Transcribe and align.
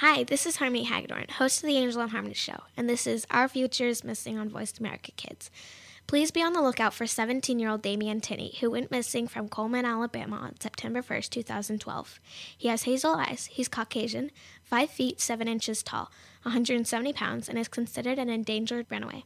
Hi, 0.00 0.24
this 0.24 0.44
is 0.44 0.56
Harmony 0.56 0.84
Hagedorn, 0.84 1.24
host 1.38 1.62
of 1.62 1.68
the 1.68 1.78
Angel 1.78 2.02
and 2.02 2.10
Harmony 2.10 2.34
Show, 2.34 2.64
and 2.76 2.86
this 2.86 3.06
is 3.06 3.26
Our 3.30 3.48
Future 3.48 3.86
is 3.86 4.04
Missing 4.04 4.36
on 4.38 4.50
Voice 4.50 4.74
America 4.78 5.10
Kids. 5.12 5.50
Please 6.06 6.30
be 6.30 6.42
on 6.42 6.52
the 6.52 6.60
lookout 6.60 6.92
for 6.92 7.06
17 7.06 7.58
year 7.58 7.70
old 7.70 7.80
Damian 7.80 8.20
Tinney, 8.20 8.58
who 8.60 8.70
went 8.70 8.90
missing 8.90 9.26
from 9.26 9.48
Cullman, 9.48 9.86
Alabama 9.86 10.36
on 10.36 10.60
September 10.60 11.00
1st, 11.00 11.30
2012. 11.30 12.20
He 12.58 12.68
has 12.68 12.82
hazel 12.82 13.14
eyes, 13.14 13.48
he's 13.50 13.68
Caucasian, 13.68 14.32
5 14.64 14.90
feet 14.90 15.18
7 15.18 15.48
inches 15.48 15.82
tall, 15.82 16.10
170 16.42 17.14
pounds, 17.14 17.48
and 17.48 17.58
is 17.58 17.66
considered 17.66 18.18
an 18.18 18.28
endangered 18.28 18.84
runaway. 18.90 19.24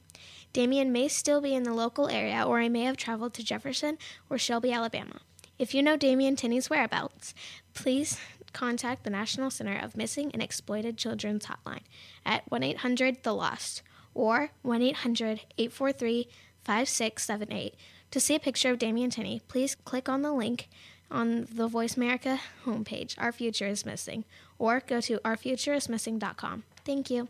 Damian 0.52 0.92
may 0.92 1.08
still 1.08 1.40
be 1.40 1.52
in 1.52 1.64
the 1.64 1.74
local 1.74 2.08
area, 2.08 2.44
or 2.46 2.60
he 2.60 2.68
may 2.68 2.82
have 2.82 2.96
traveled 2.96 3.34
to 3.34 3.42
Jefferson 3.42 3.98
or 4.30 4.38
Shelby, 4.38 4.70
Alabama. 4.70 5.18
If 5.58 5.74
you 5.74 5.82
know 5.82 5.96
Damian 5.96 6.36
Tinney's 6.36 6.70
whereabouts, 6.70 7.34
please 7.74 8.18
contact 8.52 9.04
the 9.04 9.10
National 9.10 9.50
Center 9.50 9.78
of 9.78 9.96
Missing 9.96 10.30
and 10.32 10.42
Exploited 10.42 10.96
Children's 10.96 11.46
Hotline 11.46 11.82
at 12.24 12.50
1 12.50 12.62
800 12.62 13.22
The 13.22 13.34
Lost 13.34 13.82
or 14.14 14.50
1 14.62 14.82
800 14.82 15.40
843 15.58 16.28
5678. 16.64 17.74
To 18.10 18.20
see 18.20 18.34
a 18.34 18.40
picture 18.40 18.70
of 18.70 18.78
Damian 18.78 19.10
Tinney, 19.10 19.40
please 19.48 19.74
click 19.74 20.08
on 20.08 20.22
the 20.22 20.32
link 20.32 20.68
on 21.10 21.46
the 21.52 21.66
Voice 21.66 21.96
America 21.96 22.40
homepage, 22.64 23.14
Our 23.18 23.32
Future 23.32 23.66
is 23.66 23.84
Missing, 23.84 24.24
or 24.58 24.82
go 24.86 25.00
to 25.00 25.18
ourfutureismissing.com. 25.18 26.64
Thank 26.84 27.10
you. 27.10 27.28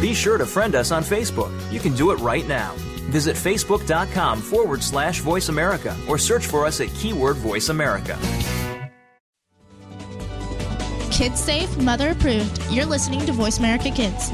Be 0.00 0.14
sure 0.14 0.38
to 0.38 0.46
friend 0.46 0.74
us 0.74 0.92
on 0.92 1.02
Facebook. 1.02 1.52
You 1.72 1.80
can 1.80 1.94
do 1.94 2.12
it 2.12 2.16
right 2.16 2.46
now. 2.46 2.74
Visit 3.10 3.36
facebook.com 3.36 4.40
forward 4.40 4.82
slash 4.82 5.20
voice 5.20 5.48
America 5.48 5.96
or 6.08 6.18
search 6.18 6.46
for 6.46 6.66
us 6.66 6.80
at 6.80 6.88
keyword 6.94 7.36
voice 7.36 7.68
America. 7.68 8.18
Kids 11.18 11.40
safe, 11.40 11.76
mother 11.78 12.10
approved. 12.10 12.62
You're 12.70 12.86
listening 12.86 13.26
to 13.26 13.32
Voice 13.32 13.58
America 13.58 13.90
Kids. 13.90 14.30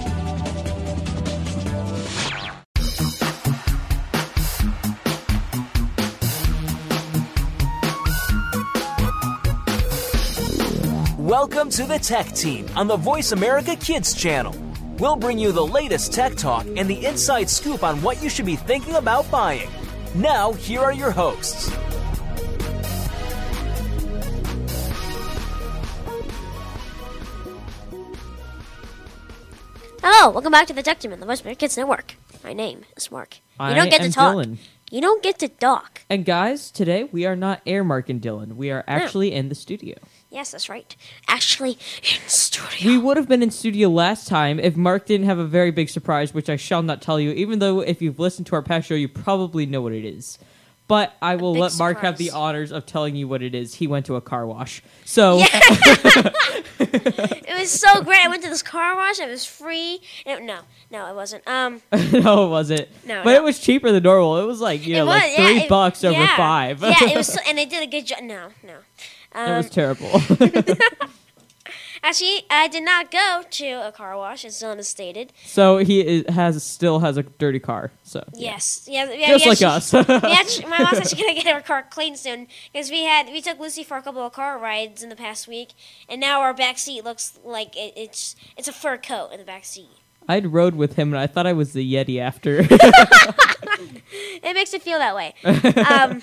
Welcome 11.17 11.71
to 11.71 11.85
the 11.87 11.99
Tech 12.03 12.27
Team 12.35 12.69
on 12.77 12.87
the 12.87 12.99
Voice 12.99 13.33
America 13.33 13.77
Kids 13.77 14.13
channel. 14.13 14.55
We'll 14.99 15.17
bring 15.17 15.39
you 15.39 15.53
the 15.53 15.67
latest 15.67 16.13
tech 16.13 16.35
talk 16.35 16.67
and 16.77 16.87
the 16.87 17.07
inside 17.07 17.49
scoop 17.49 17.83
on 17.83 18.03
what 18.03 18.23
you 18.23 18.29
should 18.29 18.45
be 18.45 18.57
thinking 18.57 18.97
about 18.97 19.31
buying. 19.31 19.71
Now, 20.15 20.53
here 20.53 20.83
are 20.83 20.93
your 20.93 21.13
hosts. 21.13 21.71
Hello, 30.07 30.31
welcome 30.31 30.53
back 30.53 30.67
to 30.67 30.75
the 30.75 30.83
Team 30.83 31.19
the 31.19 31.25
Voice 31.25 31.41
Kids 31.57 31.79
Network. 31.79 32.17
My 32.45 32.53
name 32.53 32.85
is 32.95 33.11
Mark. 33.11 33.37
You 33.59 33.65
I 33.65 33.75
don't 33.75 33.89
get 33.89 34.01
to 34.01 34.05
am 34.05 34.13
talk. 34.13 34.35
Dylan. 34.35 34.59
You 34.91 35.01
don't 35.01 35.23
get 35.23 35.39
to 35.39 35.49
talk. 35.49 36.03
And 36.11 36.27
guys, 36.27 36.71
today 36.71 37.05
we 37.05 37.25
are 37.25 37.35
not 37.35 37.63
air 37.65 37.83
Mark 37.83 38.11
and 38.11 38.21
Dylan. 38.21 38.55
We 38.55 38.71
are 38.71 38.85
actually 38.87 39.33
in 39.33 39.49
the 39.49 39.55
studio. 39.55 39.97
Yes, 40.29 40.51
that's 40.51 40.69
right. 40.69 40.95
Actually, 41.27 41.79
in 42.03 42.21
studio. 42.27 42.91
We 42.91 42.99
would 42.99 43.17
have 43.17 43.29
been 43.29 43.43
in 43.43 43.51
studio 43.51 43.89
last 43.89 44.29
time 44.29 44.61
if 44.61 44.77
Mark 44.77 45.07
didn't 45.07 45.25
have 45.25 45.39
a 45.39 45.47
very 45.47 45.71
big 45.71 45.89
surprise, 45.89 46.35
which 46.35 46.51
I 46.51 46.57
shall 46.57 46.83
not 46.83 47.01
tell 47.01 47.19
you, 47.19 47.31
even 47.31 47.59
though 47.59 47.81
if 47.81 48.03
you've 48.03 48.19
listened 48.19 48.47
to 48.49 48.57
our 48.57 48.63
past 48.63 48.87
show, 48.89 48.95
you 48.95 49.09
probably 49.09 49.65
know 49.65 49.81
what 49.81 49.95
it 49.95 50.05
is. 50.05 50.39
But 50.87 51.17
I 51.23 51.37
will 51.37 51.55
let 51.55 51.79
Mark 51.79 52.01
have 52.01 52.19
the 52.19 52.31
honors 52.33 52.71
of 52.71 52.85
telling 52.85 53.17
you 53.17 53.27
what 53.27 53.43
it 53.43 53.55
is. 53.55 53.75
He 53.77 53.87
went 53.87 54.05
to 54.07 54.17
a 54.17 54.21
car 54.21 54.47
wash. 54.47 54.83
So 55.05 55.39
It 56.79 57.59
was 57.59 57.71
so 57.71 58.03
great. 58.03 58.21
I 58.21 58.29
went 58.29 58.43
to 58.43 58.51
this 58.51 58.63
car 58.63 58.95
wash. 58.95 59.19
It 59.19 59.29
was 59.31 59.47
free. 59.47 60.01
It- 60.27 60.43
no, 60.43 60.59
no, 60.91 61.11
it 61.11 61.15
wasn't. 61.15 61.47
Um, 61.49 61.81
no, 62.13 62.47
it 62.47 62.51
wasn't. 62.51 62.89
No, 63.07 63.23
but 63.25 63.31
no. 63.31 63.37
it 63.37 63.43
was 63.43 63.59
cheaper 63.61 63.93
than 63.93 64.03
normal. 64.03 64.39
It 64.39 64.47
was 64.47 64.61
like, 64.61 64.87
you 64.87 64.95
know, 64.97 65.07
was 65.07 65.15
like 65.15 65.33
yeah, 65.39 65.47
three 65.47 65.61
it- 65.61 65.69
bucks 65.69 66.05
over 66.05 66.19
yeah. 66.19 66.37
five. 66.37 66.83
yeah, 66.83 66.95
it 67.03 67.17
was, 67.17 67.29
so, 67.29 67.41
and 67.49 67.57
they 67.57 67.65
did 67.65 67.83
a 67.83 67.87
good 67.87 68.07
job. 68.07 68.19
No, 68.23 68.49
no. 68.63 68.77
Um, 69.33 69.53
it 69.53 69.57
was 69.57 69.71
terrible. 69.71 70.21
Actually, 72.05 72.43
I 72.49 72.69
did 72.69 72.85
not 72.85 73.11
go 73.11 73.43
to 73.51 73.67
a 73.89 73.91
car 73.91 74.17
wash, 74.17 74.45
as 74.45 74.55
Dylan 74.61 74.77
has 74.77 74.87
stated. 74.87 75.33
so 75.45 75.79
he 75.79 76.01
is, 76.07 76.25
has 76.29 76.63
still 76.63 77.01
has 77.01 77.17
a 77.17 77.25
dirty 77.25 77.59
car. 77.59 77.91
So 78.05 78.23
Yes, 78.35 78.87
yeah, 78.89 79.11
yeah 79.13 79.37
just 79.37 79.47
like 79.47 79.61
actually- 79.63 80.15
us. 80.15 80.25
actually, 80.25 80.67
my 80.71 80.79
mom's 80.83 80.99
actually 80.99 81.23
gonna 81.23 81.35
get 81.43 81.53
her 81.53 81.61
car 81.61 81.83
cleaned 81.91 82.19
soon 82.19 82.47
because 82.73 82.91
we 82.91 83.03
had 83.05 83.27
we 83.27 83.41
took 83.41 83.59
Lucy 83.59 83.83
for 83.83 83.97
a 83.97 84.03
couple 84.03 84.23
of 84.25 84.33
car 84.33 84.59
rides 84.59 85.03
in 85.03 85.09
the 85.09 85.17
past 85.17 85.49
week, 85.49 85.71
and 86.09 86.21
now 86.21 86.41
our 86.41 86.55
back 86.55 86.79
seat 86.79 87.03
looks 87.05 87.39
like 87.45 87.77
it, 87.77 87.93
it's 87.97 88.37
it's 88.57 88.69
a 88.69 88.73
fur 88.73 88.97
coat 88.99 89.31
in 89.33 89.39
the 89.39 89.45
back 89.45 89.65
seat. 89.65 89.89
I'd 90.29 90.53
rode 90.53 90.75
with 90.75 90.95
him 90.97 91.13
and 91.13 91.21
I 91.21 91.27
thought 91.27 91.47
I 91.47 91.53
was 91.53 91.73
the 91.75 91.85
Yeti 91.95 92.19
after. 92.21 92.67
It 94.43 94.55
makes 94.55 94.75
it 94.75 94.83
feel 94.83 94.99
that 94.99 95.15
way. 95.15 95.35
Um, 95.45 96.23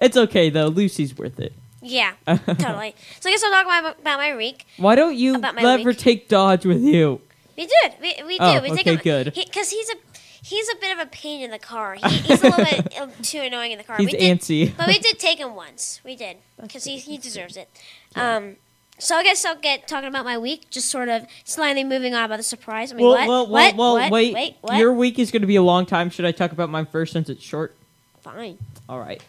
it's 0.00 0.16
okay 0.16 0.50
though. 0.50 0.66
Lucy's 0.66 1.16
worth 1.16 1.38
it. 1.38 1.52
Yeah, 1.82 2.14
totally. 2.26 2.94
So 3.20 3.28
I 3.28 3.32
guess 3.32 3.42
I'll 3.42 3.50
talk 3.50 3.66
about, 3.66 4.00
about 4.00 4.18
my 4.18 4.36
week. 4.36 4.66
Why 4.76 4.94
don't 4.94 5.16
you 5.16 5.34
About 5.36 5.56
my 5.56 5.62
let 5.62 5.82
her 5.82 5.92
take 5.92 6.28
Dodge 6.28 6.64
with 6.64 6.80
you? 6.80 7.20
We 7.56 7.66
did. 7.66 7.92
We 8.00 8.22
we 8.24 8.38
do. 8.38 8.44
Oh, 8.44 8.62
we 8.62 8.70
take 8.70 8.80
okay, 8.80 8.94
him, 8.94 9.00
good. 9.02 9.34
Because 9.34 9.70
he's 9.70 9.90
a 9.90 9.94
he's 10.42 10.68
a 10.68 10.76
bit 10.76 10.98
of 10.98 11.06
a 11.06 11.10
pain 11.10 11.42
in 11.42 11.50
the 11.50 11.58
car. 11.58 11.94
He, 11.94 12.08
he's 12.08 12.42
a 12.42 12.50
little 12.50 12.64
bit 12.64 12.98
uh, 13.00 13.08
too 13.22 13.40
annoying 13.40 13.72
in 13.72 13.78
the 13.78 13.84
car. 13.84 13.96
He's 13.98 14.12
we 14.12 14.18
did, 14.18 14.38
antsy. 14.38 14.76
but 14.76 14.86
we 14.86 14.98
did 14.98 15.18
take 15.18 15.38
him 15.38 15.54
once. 15.54 16.00
We 16.04 16.16
did 16.16 16.38
because 16.60 16.84
he 16.84 16.98
he 16.98 17.18
deserves 17.18 17.56
it. 17.56 17.68
Um. 18.14 18.56
So 18.98 19.16
I 19.16 19.24
guess 19.24 19.44
I'll 19.44 19.56
get 19.56 19.88
talking 19.88 20.08
about 20.08 20.24
my 20.24 20.38
week, 20.38 20.70
just 20.70 20.88
sort 20.88 21.08
of 21.08 21.26
slightly 21.44 21.82
moving 21.82 22.14
on 22.14 22.24
about 22.24 22.36
the 22.36 22.44
surprise. 22.44 22.92
I 22.92 22.94
mean, 22.94 23.06
well, 23.06 23.16
what? 23.16 23.28
well, 23.28 23.46
what? 23.48 23.76
well, 23.76 23.92
what? 23.94 24.12
wait. 24.12 24.34
Wait, 24.34 24.56
what? 24.60 24.76
Your 24.76 24.92
week 24.92 25.18
is 25.18 25.32
going 25.32 25.40
to 25.42 25.48
be 25.48 25.56
a 25.56 25.62
long 25.62 25.86
time. 25.86 26.08
Should 26.08 26.24
I 26.24 26.30
talk 26.30 26.52
about 26.52 26.70
mine 26.70 26.86
first 26.86 27.12
since 27.12 27.28
it's 27.28 27.42
short? 27.42 27.74
Fine. 28.20 28.58
All 28.92 29.00
right. 29.00 29.22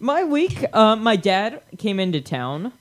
My 0.00 0.24
week, 0.24 0.64
uh, 0.72 0.96
my 0.96 1.16
dad 1.16 1.60
came 1.76 2.00
into 2.00 2.22
town. 2.22 2.72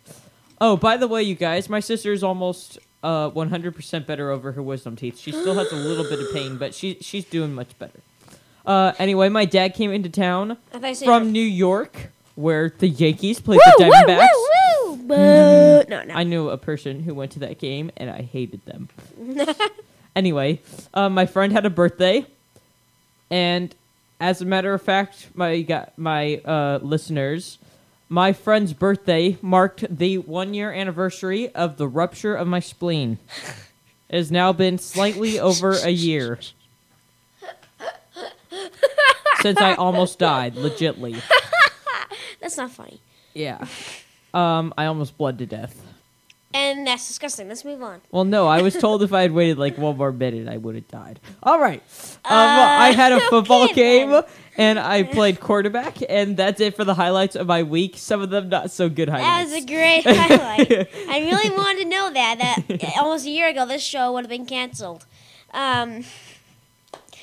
Oh, 0.62 0.78
by 0.78 0.96
the 0.96 1.06
way, 1.06 1.22
you 1.24 1.36
guys, 1.36 1.68
my 1.68 1.82
sister's 1.82 2.24
almost 2.24 2.80
uh, 3.04 3.30
100% 3.32 4.06
better 4.06 4.32
over 4.32 4.54
her 4.54 4.64
wisdom 4.64 4.96
teeth. 4.96 5.20
She 5.20 5.34
still 5.34 5.56
has 5.56 5.74
a 5.74 5.76
little 5.76 6.06
bit 6.06 6.22
of 6.22 6.32
pain, 6.32 6.56
but 6.56 6.74
she 6.74 6.96
she's 7.02 7.26
doing 7.26 7.54
much 7.54 7.78
better. 7.78 8.00
Uh, 8.66 8.94
anyway, 8.98 9.28
my 9.28 9.44
dad 9.44 9.74
came 9.74 9.92
into 9.92 10.08
town 10.08 10.56
I 10.74 10.80
thought 10.80 10.88
you 10.88 10.96
said 10.96 11.06
from 11.06 11.34
New 11.34 11.44
York, 11.44 12.14
where 12.36 12.74
the 12.80 12.88
Yankees 12.88 13.42
played 13.42 13.60
the 13.60 13.76
Diamondbacks. 13.78 14.28
woo, 14.86 14.92
woo, 14.92 14.94
woo. 14.94 15.04
Boo. 15.04 15.90
No, 15.90 16.04
no. 16.06 16.14
I 16.14 16.24
knew 16.24 16.50
a 16.50 16.58
person 16.58 17.04
who 17.04 17.14
went 17.14 17.34
to 17.34 17.40
that 17.40 17.60
game, 17.60 17.92
and 17.98 18.10
I 18.10 18.22
hated 18.22 18.62
them. 18.64 18.88
anyway, 20.16 20.62
uh, 20.94 21.10
my 21.10 21.26
friend 21.26 21.52
had 21.52 21.66
a 21.66 21.70
birthday, 21.70 22.26
and 23.30 23.76
as 24.22 24.40
a 24.40 24.46
matter 24.46 24.74
of 24.74 24.82
fact, 24.82 25.30
my 25.34 25.66
my 25.98 26.36
uh, 26.38 26.80
listeners, 26.82 27.58
my 28.08 28.32
friend's 28.32 28.72
birthday 28.72 29.38
marked 29.42 29.84
the 29.90 30.20
one 30.20 30.54
year 30.54 30.72
anniversary 30.72 31.54
of 31.56 31.78
the 31.78 31.88
rupture 31.88 32.36
of 32.36 32.48
my 32.48 32.60
spleen. 32.60 33.18
It 34.10 34.18
has 34.18 34.32
now 34.32 34.54
been 34.54 34.78
slightly 34.78 35.40
over 35.40 35.72
a 35.72 35.90
year 35.90 36.40
since 39.42 39.60
I 39.60 39.74
almost 39.74 40.20
died, 40.20 40.56
legitly. 40.56 41.20
That's 42.40 42.58
not 42.58 42.72
funny. 42.72 43.02
Yeah. 43.34 43.66
Um, 44.34 44.74
I 44.78 44.86
almost 44.86 45.18
bled 45.18 45.40
to 45.40 45.46
death. 45.48 45.82
And 46.54 46.86
that's 46.86 47.08
disgusting. 47.08 47.48
Let's 47.48 47.64
move 47.64 47.82
on. 47.82 48.02
Well, 48.12 48.26
no, 48.26 48.48
I 48.48 48.62
was 48.62 48.76
told 48.76 49.04
if 49.04 49.14
I 49.14 49.22
had 49.22 49.32
waited 49.32 49.58
like 49.58 49.78
one 49.78 49.98
more 49.98 50.12
minute, 50.12 50.48
I 50.48 50.58
would 50.58 50.76
have 50.76 50.88
died. 50.88 51.20
All 51.44 51.60
right. 51.60 51.82
Um, 52.26 52.32
I 52.34 52.92
had 52.92 53.12
a 53.12 53.20
football 53.30 53.64
okay 53.64 53.74
game 53.74 54.12
then. 54.12 54.24
and 54.58 54.80
I 54.80 55.04
played 55.18 55.40
quarterback, 55.40 55.98
and 56.10 56.36
that's 56.36 56.60
it 56.60 56.76
for 56.76 56.84
the 56.84 56.94
highlights 56.94 57.36
of 57.36 57.48
my 57.48 57.64
week. 57.64 57.98
Some 57.98 58.22
of 58.22 58.30
them 58.30 58.50
not 58.50 58.72
so 58.72 58.90
good 58.90 59.10
highlights. 59.10 59.52
That 59.52 59.56
was 59.56 59.64
a 59.64 59.68
great 59.68 60.04
highlight. 60.04 60.90
I 61.10 61.20
really 61.20 61.50
wanted 61.58 61.84
to 61.84 61.90
know 61.90 62.12
that. 62.14 62.38
That 62.68 62.98
almost 62.98 63.26
a 63.26 63.30
year 63.30 63.48
ago, 63.50 63.66
this 63.66 63.82
show 63.84 64.12
would 64.14 64.26
have 64.26 64.30
been 64.30 64.46
canceled. 64.46 65.06
Um, 65.54 66.04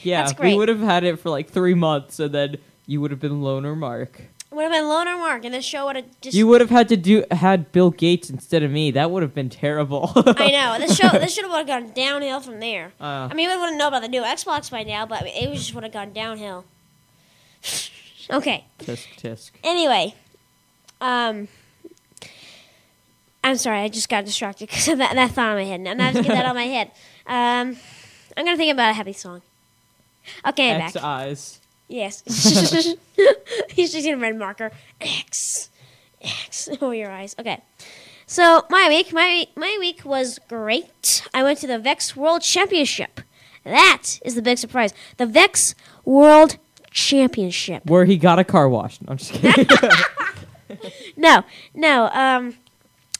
yeah, 0.03 0.31
we 0.41 0.55
would 0.55 0.69
have 0.69 0.81
had 0.81 1.05
it 1.05 1.19
for 1.19 1.31
like 1.31 1.51
three 1.51 1.75
months, 1.75 2.21
and 2.21 2.33
then 2.33 2.57
you 2.87 3.01
would 3.01 3.11
have 3.11 3.21
been 3.21 3.43
Loner 3.43 3.75
Mark. 3.77 4.23
Would 4.51 4.63
have 4.63 4.73
been 4.73 4.89
Loner 4.89 5.17
Mark, 5.17 5.45
and 5.45 5.53
this 5.53 5.65
show 5.65 5.87
would 5.87 5.97
have 5.97 6.21
just. 6.21 6.37
You 6.37 6.47
would 6.47 6.61
have 6.61 6.71
had 6.71 6.89
to 6.89 6.97
do 6.97 7.25
had 7.31 7.71
Bill 7.71 7.91
Gates 7.91 8.31
instead 8.31 8.63
of 8.63 8.71
me. 8.71 8.91
That 8.91 9.11
would 9.11 9.23
have 9.23 9.35
been 9.35 9.51
terrible. 9.51 10.13
I 10.17 10.51
know 10.51 10.79
this 10.79 10.97
show. 10.97 11.09
This 11.19 11.35
should 11.35 11.45
have 11.45 11.67
gone 11.67 11.91
downhill 11.91 12.41
from 12.41 12.61
there. 12.61 12.93
Uh, 13.01 13.29
I 13.31 13.35
mean, 13.35 13.49
we 13.49 13.57
wouldn't 13.57 13.79
know 13.79 13.89
about 13.89 14.03
the 14.03 14.09
new 14.09 14.23
Xbox 14.23 14.71
by 14.71 14.85
now, 14.85 15.05
but 15.05 15.25
it 15.27 15.53
just 15.55 15.75
would 15.75 15.85
have 15.85 15.93
gone 15.93 16.13
downhill. 16.13 16.65
okay. 18.31 18.65
tisk 18.79 19.07
tisk. 19.21 19.51
Anyway, 19.63 20.15
um, 21.01 21.49
I'm 23.45 23.57
sorry, 23.57 23.81
I 23.81 23.89
just 23.89 24.09
got 24.09 24.25
distracted 24.25 24.69
because 24.69 24.89
of 24.89 24.99
that, 24.99 25.15
that 25.15 25.33
thought 25.33 25.51
in 25.51 25.57
my 25.57 25.65
head. 25.65 25.81
Now, 25.81 25.95
now 25.95 26.09
I 26.09 26.13
to 26.13 26.23
get 26.23 26.29
that 26.29 26.45
out 26.45 26.51
of 26.51 26.57
my 26.57 26.65
head. 26.65 26.91
Um, 27.27 27.77
I'm 28.37 28.45
gonna 28.45 28.57
think 28.57 28.73
about 28.73 28.91
a 28.91 28.95
happy 28.95 29.13
song. 29.13 29.43
Okay, 30.47 30.75
I'm 30.75 30.81
X 30.83 30.95
back. 30.95 31.05
eyes. 31.05 31.61
Yes. 31.89 32.23
He's 33.71 33.93
just 33.93 33.95
using 33.95 34.15
a 34.15 34.19
red 34.19 34.37
marker. 34.37 34.71
X. 35.01 35.71
X 36.21 36.69
over 36.81 36.95
your 36.95 37.11
eyes. 37.11 37.35
Okay. 37.39 37.63
So 38.27 38.67
my 38.71 38.89
week, 38.89 39.13
my 39.13 39.47
my 39.57 39.77
week 39.81 40.05
was 40.05 40.39
great. 40.49 41.23
I 41.33 41.43
went 41.43 41.59
to 41.61 41.67
the 41.67 41.79
Vex 41.79 42.15
World 42.15 42.43
Championship. 42.43 43.21
That 43.65 44.19
is 44.25 44.35
the 44.35 44.43
big 44.43 44.59
surprise. 44.59 44.93
The 45.17 45.27
Vex 45.27 45.75
World 46.05 46.59
Championship. 46.91 47.87
Where 47.87 48.05
he 48.05 48.17
got 48.19 48.39
a 48.39 48.45
car 48.45 48.69
wash. 48.69 49.01
No, 49.01 49.13
I'm 49.13 49.17
just 49.17 49.33
kidding. 49.33 49.67
No, 51.17 51.43
no. 51.75 52.09
Um, 52.13 52.55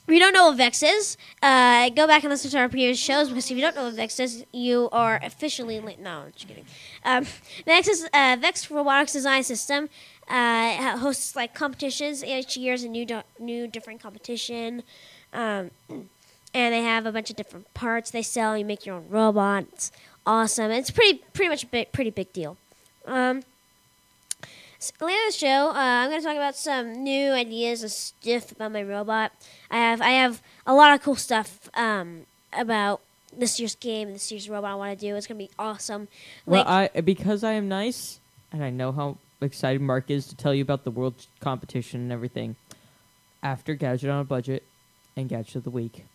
if 0.09 0.13
you 0.13 0.19
don't 0.19 0.33
know 0.33 0.47
what 0.47 0.57
Vex 0.57 0.81
is, 0.81 1.17
uh, 1.43 1.87
go 1.89 2.07
back 2.07 2.23
and 2.23 2.31
listen 2.31 2.49
to 2.49 2.57
our 2.57 2.67
previous 2.67 2.97
shows 2.97 3.29
because 3.29 3.51
if 3.51 3.55
you 3.55 3.61
don't 3.61 3.75
know 3.75 3.83
what 3.83 3.93
Vex 3.93 4.19
is, 4.19 4.43
you 4.51 4.89
are 4.91 5.19
officially 5.21 5.79
late. 5.79 5.99
No, 5.99 6.21
I'm 6.21 6.31
just 6.31 6.47
kidding. 6.47 6.65
Um, 7.05 7.27
Vex 7.65 7.87
is 7.87 8.09
uh, 8.11 8.35
Vex 8.41 8.71
Robotics 8.71 9.13
Design 9.13 9.43
System. 9.43 9.87
Uh, 10.27 10.97
hosts 10.97 11.35
like 11.35 11.53
competitions 11.53 12.23
each 12.23 12.57
year 12.57 12.73
is 12.73 12.83
a 12.83 12.89
new 12.89 13.05
do- 13.05 13.21
new 13.37 13.67
different 13.67 14.01
competition, 14.01 14.81
um, 15.31 15.69
and 15.89 16.73
they 16.73 16.81
have 16.81 17.05
a 17.05 17.11
bunch 17.11 17.29
of 17.29 17.35
different 17.35 17.71
parts 17.75 18.09
they 18.09 18.23
sell. 18.23 18.57
You 18.57 18.65
make 18.65 18.87
your 18.87 18.95
own 18.95 19.05
robots. 19.09 19.91
Awesome. 20.25 20.71
It's 20.71 20.89
pretty 20.89 21.21
pretty 21.33 21.49
much 21.49 21.63
a 21.65 21.67
big, 21.67 21.91
pretty 21.91 22.09
big 22.09 22.33
deal. 22.33 22.57
Um, 23.05 23.43
so 24.79 24.93
later 25.05 25.19
in 25.19 25.27
the 25.27 25.33
show, 25.33 25.69
uh, 25.69 25.73
I'm 25.73 26.09
going 26.09 26.21
to 26.21 26.25
talk 26.25 26.35
about 26.35 26.55
some 26.55 27.03
new 27.03 27.31
ideas 27.31 27.83
and 27.83 27.91
stuff 27.91 28.51
about 28.53 28.71
my 28.71 28.81
robot. 28.81 29.33
I 29.69 29.77
have 29.77 30.01
I 30.01 30.11
have 30.11 30.41
a 30.65 30.73
lot 30.73 30.93
of 30.93 31.03
cool 31.03 31.15
stuff 31.15 31.69
um, 31.73 32.25
about 32.53 33.01
this 33.37 33.59
year's 33.59 33.75
game, 33.75 34.11
this 34.13 34.31
year's 34.31 34.49
robot 34.49 34.71
I 34.71 34.75
want 34.75 34.97
to 34.97 35.05
do. 35.05 35.15
It's 35.15 35.27
going 35.27 35.37
to 35.37 35.45
be 35.45 35.51
awesome. 35.59 36.07
well, 36.45 36.63
Like, 36.63 36.91
I 36.95 37.01
because 37.01 37.43
I 37.43 37.51
am 37.53 37.67
nice 37.67 38.19
and 38.51 38.63
I 38.63 38.69
know 38.69 38.91
how 38.91 39.17
excited 39.41 39.81
Mark 39.81 40.09
is 40.09 40.27
to 40.27 40.35
tell 40.35 40.53
you 40.53 40.61
about 40.61 40.85
the 40.85 40.91
world 40.91 41.27
competition 41.39 41.99
and 42.01 42.11
everything. 42.11 42.55
After 43.43 43.73
Gadget 43.73 44.09
on 44.09 44.21
a 44.21 44.25
Budget 44.25 44.63
and 45.15 45.29
Gadget 45.29 45.57
of 45.57 45.63
the 45.63 45.69
Week, 45.69 46.05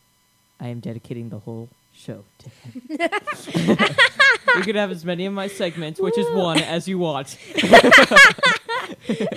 I 0.60 0.68
am 0.68 0.80
dedicating 0.80 1.28
the 1.30 1.40
whole 1.40 1.68
show 1.94 2.24
to 2.38 2.48
him. 2.48 2.82
you 4.56 4.62
can 4.62 4.76
have 4.76 4.90
as 4.90 5.04
many 5.04 5.26
of 5.26 5.32
my 5.32 5.46
segments, 5.46 6.00
which 6.00 6.18
is 6.18 6.26
one, 6.34 6.58
as 6.60 6.88
you 6.88 6.98
want. 6.98 7.38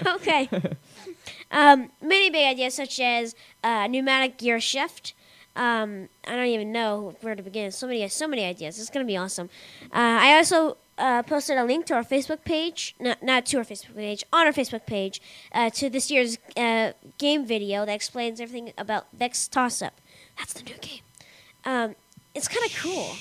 okay. 0.07 0.50
um, 1.51 1.89
many 2.01 2.30
big 2.30 2.48
ideas 2.48 2.74
such 2.74 3.00
as 3.00 3.36
uh, 3.63 3.88
pneumatic 3.88 4.38
gear 4.38 4.59
shift. 4.59 5.13
Um, 5.56 6.09
I 6.27 6.36
don't 6.36 6.48
even 6.48 6.71
know 6.71 7.15
where 7.21 7.36
to 7.36 7.42
begin. 7.42 7.71
So 7.71 7.88
many, 7.88 8.07
so 8.09 8.27
many 8.27 8.45
ideas. 8.45 8.80
It's 8.80 8.89
gonna 8.89 9.06
be 9.06 9.18
awesome. 9.18 9.50
Uh, 9.86 10.19
I 10.21 10.36
also 10.38 10.77
uh, 10.98 11.24
posted 11.24 11.57
a 11.57 11.63
link 11.63 11.86
to 11.88 11.95
our 11.95 12.03
Facebook 12.03 12.44
page, 12.44 12.95
not 13.00 13.24
not 13.24 13.45
to 13.48 13.57
our 13.57 13.63
Facebook 13.63 13.95
page, 13.95 14.24
on 14.31 14.45
our 14.45 14.53
Facebook 14.53 14.86
page, 14.86 15.19
uh, 15.53 15.69
to 15.71 15.89
this 15.89 16.12
year's 16.12 16.38
uh, 16.56 16.92
game 17.18 17.45
video 17.45 17.86
that 17.86 17.94
explains 17.94 18.39
everything 18.39 18.71
about 18.77 19.07
Vex 19.13 19.48
Toss 19.48 19.81
Up. 19.81 20.00
That's 20.38 20.53
the 20.53 20.63
new 20.63 20.77
game. 20.80 21.01
Um, 21.65 21.95
it's 22.38 22.48
kind 22.48 22.66
of 22.66 22.78
cool. 22.78 23.16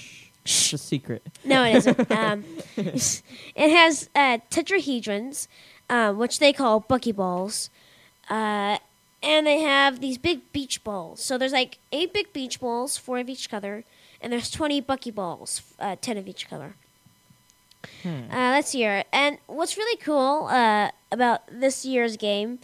It's 0.45 0.73
a 0.73 0.79
secret. 0.79 1.27
No, 1.45 1.65
it 1.65 1.77
isn't. 1.77 2.11
um, 2.23 2.45
it 2.77 3.71
has 3.71 4.09
uh, 4.15 4.39
tetrahedrons, 4.51 5.49
um, 5.91 6.19
which 6.19 6.39
they 6.39 6.53
call 6.53 6.81
buckyballs, 6.83 7.71
uh, 8.31 8.79
and 9.23 9.47
they 9.47 9.61
have 9.61 10.01
these 10.01 10.19
big 10.19 10.53
beach 10.53 10.85
balls. 10.85 11.21
So 11.21 11.39
there's 11.39 11.53
like 11.53 11.79
eight 11.91 12.13
big 12.13 12.33
beach 12.33 12.61
balls, 12.61 12.97
four 12.97 13.19
of 13.19 13.29
each 13.29 13.51
color, 13.51 13.85
and 14.21 14.33
there's 14.33 14.51
20 14.51 14.83
buckyballs, 14.83 15.63
uh, 15.81 15.97
10 16.01 16.19
of 16.19 16.29
each 16.29 16.49
color. 16.49 16.75
Uh, 18.05 18.51
let's 18.55 18.71
see 18.71 18.79
here. 18.79 19.05
And 19.13 19.39
what's 19.47 19.77
really 19.77 19.97
cool 19.99 20.49
uh, 20.51 20.91
about 21.11 21.43
this 21.51 21.85
year's 21.85 22.17
game, 22.17 22.59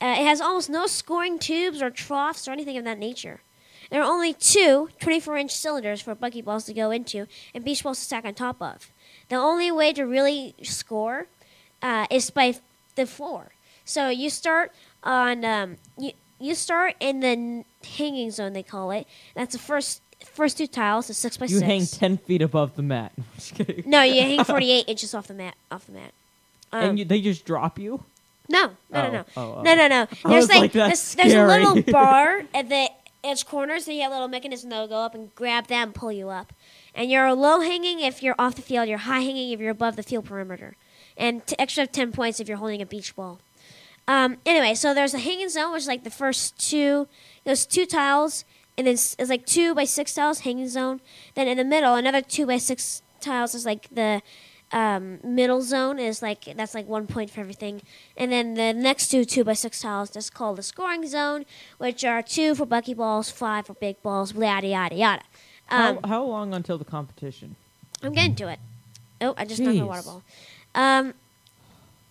uh, 0.00 0.16
it 0.18 0.24
has 0.24 0.40
almost 0.40 0.70
no 0.70 0.86
scoring 0.86 1.38
tubes 1.38 1.82
or 1.82 1.90
troughs 1.90 2.48
or 2.48 2.52
anything 2.52 2.76
of 2.78 2.84
that 2.84 2.98
nature. 2.98 3.40
There 3.90 4.02
are 4.02 4.10
only 4.10 4.32
two 4.34 4.90
24 5.00 5.36
inch 5.38 5.50
cylinders 5.54 6.00
for 6.02 6.14
buckyballs 6.14 6.66
to 6.66 6.74
go 6.74 6.90
into 6.90 7.26
and 7.54 7.64
beach 7.64 7.82
balls 7.82 7.98
to 7.98 8.04
stack 8.04 8.24
on 8.24 8.34
top 8.34 8.60
of. 8.60 8.90
The 9.28 9.36
only 9.36 9.70
way 9.70 9.92
to 9.94 10.04
really 10.04 10.54
score 10.62 11.26
uh, 11.82 12.06
is 12.10 12.30
by 12.30 12.46
f- 12.48 12.60
the 12.96 13.06
floor. 13.06 13.52
So 13.84 14.08
you 14.08 14.28
start 14.30 14.72
on 15.02 15.44
um, 15.44 15.76
you 15.96 16.12
you 16.38 16.54
start 16.54 16.94
in 17.00 17.20
the 17.20 17.28
n- 17.28 17.64
hanging 17.96 18.30
zone 18.30 18.52
they 18.52 18.62
call 18.62 18.90
it. 18.90 19.06
That's 19.34 19.52
the 19.54 19.58
first 19.58 20.02
first 20.24 20.58
two 20.58 20.66
tiles, 20.66 21.06
the 21.08 21.14
six 21.14 21.36
by 21.36 21.46
You 21.46 21.58
six. 21.58 21.66
hang 21.66 21.86
ten 21.86 22.16
feet 22.18 22.42
above 22.42 22.76
the 22.76 22.82
mat. 22.82 23.12
No, 23.86 24.02
you 24.02 24.20
hang 24.20 24.44
48 24.44 24.84
inches 24.88 25.14
off 25.14 25.26
the 25.28 25.34
mat. 25.34 25.54
Off 25.70 25.86
the 25.86 25.92
mat. 25.92 26.12
Um, 26.72 26.90
and 26.90 26.98
you, 26.98 27.04
they 27.06 27.20
just 27.22 27.44
drop 27.46 27.78
you. 27.78 28.04
no, 28.50 28.70
no, 28.90 29.02
no, 29.02 29.08
Oh, 29.08 29.10
no, 29.12 29.24
oh, 29.36 29.54
oh. 29.58 29.62
no, 29.62 29.74
no, 29.74 29.88
no. 29.88 30.06
There's 30.24 30.48
like, 30.48 30.60
like, 30.60 30.72
there's, 30.72 31.14
there's 31.14 31.32
a 31.34 31.46
little 31.46 31.80
bar 31.92 32.42
at 32.54 32.68
the 32.68 32.88
edge 33.24 33.46
corners, 33.46 33.84
so 33.84 33.92
you 33.92 34.02
have 34.02 34.10
a 34.10 34.14
little 34.14 34.28
mechanism 34.28 34.70
that'll 34.70 34.88
go 34.88 34.98
up 34.98 35.14
and 35.14 35.34
grab 35.34 35.70
and 35.70 35.94
pull 35.94 36.12
you 36.12 36.28
up. 36.28 36.52
And 36.94 37.10
you're 37.10 37.32
low 37.34 37.60
hanging 37.60 38.00
if 38.00 38.22
you're 38.22 38.34
off 38.38 38.54
the 38.54 38.62
field. 38.62 38.88
You're 38.88 38.98
high 38.98 39.20
hanging 39.20 39.50
if 39.50 39.60
you're 39.60 39.70
above 39.70 39.96
the 39.96 40.02
field 40.02 40.24
perimeter. 40.24 40.76
And 41.16 41.46
t- 41.46 41.56
extra 41.58 41.86
10 41.86 42.12
points 42.12 42.40
if 42.40 42.48
you're 42.48 42.58
holding 42.58 42.82
a 42.82 42.86
beach 42.86 43.14
ball. 43.16 43.40
Um, 44.06 44.38
anyway, 44.46 44.74
so 44.74 44.94
there's 44.94 45.12
a 45.12 45.18
hanging 45.18 45.50
zone, 45.50 45.72
which 45.72 45.82
is 45.82 45.88
like 45.88 46.04
the 46.04 46.10
first 46.10 46.58
two. 46.58 47.08
There's 47.44 47.66
two 47.66 47.84
tiles, 47.84 48.44
and 48.78 48.86
then 48.86 48.94
it's 48.94 49.28
like 49.28 49.44
two 49.44 49.74
by 49.74 49.84
six 49.84 50.14
tiles 50.14 50.40
hanging 50.40 50.68
zone. 50.68 51.00
Then 51.34 51.46
in 51.46 51.58
the 51.58 51.64
middle, 51.64 51.94
another 51.94 52.22
two 52.22 52.46
by 52.46 52.56
six 52.56 53.02
tiles 53.20 53.54
is 53.54 53.66
like 53.66 53.88
the 53.94 54.22
um, 54.72 55.18
middle 55.24 55.62
zone 55.62 55.98
is 55.98 56.20
like 56.22 56.44
that's 56.56 56.74
like 56.74 56.86
one 56.86 57.06
point 57.06 57.30
for 57.30 57.40
everything, 57.40 57.82
and 58.16 58.30
then 58.30 58.54
the 58.54 58.72
next 58.72 59.08
two 59.08 59.24
two 59.24 59.44
by 59.44 59.54
six 59.54 59.80
tiles 59.80 60.14
is 60.14 60.30
called 60.30 60.58
the 60.58 60.62
scoring 60.62 61.06
zone, 61.06 61.46
which 61.78 62.04
are 62.04 62.22
two 62.22 62.54
for 62.54 62.66
buckyballs, 62.66 63.32
five 63.32 63.66
for 63.66 63.74
big 63.74 64.02
balls, 64.02 64.34
yada 64.34 64.66
yada 64.66 64.94
yada. 64.94 65.22
Um, 65.70 65.98
how, 66.02 66.08
how 66.08 66.24
long 66.24 66.54
until 66.54 66.78
the 66.78 66.84
competition? 66.84 67.56
I'm 68.02 68.12
getting 68.12 68.34
to 68.36 68.48
it. 68.48 68.58
Oh, 69.20 69.34
I 69.36 69.44
just 69.44 69.60
knocked 69.60 69.76
my 69.76 69.84
water 69.84 70.02
ball. 70.02 70.22
Um, 70.74 71.14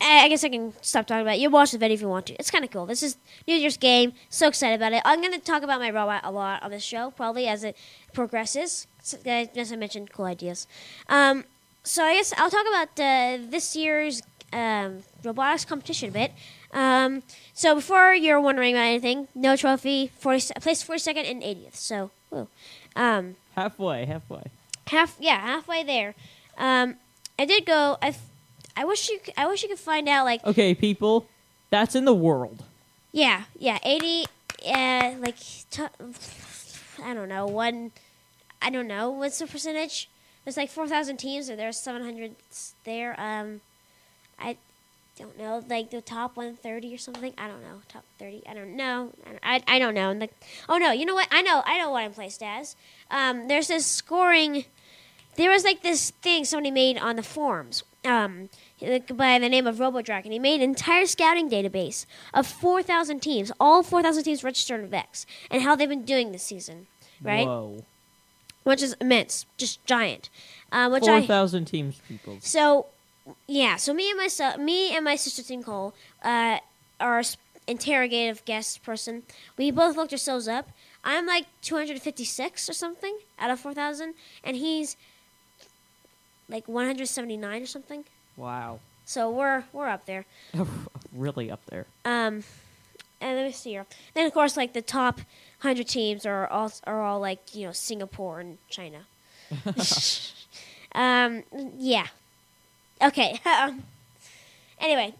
I 0.02 0.26
I 0.26 0.30
guess 0.30 0.44
I 0.44 0.50
can 0.50 0.74
stop 0.82 1.08
talking 1.08 1.22
about 1.22 1.36
it. 1.36 1.40
You 1.40 1.50
watch 1.50 1.72
the 1.72 1.78
video 1.78 1.96
if 1.96 2.02
you 2.02 2.10
want 2.10 2.26
to. 2.28 2.34
It's 2.36 2.52
kind 2.52 2.64
of 2.66 2.72
cool. 2.72 2.86
This 2.86 3.04
is 3.04 3.18
New 3.48 3.56
Year's 3.56 3.78
game. 3.78 4.14
So 4.30 4.48
excited 4.48 4.76
about 4.76 4.94
it. 4.94 5.02
I'm 5.06 5.22
going 5.22 5.34
to 5.34 5.40
talk 5.40 5.64
about 5.64 5.80
my 5.80 5.90
robot 5.90 6.22
a 6.24 6.32
lot 6.32 6.64
on 6.64 6.72
this 6.72 6.84
show, 6.84 7.12
probably 7.12 7.48
as 7.48 7.64
it 7.64 7.78
progresses. 8.14 8.88
So, 9.02 9.18
as 9.26 9.72
I 9.72 9.76
mentioned, 9.76 10.12
cool 10.12 10.26
ideas. 10.26 10.68
Um, 11.08 11.46
so 11.88 12.04
I 12.04 12.16
guess 12.16 12.34
I'll 12.38 12.50
talk 12.50 12.66
about 12.68 12.90
uh, 13.00 13.38
this 13.50 13.76
year's 13.76 14.22
um, 14.54 15.04
robotics 15.24 15.66
competition 15.66 16.10
a 16.10 16.12
bit. 16.12 16.32
Um, 16.74 17.24
so 17.54 17.76
before 17.76 18.14
you're 18.14 18.42
wondering 18.42 18.74
about 18.76 18.84
anything, 18.84 19.28
no 19.34 19.56
trophy, 19.56 20.12
40, 20.20 20.54
placed 20.62 20.88
42nd 20.88 21.32
and 21.32 21.42
80th. 21.42 21.76
So, 21.76 22.12
woo. 22.30 22.48
Um, 22.96 23.36
Halfway, 23.56 24.06
halfway. 24.06 24.44
half 24.88 25.16
yeah 25.20 25.40
halfway 25.42 25.84
there 25.84 26.14
um 26.58 26.96
i 27.40 27.44
did 27.46 27.66
go 27.66 27.98
i 28.02 28.10
f- 28.10 28.30
i 28.78 28.86
wish 28.86 29.10
you 29.10 29.20
c- 29.26 29.34
i 29.36 29.46
wish 29.48 29.64
you 29.64 29.70
could 29.70 29.80
find 29.80 30.08
out 30.08 30.24
like 30.26 30.44
Okay, 30.46 30.74
people, 30.76 31.26
that's 31.72 31.94
in 31.96 32.06
the 32.06 32.14
world. 32.14 32.64
yeah 33.12 33.44
yeah 33.60 33.80
80 33.84 34.26
uh 34.68 35.14
like 35.20 35.36
t- 35.72 35.84
i 37.04 37.14
don't 37.14 37.28
know 37.30 37.46
one 37.48 37.92
i 38.62 38.70
don't 38.70 38.88
know 38.88 39.10
what's 39.10 39.40
the 39.40 39.48
percentage 39.48 40.08
there's 40.48 40.56
like 40.56 40.70
4000 40.70 41.18
teams 41.18 41.50
and 41.50 41.60
there's 41.60 41.78
700 41.78 42.34
there 42.86 43.20
um 43.20 43.60
i 44.40 44.56
don't 45.20 45.38
know 45.38 45.62
like 45.68 45.92
the 45.92 46.00
top 46.00 46.38
130 46.38 46.96
or 46.96 46.98
something 46.98 47.34
i 47.38 47.50
don't 47.50 47.62
know 47.62 47.82
top 47.90 48.06
30 48.18 48.44
i 48.48 48.54
don't 48.54 48.74
know 48.74 49.12
i, 49.44 49.62
I 49.68 49.78
don't 49.78 49.94
know 49.94 50.10
and 50.10 50.22
the, 50.22 50.30
oh 50.70 50.78
no 50.78 50.94
you 50.94 51.06
know 51.06 51.16
what 51.16 51.28
i 51.32 51.42
know 51.42 51.64
i 51.66 51.78
know 51.78 51.90
what 51.90 52.06
i'm 52.06 52.14
placed 52.14 52.42
as 52.42 52.78
um 53.12 53.50
there's 53.50 53.68
this 53.68 53.86
scoring 53.86 54.64
there 55.36 55.52
was 55.52 55.66
like 55.66 55.84
this 55.84 56.12
thing 56.12 56.46
somebody 56.46 56.72
made 56.72 56.98
on 56.98 57.18
the 57.18 57.24
forums 57.24 57.84
um, 58.06 58.48
by 59.14 59.38
the 59.38 59.50
name 59.50 59.68
of 59.68 59.76
RoboDragon. 59.76 60.32
He 60.32 60.40
made 60.40 60.62
an 60.62 60.70
entire 60.70 61.06
scouting 61.06 61.50
database 61.50 62.06
of 62.34 62.48
4,000 62.48 63.20
teams, 63.20 63.52
all 63.60 63.84
4,000 63.84 64.24
teams 64.24 64.44
registered 64.44 64.80
in 64.80 64.88
Vex, 64.90 65.26
and 65.52 65.62
how 65.62 65.76
they've 65.76 65.90
been 65.90 66.06
doing 66.06 66.32
this 66.32 66.42
season, 66.42 66.88
right? 67.22 67.46
Whoa. 67.46 67.84
Which 68.68 68.82
is 68.82 68.98
immense, 69.00 69.46
just 69.56 69.84
giant. 69.86 70.30
Um, 70.74 70.92
which 70.92 71.06
Four 71.06 71.22
thousand 71.22 71.66
teams, 71.66 72.02
people. 72.06 72.38
so 72.42 72.88
yeah, 73.48 73.78
so 73.78 73.94
me 73.94 74.10
and 74.10 74.18
myself, 74.18 74.58
me 74.58 74.94
and 74.94 75.06
my 75.06 75.16
sister 75.16 75.56
Nicole, 75.56 75.94
uh, 76.22 76.58
our 77.00 77.24
interrogative 77.66 78.44
guest 78.44 78.84
person, 78.84 79.24
we 79.58 79.72
both 79.72 79.96
looked 79.96 80.12
ourselves 80.12 80.50
up. 80.50 80.70
I'm 81.04 81.26
like 81.26 81.46
256 81.62 82.70
or 82.70 82.74
something 82.74 83.18
out 83.40 83.50
of 83.50 83.60
4,000, 83.62 84.14
and 84.44 84.58
he's 84.58 84.98
like 86.50 86.68
179 86.68 87.62
or 87.62 87.66
something. 87.66 88.04
Wow. 88.36 88.80
So 89.06 89.30
we're 89.30 89.64
we're 89.72 89.88
up 89.88 90.06
there. 90.06 90.26
really 91.16 91.50
up 91.50 91.62
there. 91.68 91.86
Um, 92.04 92.44
and 93.22 93.36
let 93.36 93.46
me 93.46 93.52
see 93.52 93.72
here. 93.72 93.86
Then 94.14 94.26
of 94.26 94.34
course, 94.34 94.58
like 94.58 94.74
the 94.74 94.82
top 94.82 95.22
hundred 95.60 95.88
teams 95.88 96.26
are 96.26 96.48
all 96.48 96.72
are 96.86 97.02
all 97.02 97.20
like 97.20 97.56
you 97.56 97.66
know 97.66 97.72
Singapore 97.72 98.40
and 98.40 98.58
China. 98.70 99.06
um, 100.94 101.44
yeah. 101.78 102.08
Okay. 103.02 103.40
um, 103.46 103.84
anyway, 104.80 105.14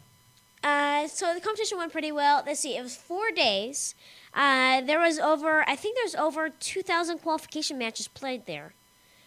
uh, 0.64 1.08
so 1.08 1.34
the 1.34 1.42
competition 1.42 1.78
went 1.78 1.92
pretty 1.92 2.12
well. 2.12 2.44
Let's 2.46 2.60
see. 2.60 2.76
It 2.76 2.82
was 2.82 2.96
four 2.96 3.32
days. 3.32 3.96
Uh, 4.34 4.82
there 4.82 5.00
was 5.00 5.18
over, 5.18 5.68
I 5.68 5.76
think 5.76 5.98
there's 5.98 6.14
over 6.14 6.50
2,000 6.50 7.20
qualification 7.20 7.78
matches 7.78 8.08
played 8.08 8.46
there. 8.46 8.74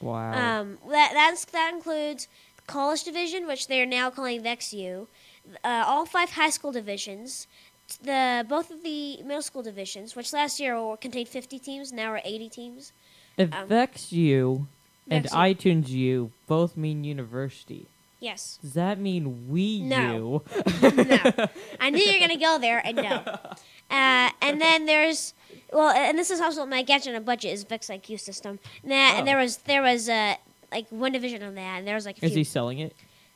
Wow. 0.00 0.60
Um, 0.60 0.78
that 0.88 1.10
that's 1.12 1.44
that 1.46 1.74
includes 1.74 2.26
college 2.66 3.04
division, 3.04 3.46
which 3.46 3.66
they 3.66 3.82
are 3.82 3.86
now 3.86 4.08
calling 4.08 4.42
VexU, 4.42 5.08
uh, 5.62 5.84
all 5.86 6.06
five 6.06 6.30
high 6.30 6.48
school 6.48 6.72
divisions, 6.72 7.46
the 7.98 8.44
both 8.48 8.70
of 8.70 8.82
the 8.82 9.22
middle 9.22 9.42
school 9.42 9.62
divisions, 9.62 10.14
which 10.16 10.32
last 10.32 10.60
year 10.60 10.80
were, 10.82 10.96
contained 10.96 11.28
50 11.28 11.58
teams, 11.58 11.92
now 11.92 12.12
are 12.12 12.20
80 12.24 12.48
teams. 12.48 12.92
if 13.36 13.52
um, 13.54 13.68
Vex 13.68 14.12
U 14.12 14.66
and 15.08 15.22
Vex 15.24 15.32
U. 15.34 15.38
iTunes 15.40 15.88
U 15.88 16.30
both 16.46 16.76
mean 16.76 17.04
university, 17.04 17.86
Yes. 18.20 18.58
does 18.62 18.74
that 18.74 18.98
mean 18.98 19.48
we 19.50 19.80
No. 19.80 20.42
No. 20.82 21.48
I 21.80 21.90
knew 21.90 22.02
you 22.02 22.12
were 22.20 22.26
gonna 22.26 22.36
go 22.38 22.58
there, 22.58 22.80
and 22.84 22.96
no. 22.96 23.22
Uh, 23.90 24.30
and 24.42 24.60
then 24.60 24.86
there's 24.86 25.32
well, 25.72 25.90
and 25.90 26.18
this 26.18 26.30
is 26.30 26.40
also 26.40 26.66
my 26.66 26.82
gadget 26.82 27.10
on 27.10 27.16
a 27.16 27.20
budget 27.20 27.52
is 27.52 27.64
Vex 27.64 27.88
IQ 27.88 28.20
system. 28.20 28.58
Nah, 28.84 28.94
Oh. 28.94 29.18
and 29.18 29.26
there 29.26 29.38
was 29.38 29.56
there 29.58 29.82
was 29.82 30.08
uh, 30.08 30.34
like 30.70 30.86
one 30.90 31.12
division 31.12 31.42
on 31.42 31.54
that, 31.54 31.78
and 31.78 31.86
there 31.88 31.94
was 31.94 32.04
like 32.06 32.18
a 32.22 32.24
Is 32.26 32.32
few. 32.32 32.38
he 32.38 32.44
selling 32.44 32.78
it? 32.78 32.94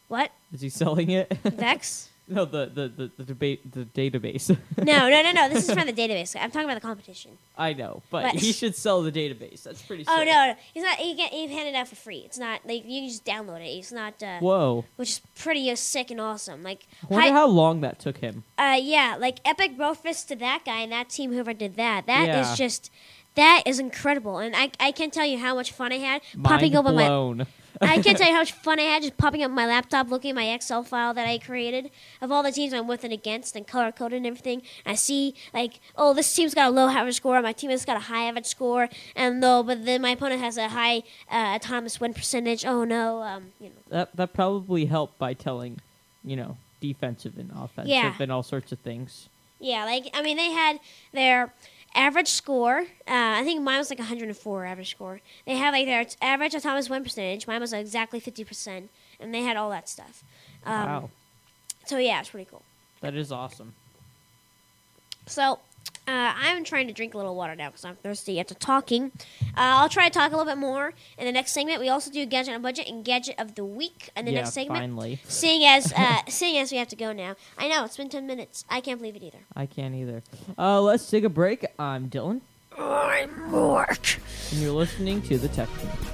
what 0.08 0.30
Is 0.52 0.60
he 0.60 0.68
selling 0.68 1.10
it? 1.10 1.32
Vex? 1.44 2.10
No, 2.26 2.44
the 2.44 2.66
the 2.66 2.88
the, 2.88 3.10
the 3.18 3.24
debate 3.24 3.70
the 3.72 3.84
database. 3.84 4.48
No, 4.78 5.08
no, 5.10 5.22
no, 5.22 5.32
no. 5.32 5.48
This 5.48 5.68
is 5.68 5.74
from 5.78 5.86
the 5.86 5.92
database. 5.92 6.34
I'm 6.40 6.50
talking 6.50 6.64
about 6.68 6.74
the 6.80 6.86
competition. 6.86 7.32
I 7.56 7.72
know, 7.74 8.02
but, 8.10 8.22
But- 8.24 8.34
he 8.40 8.52
should 8.52 8.74
sell 8.76 9.02
the 9.02 9.12
database. 9.12 9.62
That's 9.62 9.82
pretty. 9.82 10.04
Oh 10.08 10.18
sick. 10.18 10.26
no, 10.26 10.32
no, 10.32 10.54
he's 10.72 10.82
not. 10.82 10.96
He 10.96 11.14
get 11.14 11.32
he 11.32 11.46
handed 11.48 11.74
it 11.74 11.76
out 11.76 11.88
for 11.88 11.96
free. 11.96 12.22
It's 12.24 12.38
not 12.38 12.60
like 12.66 12.84
you 12.86 13.00
can 13.02 13.08
just 13.08 13.24
download 13.24 13.60
it. 13.60 13.68
It's 13.78 13.92
not. 13.92 14.22
Uh, 14.22 14.38
Whoa! 14.40 14.84
which 14.96 15.10
is 15.10 15.20
pretty 15.36 15.70
uh, 15.70 15.76
sick 15.76 16.10
and 16.10 16.20
awesome. 16.20 16.62
Like, 16.62 16.86
I 17.02 17.06
wonder 17.14 17.28
hi- 17.28 17.32
how 17.34 17.46
long 17.46 17.80
that 17.82 17.98
took 17.98 18.18
him. 18.18 18.44
uh, 18.58 18.78
yeah, 18.80 19.16
like 19.18 19.38
epic 19.44 19.76
brofist 19.76 20.28
to 20.28 20.36
that 20.36 20.62
guy 20.64 20.80
and 20.80 20.92
that 20.92 21.08
team, 21.10 21.32
whoever 21.32 21.52
did 21.52 21.76
that. 21.76 22.06
That 22.06 22.28
is 22.28 22.48
Yeah. 22.50 22.54
just. 22.56 22.90
That 23.36 23.64
is 23.66 23.80
incredible, 23.80 24.38
and 24.38 24.54
I, 24.54 24.70
I 24.78 24.92
can't 24.92 25.12
tell 25.12 25.26
you 25.26 25.38
how 25.38 25.56
much 25.56 25.72
fun 25.72 25.90
I 25.90 25.96
had 25.98 26.22
Mind 26.36 26.44
popping 26.44 26.76
on 26.76 26.84
my 26.84 26.90
blown. 26.92 27.46
I 27.80 28.00
can't 28.00 28.16
tell 28.16 28.26
you 28.28 28.32
how 28.38 28.40
much 28.40 28.52
fun 28.52 28.78
I 28.78 28.82
had 28.84 29.02
just 29.02 29.16
popping 29.16 29.42
up 29.42 29.50
my 29.50 29.66
laptop, 29.66 30.10
looking 30.10 30.30
at 30.30 30.34
my 30.36 30.52
Excel 30.52 30.82
file 30.82 31.12
that 31.14 31.26
I 31.28 31.38
created 31.38 31.90
of 32.20 32.30
all 32.32 32.42
the 32.42 32.52
teams 32.52 32.72
I'm 32.72 32.86
with 32.86 33.04
and 33.04 33.12
against, 33.12 33.56
and 33.56 33.66
color 33.66 33.90
coded 33.92 34.18
and 34.18 34.26
everything. 34.26 34.62
I 34.86 34.94
see 34.94 35.34
like, 35.52 35.80
oh, 35.96 36.14
this 36.14 36.32
team's 36.34 36.54
got 36.54 36.68
a 36.68 36.70
low 36.70 36.88
average 36.88 37.16
score, 37.16 37.40
my 37.42 37.52
team 37.52 37.70
has 37.70 37.84
got 37.84 37.96
a 37.96 38.00
high 38.00 38.24
average 38.24 38.46
score, 38.46 38.88
and 39.16 39.42
though, 39.42 39.62
but 39.62 39.84
then 39.84 40.02
my 40.02 40.10
opponent 40.10 40.40
has 40.40 40.56
a 40.56 40.68
high 40.68 41.02
uh, 41.30 41.56
autonomous 41.56 42.00
win 42.00 42.14
percentage. 42.14 42.64
Oh 42.64 42.84
no, 42.84 43.22
um, 43.22 43.52
you 43.60 43.68
know, 43.70 43.74
that 43.88 44.14
that 44.16 44.32
probably 44.32 44.86
helped 44.86 45.18
by 45.18 45.34
telling, 45.34 45.80
you 46.24 46.36
know, 46.36 46.56
defensive 46.80 47.38
and 47.38 47.50
offensive 47.50 47.88
Yeah. 47.90 48.14
and 48.20 48.30
all 48.30 48.42
sorts 48.42 48.72
of 48.72 48.78
things. 48.80 49.28
yeah, 49.60 49.84
like 49.84 50.08
I 50.14 50.22
mean, 50.22 50.36
they 50.36 50.50
had 50.50 50.78
their 51.12 51.52
average 51.94 52.28
score. 52.28 52.80
Uh, 52.80 52.84
I 53.06 53.42
think 53.44 53.62
mine 53.62 53.78
was 53.78 53.90
like 53.90 53.98
104 53.98 54.64
average 54.64 54.90
score. 54.90 55.20
They 55.46 55.56
had 55.56 55.70
like 55.72 55.86
their 55.86 56.04
average 56.20 56.54
autonomous 56.54 56.88
win 56.90 57.02
percentage. 57.02 57.46
Mine 57.46 57.60
was 57.60 57.72
like 57.72 57.80
exactly 57.82 58.20
50 58.20 58.44
percent, 58.44 58.90
and 59.20 59.34
they 59.34 59.42
had 59.42 59.56
all 59.56 59.70
that 59.70 59.88
stuff. 59.88 60.22
Um, 60.66 60.72
wow, 60.86 61.10
So 61.86 61.98
yeah, 61.98 62.20
it's 62.20 62.30
pretty 62.30 62.48
cool. 62.50 62.62
that 63.00 63.14
is 63.14 63.30
awesome. 63.32 63.74
So, 65.26 65.58
uh, 66.06 66.32
I'm 66.36 66.64
trying 66.64 66.86
to 66.88 66.92
drink 66.92 67.14
a 67.14 67.16
little 67.16 67.34
water 67.34 67.54
now 67.56 67.70
because 67.70 67.84
I'm 67.84 67.96
thirsty 67.96 68.38
after 68.38 68.54
talking. 68.54 69.10
Uh, 69.42 69.80
I'll 69.80 69.88
try 69.88 70.08
to 70.08 70.12
talk 70.12 70.32
a 70.32 70.36
little 70.36 70.50
bit 70.50 70.58
more 70.58 70.92
in 71.16 71.24
the 71.24 71.32
next 71.32 71.52
segment. 71.52 71.80
We 71.80 71.88
also 71.88 72.10
do 72.10 72.26
gadget 72.26 72.54
on 72.54 72.62
budget 72.62 72.88
and 72.88 73.04
gadget 73.04 73.36
of 73.38 73.54
the 73.54 73.64
week 73.64 74.10
in 74.16 74.26
the 74.26 74.32
yeah, 74.32 74.40
next 74.40 74.52
segment. 74.52 74.80
finally. 74.80 75.20
Seeing 75.24 75.64
as 75.64 75.92
uh, 75.96 76.18
seeing 76.28 76.58
as 76.58 76.70
we 76.70 76.78
have 76.78 76.88
to 76.88 76.96
go 76.96 77.12
now, 77.12 77.36
I 77.56 77.68
know 77.68 77.84
it's 77.84 77.96
been 77.96 78.08
ten 78.10 78.26
minutes. 78.26 78.64
I 78.68 78.80
can't 78.80 78.98
believe 78.98 79.16
it 79.16 79.22
either. 79.22 79.40
I 79.56 79.66
can't 79.66 79.94
either. 79.94 80.22
Uh, 80.58 80.80
let's 80.82 81.08
take 81.08 81.24
a 81.24 81.30
break. 81.30 81.64
I'm 81.78 82.10
Dylan, 82.10 82.42
I'm 82.76 83.50
Mark. 83.50 84.18
and 84.50 84.60
you're 84.60 84.72
listening 84.72 85.22
to 85.22 85.38
the 85.38 85.48
Tech 85.48 85.68
Team. 85.80 86.13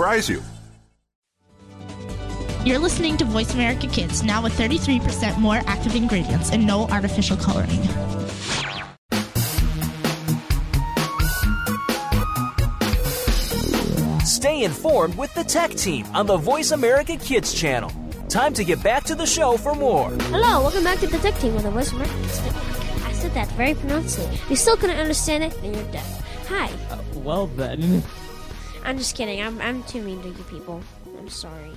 surprise 0.00 0.30
you. 0.30 0.42
You're 2.64 2.78
listening 2.78 3.18
to 3.18 3.26
Voice 3.26 3.52
America 3.52 3.86
Kids, 3.86 4.22
now 4.22 4.42
with 4.42 4.54
33% 4.54 5.38
more 5.38 5.60
active 5.66 5.94
ingredients 5.94 6.50
and 6.52 6.66
no 6.66 6.86
artificial 6.88 7.36
coloring. 7.36 7.82
Stay 14.24 14.64
informed 14.64 15.18
with 15.18 15.34
the 15.34 15.44
Tech 15.44 15.72
Team 15.72 16.06
on 16.14 16.24
the 16.24 16.38
Voice 16.38 16.70
America 16.70 17.18
Kids 17.18 17.52
channel. 17.52 17.92
Time 18.30 18.54
to 18.54 18.64
get 18.64 18.82
back 18.82 19.04
to 19.04 19.14
the 19.14 19.26
show 19.26 19.58
for 19.58 19.74
more. 19.74 20.08
Hello, 20.32 20.62
welcome 20.62 20.82
back 20.82 20.98
to 21.00 21.08
the 21.08 21.18
Tech 21.18 21.38
Team 21.40 21.54
with 21.54 21.64
the 21.64 21.70
Voice 21.70 21.92
America 21.92 22.14
Kids 22.22 22.40
I 23.04 23.12
said 23.12 23.34
that 23.34 23.48
very 23.48 23.74
pronouncedly. 23.74 24.38
You 24.48 24.56
still 24.56 24.78
couldn't 24.78 24.96
understand 24.96 25.44
it, 25.44 25.52
then 25.60 25.74
you're 25.74 25.92
deaf. 25.92 26.46
Hi. 26.48 26.70
Uh, 26.90 27.02
well 27.16 27.48
then, 27.48 28.02
I'm 28.84 28.98
just 28.98 29.16
kidding. 29.16 29.40
I'm 29.40 29.60
I'm 29.60 29.82
too 29.84 30.02
mean 30.02 30.22
to 30.22 30.28
you 30.28 30.44
people. 30.44 30.82
I'm 31.18 31.28
sorry. 31.28 31.70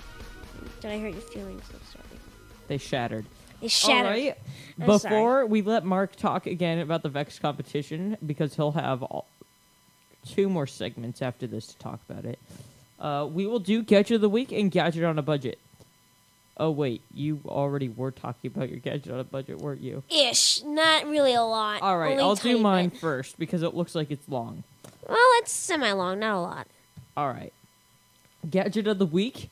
Did 0.81 0.91
I 0.91 0.99
hurt 0.99 1.13
your 1.13 1.21
feelings? 1.21 1.63
I'm 1.73 1.79
sorry. 1.91 2.19
they 2.67 2.77
shattered. 2.77 3.25
They 3.61 3.67
shattered. 3.67 4.05
All 4.05 4.11
right. 4.11 4.37
I'm 4.79 4.85
Before 4.85 4.99
sorry. 4.99 5.45
we 5.45 5.61
let 5.61 5.85
Mark 5.85 6.15
talk 6.15 6.47
again 6.47 6.79
about 6.79 7.03
the 7.03 7.09
Vex 7.09 7.39
competition, 7.39 8.17
because 8.25 8.55
he'll 8.55 8.71
have 8.73 9.03
all, 9.03 9.27
two 10.27 10.49
more 10.49 10.67
segments 10.67 11.21
after 11.21 11.47
this 11.47 11.67
to 11.67 11.77
talk 11.77 11.99
about 12.09 12.25
it, 12.25 12.39
uh, 12.99 13.27
we 13.31 13.45
will 13.47 13.59
do 13.59 13.81
Gadget 13.83 14.15
of 14.15 14.21
the 14.21 14.29
Week 14.29 14.51
and 14.51 14.69
Gadget 14.71 15.03
on 15.03 15.17
a 15.17 15.21
Budget. 15.21 15.59
Oh, 16.57 16.71
wait. 16.71 17.01
You 17.13 17.39
already 17.45 17.89
were 17.89 18.11
talking 18.11 18.51
about 18.53 18.69
your 18.69 18.79
Gadget 18.79 19.11
on 19.11 19.19
a 19.19 19.23
Budget, 19.23 19.59
weren't 19.59 19.81
you? 19.81 20.03
Ish. 20.09 20.63
Not 20.63 21.07
really 21.07 21.33
a 21.33 21.43
lot. 21.43 21.81
All 21.81 21.97
right. 21.97 22.19
I'll 22.19 22.35
do 22.35 22.57
mine 22.59 22.89
bit. 22.89 22.99
first 22.99 23.39
because 23.39 23.63
it 23.63 23.73
looks 23.73 23.95
like 23.95 24.11
it's 24.11 24.27
long. 24.27 24.63
Well, 25.07 25.17
it's 25.37 25.51
semi 25.51 25.91
long, 25.93 26.19
not 26.19 26.35
a 26.35 26.39
lot. 26.41 26.67
All 27.15 27.29
right. 27.29 27.53
Gadget 28.49 28.87
of 28.87 28.99
the 28.99 29.05
Week 29.05 29.49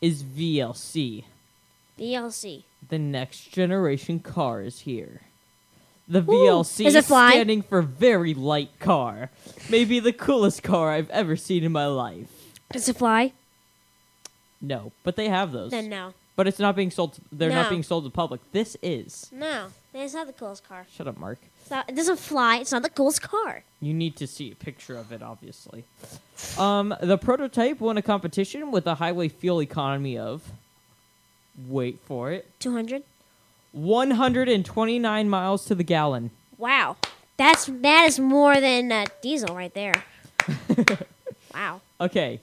is 0.00 0.22
VLC. 0.22 1.24
VLC. 1.98 2.62
The 2.88 2.98
next 2.98 3.50
generation 3.52 4.20
car 4.20 4.62
is 4.62 4.80
here. 4.80 5.22
The 6.06 6.22
VLC 6.22 6.86
Is 6.86 7.04
standing 7.04 7.60
for 7.60 7.82
very 7.82 8.32
light 8.32 8.78
car. 8.78 9.30
Maybe 9.68 10.00
the 10.00 10.12
coolest 10.12 10.62
car 10.62 10.90
I've 10.90 11.10
ever 11.10 11.36
seen 11.36 11.64
in 11.64 11.72
my 11.72 11.86
life. 11.86 12.30
Does 12.72 12.88
it 12.88 12.96
fly? 12.96 13.32
No, 14.60 14.92
but 15.04 15.16
they 15.16 15.28
have 15.28 15.52
those. 15.52 15.70
Then 15.70 15.88
no. 15.90 16.14
But 16.38 16.46
it's 16.46 16.60
not 16.60 16.76
being 16.76 16.92
sold. 16.92 17.14
To, 17.14 17.20
they're 17.32 17.50
not 17.50 17.68
being 17.68 17.82
sold 17.82 18.04
to 18.04 18.10
the 18.10 18.14
public. 18.14 18.40
This 18.52 18.76
is. 18.80 19.28
No. 19.32 19.72
It's 19.92 20.14
not 20.14 20.28
the 20.28 20.32
coolest 20.32 20.68
car. 20.68 20.86
Shut 20.94 21.08
up, 21.08 21.18
Mark. 21.18 21.40
It's 21.60 21.68
not, 21.68 21.90
it 21.90 21.96
doesn't 21.96 22.20
fly. 22.20 22.58
It's 22.58 22.70
not 22.70 22.84
the 22.84 22.90
coolest 22.90 23.22
car. 23.22 23.64
You 23.80 23.92
need 23.92 24.14
to 24.18 24.28
see 24.28 24.52
a 24.52 24.54
picture 24.54 24.96
of 24.96 25.10
it, 25.10 25.20
obviously. 25.20 25.82
Um, 26.56 26.94
the 27.00 27.18
prototype 27.18 27.80
won 27.80 27.98
a 27.98 28.02
competition 28.02 28.70
with 28.70 28.86
a 28.86 28.94
highway 28.94 29.26
fuel 29.26 29.60
economy 29.60 30.16
of. 30.16 30.52
Wait 31.66 31.98
for 32.04 32.30
it. 32.30 32.48
200? 32.60 33.02
129 33.72 35.28
miles 35.28 35.64
to 35.64 35.74
the 35.74 35.82
gallon. 35.82 36.30
Wow, 36.56 36.98
that's 37.36 37.66
that 37.66 38.04
is 38.06 38.20
more 38.20 38.60
than 38.60 38.92
uh, 38.92 39.06
diesel 39.22 39.56
right 39.56 39.74
there. 39.74 40.04
wow. 41.52 41.80
Okay. 42.00 42.38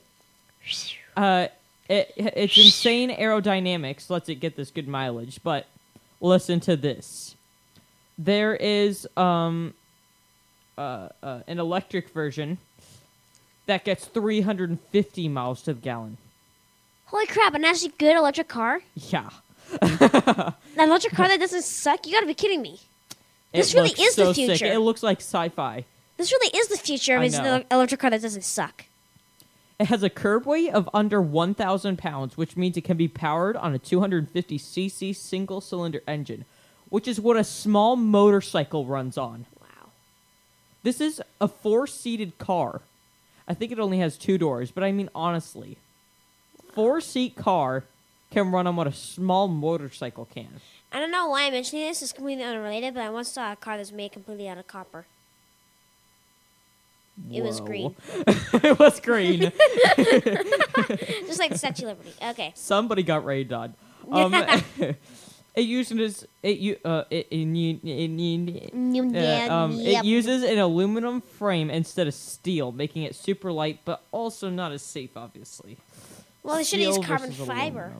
Uh, 1.15 1.47
it, 1.89 2.13
it's 2.18 2.58
insane 2.58 3.10
aerodynamics 3.15 4.10
lets 4.10 4.30
it 4.30 4.36
get 4.36 4.56
this 4.56 4.72
good 4.72 4.88
mileage, 4.88 5.39
but 5.44 5.68
listen 6.22 6.60
to 6.62 6.75
this. 6.75 7.36
There 8.18 8.56
is 8.56 9.08
um 9.18 9.74
uh, 10.77 11.10
uh, 11.24 11.39
an 11.48 11.60
electric 11.60 12.10
version 12.10 12.58
that 13.65 13.86
gets 13.86 14.06
350 14.06 15.30
miles 15.30 15.62
to 15.63 15.74
the 15.74 15.80
gallon. 15.82 16.18
Holy 17.06 17.25
crap! 17.27 17.54
An 17.54 17.63
actually 17.65 17.94
good 17.98 18.15
electric 18.18 18.48
car. 18.48 18.82
Yeah. 18.96 19.30
An 19.82 20.54
electric 20.77 21.13
car 21.13 21.27
that 21.27 21.39
doesn't 21.39 21.63
suck. 21.63 22.06
You 22.06 22.13
gotta 22.13 22.27
be 22.27 22.34
kidding 22.34 22.62
me. 22.62 22.80
This 23.54 23.74
It 23.74 23.77
really 23.77 23.92
is 23.92 24.15
the 24.15 24.25
so 24.25 24.34
sick. 24.34 24.58
future. 24.58 24.65
It 24.74 24.80
looks 24.80 25.01
like 25.01 25.20
sci-fi. 25.20 25.86
This 26.18 26.32
really 26.32 26.58
is 26.58 26.68
the 26.68 26.77
future 26.77 27.15
of 27.18 27.24
an 27.24 27.65
electric 27.72 28.00
car 28.00 28.10
that 28.10 28.22
doesn't 28.22 28.44
suck. 28.44 28.86
It 29.77 29.88
has 29.88 30.03
a 30.03 30.10
curb 30.10 30.46
weight 30.46 30.72
of 30.72 30.89
under 30.94 31.22
1,000 31.22 31.98
pounds, 31.98 32.38
which 32.38 32.55
means 32.55 32.77
it 32.77 32.86
can 32.86 32.96
be 32.96 33.10
powered 33.10 33.58
on 33.58 33.75
a 33.75 33.79
250cc 33.79 35.15
single 35.15 35.60
cylinder 35.60 36.01
engine, 36.08 36.46
which 36.89 37.08
is 37.08 37.20
what 37.20 37.36
a 37.36 37.44
small 37.44 37.98
motorcycle 37.98 38.86
runs 38.86 39.17
on. 39.17 39.46
Wow. 39.60 39.89
This 40.84 41.01
is 41.01 41.22
a 41.41 41.50
four 41.50 41.88
seated 41.88 42.38
car. 42.38 42.82
I 43.48 43.53
think 43.53 43.74
it 43.74 43.79
only 43.79 44.00
has 44.00 44.17
two 44.17 44.38
doors, 44.38 44.72
but 44.72 44.84
I 44.84 44.94
mean, 44.94 45.10
honestly, 45.13 45.77
four 46.74 47.01
seat 47.01 47.36
car 47.36 47.84
can 48.32 48.51
run 48.51 48.67
on 48.67 48.77
what 48.77 48.88
a 48.88 48.94
small 48.94 49.50
motorcycle 49.50 50.25
can. 50.34 50.62
I 50.91 51.00
don't 51.00 51.12
know 51.12 51.27
why 51.27 51.44
I'm 51.44 51.53
mentioning 51.53 51.86
this. 51.86 52.01
It's 52.01 52.13
completely 52.13 52.46
unrelated, 52.46 52.94
but 52.94 53.03
I 53.03 53.10
once 53.10 53.29
saw 53.29 53.51
a 53.51 53.55
car 53.58 53.75
that's 53.75 53.91
made 53.91 54.13
completely 54.13 54.48
out 54.48 54.58
of 54.58 54.67
copper. 54.67 55.05
It 57.31 57.43
was 57.43 57.62
green, 57.62 57.95
it 58.27 58.77
was 58.79 59.00
green. 59.00 59.51
just 61.25 61.39
like 61.39 61.51
the 61.51 61.57
Statue 61.57 61.88
of 61.88 61.98
Liberty. 61.98 62.13
Okay. 62.31 62.51
Somebody 62.55 63.03
got 63.03 63.25
rained 63.25 63.53
on. 63.53 63.74
Um, 64.12 64.34
it 65.55 65.62
uses 65.62 66.27
it 66.43 66.60
you 66.60 66.77
uh 66.86 67.05
it, 67.10 67.25
it, 67.31 67.38
Uh, 69.50 69.51
um, 69.51 69.79
it 69.79 70.05
uses 70.05 70.43
an 70.43 70.60
aluminum 70.60 71.22
frame 71.22 71.72
instead 71.72 72.07
of 72.07 72.13
steel, 72.13 72.72
making 72.72 73.01
it 73.01 73.15
super 73.15 73.51
light, 73.51 73.79
but 73.84 74.03
also 74.12 74.51
not 74.51 74.72
as 74.72 74.84
safe, 74.84 75.17
obviously. 75.17 75.77
Well, 76.43 76.57
they 76.57 76.63
should 76.63 76.81
use 76.81 77.00
carbon 77.00 77.31
fiber. 77.31 77.93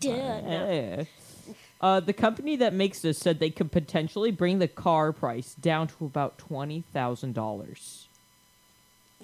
Duh. 0.00 1.04
Uh, 1.80 1.98
the 1.98 2.12
company 2.12 2.54
that 2.56 2.72
makes 2.72 3.00
this 3.00 3.18
said 3.18 3.40
they 3.40 3.50
could 3.50 3.72
potentially 3.72 4.30
bring 4.30 4.60
the 4.60 4.68
car 4.68 5.12
price 5.12 5.52
down 5.54 5.88
to 5.88 6.04
about 6.06 6.38
twenty 6.38 6.84
thousand 6.92 7.34
dollars. 7.34 8.08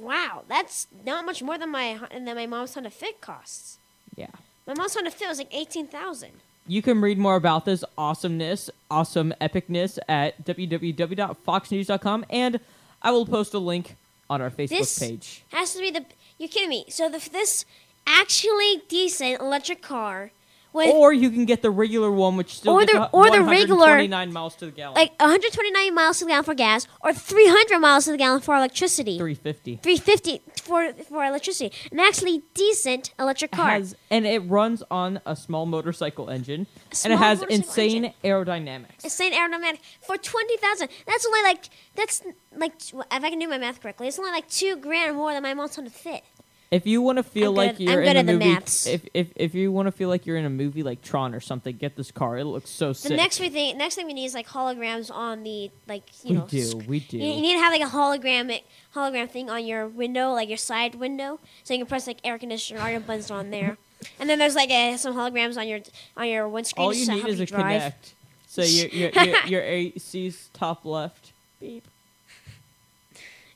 Wow, 0.00 0.45
that's 0.49 0.87
not 1.05 1.25
much 1.25 1.43
more 1.43 1.59
than 1.59 1.71
my 1.71 1.99
than 2.12 2.25
my 2.35 2.47
mom's 2.47 2.75
Honda 2.75 2.90
Fit 2.90 3.21
costs. 3.21 3.78
Yeah. 4.17 4.26
My 4.67 4.75
mom's 4.75 4.95
Honda 4.95 5.11
Fit 5.11 5.28
was 5.28 5.38
like 5.38 5.52
eighteen 5.55 5.87
thousand. 5.87 6.33
You 6.67 6.83
can 6.83 7.00
read 7.00 7.17
more 7.19 7.37
about 7.37 7.64
this 7.64 7.83
awesomeness, 7.97 8.69
awesome 8.90 9.33
epicness 9.40 9.99
at 10.07 10.45
www.foxnews.com, 10.45 12.26
and 12.28 12.61
I 13.02 13.11
will 13.11 13.25
post 13.26 13.55
a 13.55 13.59
link 13.59 13.97
on 14.28 14.43
our 14.43 14.50
Facebook 14.50 14.78
This 14.78 14.99
page. 14.99 15.43
has 15.52 15.73
to 15.75 15.81
be 15.81 15.90
the. 15.90 16.05
You're 16.37 16.49
kidding 16.50 16.69
me. 16.69 16.85
So 16.88 17.09
the, 17.09 17.26
this 17.33 17.64
actually 18.07 18.83
decent 18.88 19.40
electric 19.40 19.83
car 19.83 20.31
with 20.73 20.89
Or 20.95 21.13
you 21.13 21.31
can 21.31 21.45
get 21.45 21.63
the 21.63 21.71
regular 21.71 22.11
one, 22.11 22.37
which 22.37 22.55
still 22.57 22.75
Or 22.75 22.85
the- 22.85 23.09
or 23.11 23.31
the 23.31 23.43
regular- 23.43 23.79
129 23.99 24.33
miles 24.33 24.55
to 24.57 24.67
the 24.67 24.71
gallon. 24.73 24.95
like 24.95 25.13
129 25.21 25.95
miles 25.95 26.19
to 26.19 26.25
the 26.25 26.31
gallon 26.31 26.45
for 26.45 26.55
gas, 26.55 26.87
or 27.03 27.13
300 27.13 27.79
miles 27.79 28.05
to 28.05 28.11
the 28.13 28.17
gallon 28.19 28.41
for 28.41 28.55
electricity. 28.55 29.17
350. 29.19 29.77
350 29.83 30.43
for 30.63 30.93
for 31.09 31.25
electricity. 31.25 31.73
An 31.91 32.00
actually 32.00 32.43
decent 32.54 33.13
electric 33.19 33.50
car. 33.52 33.71
Has, 33.71 33.97
and 34.11 34.26
it 34.26 34.41
runs 34.41 34.83
on 34.91 35.21
a 35.25 35.35
small 35.35 35.67
motorcycle 35.67 36.28
engine, 36.28 36.67
and 36.91 36.95
small 36.97 37.13
it 37.15 37.19
has 37.19 37.43
insane 37.45 38.04
engine. 38.04 38.15
aerodynamics. 38.25 39.04
Insane 39.04 39.33
aerodynamics 39.33 39.78
for 40.07 40.17
twenty 40.19 40.57
thousand. 40.59 40.89
That's 41.07 41.25
only 41.26 41.43
like 41.43 41.71
that's 41.95 42.23
like 42.57 42.75
if 42.93 42.95
I 43.25 43.31
can 43.31 43.39
do 43.39 43.49
my 43.49 43.59
math 43.59 43.81
correctly, 43.81 44.09
it's 44.09 44.19
only 44.19 44.33
like 44.33 44.49
two 44.49 44.76
grand 44.76 45.17
more 45.17 45.33
than 45.33 45.43
my 45.43 45.54
mom's 45.54 45.78
Fit. 45.93 46.25
If 46.71 46.87
you 46.87 47.00
want 47.00 47.17
to 47.17 47.23
feel 47.23 47.50
I'm 47.50 47.54
like 47.57 47.78
good- 47.78 47.85
you're 47.85 47.93
I'm 47.95 47.99
good 48.04 48.11
in 48.11 48.17
a 48.17 48.21
at 48.21 48.26
the 48.26 48.33
movie, 48.35 48.52
maths. 48.52 48.87
if 48.87 49.07
if 49.15 49.28
if 49.37 49.54
you 49.54 49.73
want 49.73 49.87
to 49.87 49.93
feel 49.93 50.11
like 50.11 50.26
you're 50.26 50.37
in 50.37 50.45
a 50.45 50.50
movie 50.50 50.83
like 50.83 51.00
Tron 51.00 51.35
or 51.35 51.41
something, 51.41 51.75
get 51.76 51.97
this 51.97 52.11
car. 52.11 52.37
It 52.37 52.45
looks 52.45 52.69
so 52.69 52.93
sick 52.93 53.04
The 53.04 53.09
sick. 53.09 53.17
next 53.17 53.41
we 53.41 53.49
thing, 53.49 53.78
next 53.78 53.95
thing 53.95 54.07
we 54.07 54.13
need 54.13 54.26
is 54.26 54.35
like 54.35 54.47
holograms 54.49 55.11
on 55.11 55.45
the 55.45 55.71
like 55.87 56.02
you 56.25 56.31
we 56.33 56.37
know. 56.37 56.47
do, 56.47 56.63
sc- 56.63 56.76
we 56.87 57.00
do. 57.00 57.17
You, 57.17 57.25
you 57.25 57.41
need 57.41 57.52
to 57.54 57.61
have 57.61 57.73
like 57.73 57.81
a 57.81 57.87
hologramic 57.87 58.65
hologram 58.95 59.31
thing 59.31 59.49
on 59.49 59.65
your 59.65 59.87
window, 59.89 60.33
like 60.33 60.49
your 60.50 60.59
side 60.59 60.97
window, 60.97 61.41
so 61.65 61.73
you 61.73 61.81
can 61.81 61.87
press 61.87 62.07
like 62.07 62.19
air 62.23 62.39
conditioner 62.39 62.83
or 62.83 62.91
your 62.91 63.00
buttons 63.00 63.31
on 63.31 63.49
there. 63.50 63.78
And 64.21 64.28
then 64.28 64.39
there's 64.39 64.54
like 64.54 64.71
a, 64.71 64.97
some 64.99 65.15
holograms 65.15 65.57
on 65.57 65.67
your 65.67 65.81
on 66.19 66.28
your 66.28 66.47
windscreen. 66.49 66.85
All 66.85 66.93
just 66.93 67.00
you 67.00 67.07
to 67.07 67.13
need 67.15 67.21
help 67.21 67.33
is 67.33 67.41
a 67.41 67.47
drive. 67.47 67.63
connect. 67.63 68.15
So 68.47 68.63
your 68.63 68.89
your 68.89 69.11
your, 69.25 69.37
your 69.47 69.63
AC's 69.63 70.50
top 70.52 70.85
left. 70.85 71.33
Beep. 71.61 71.89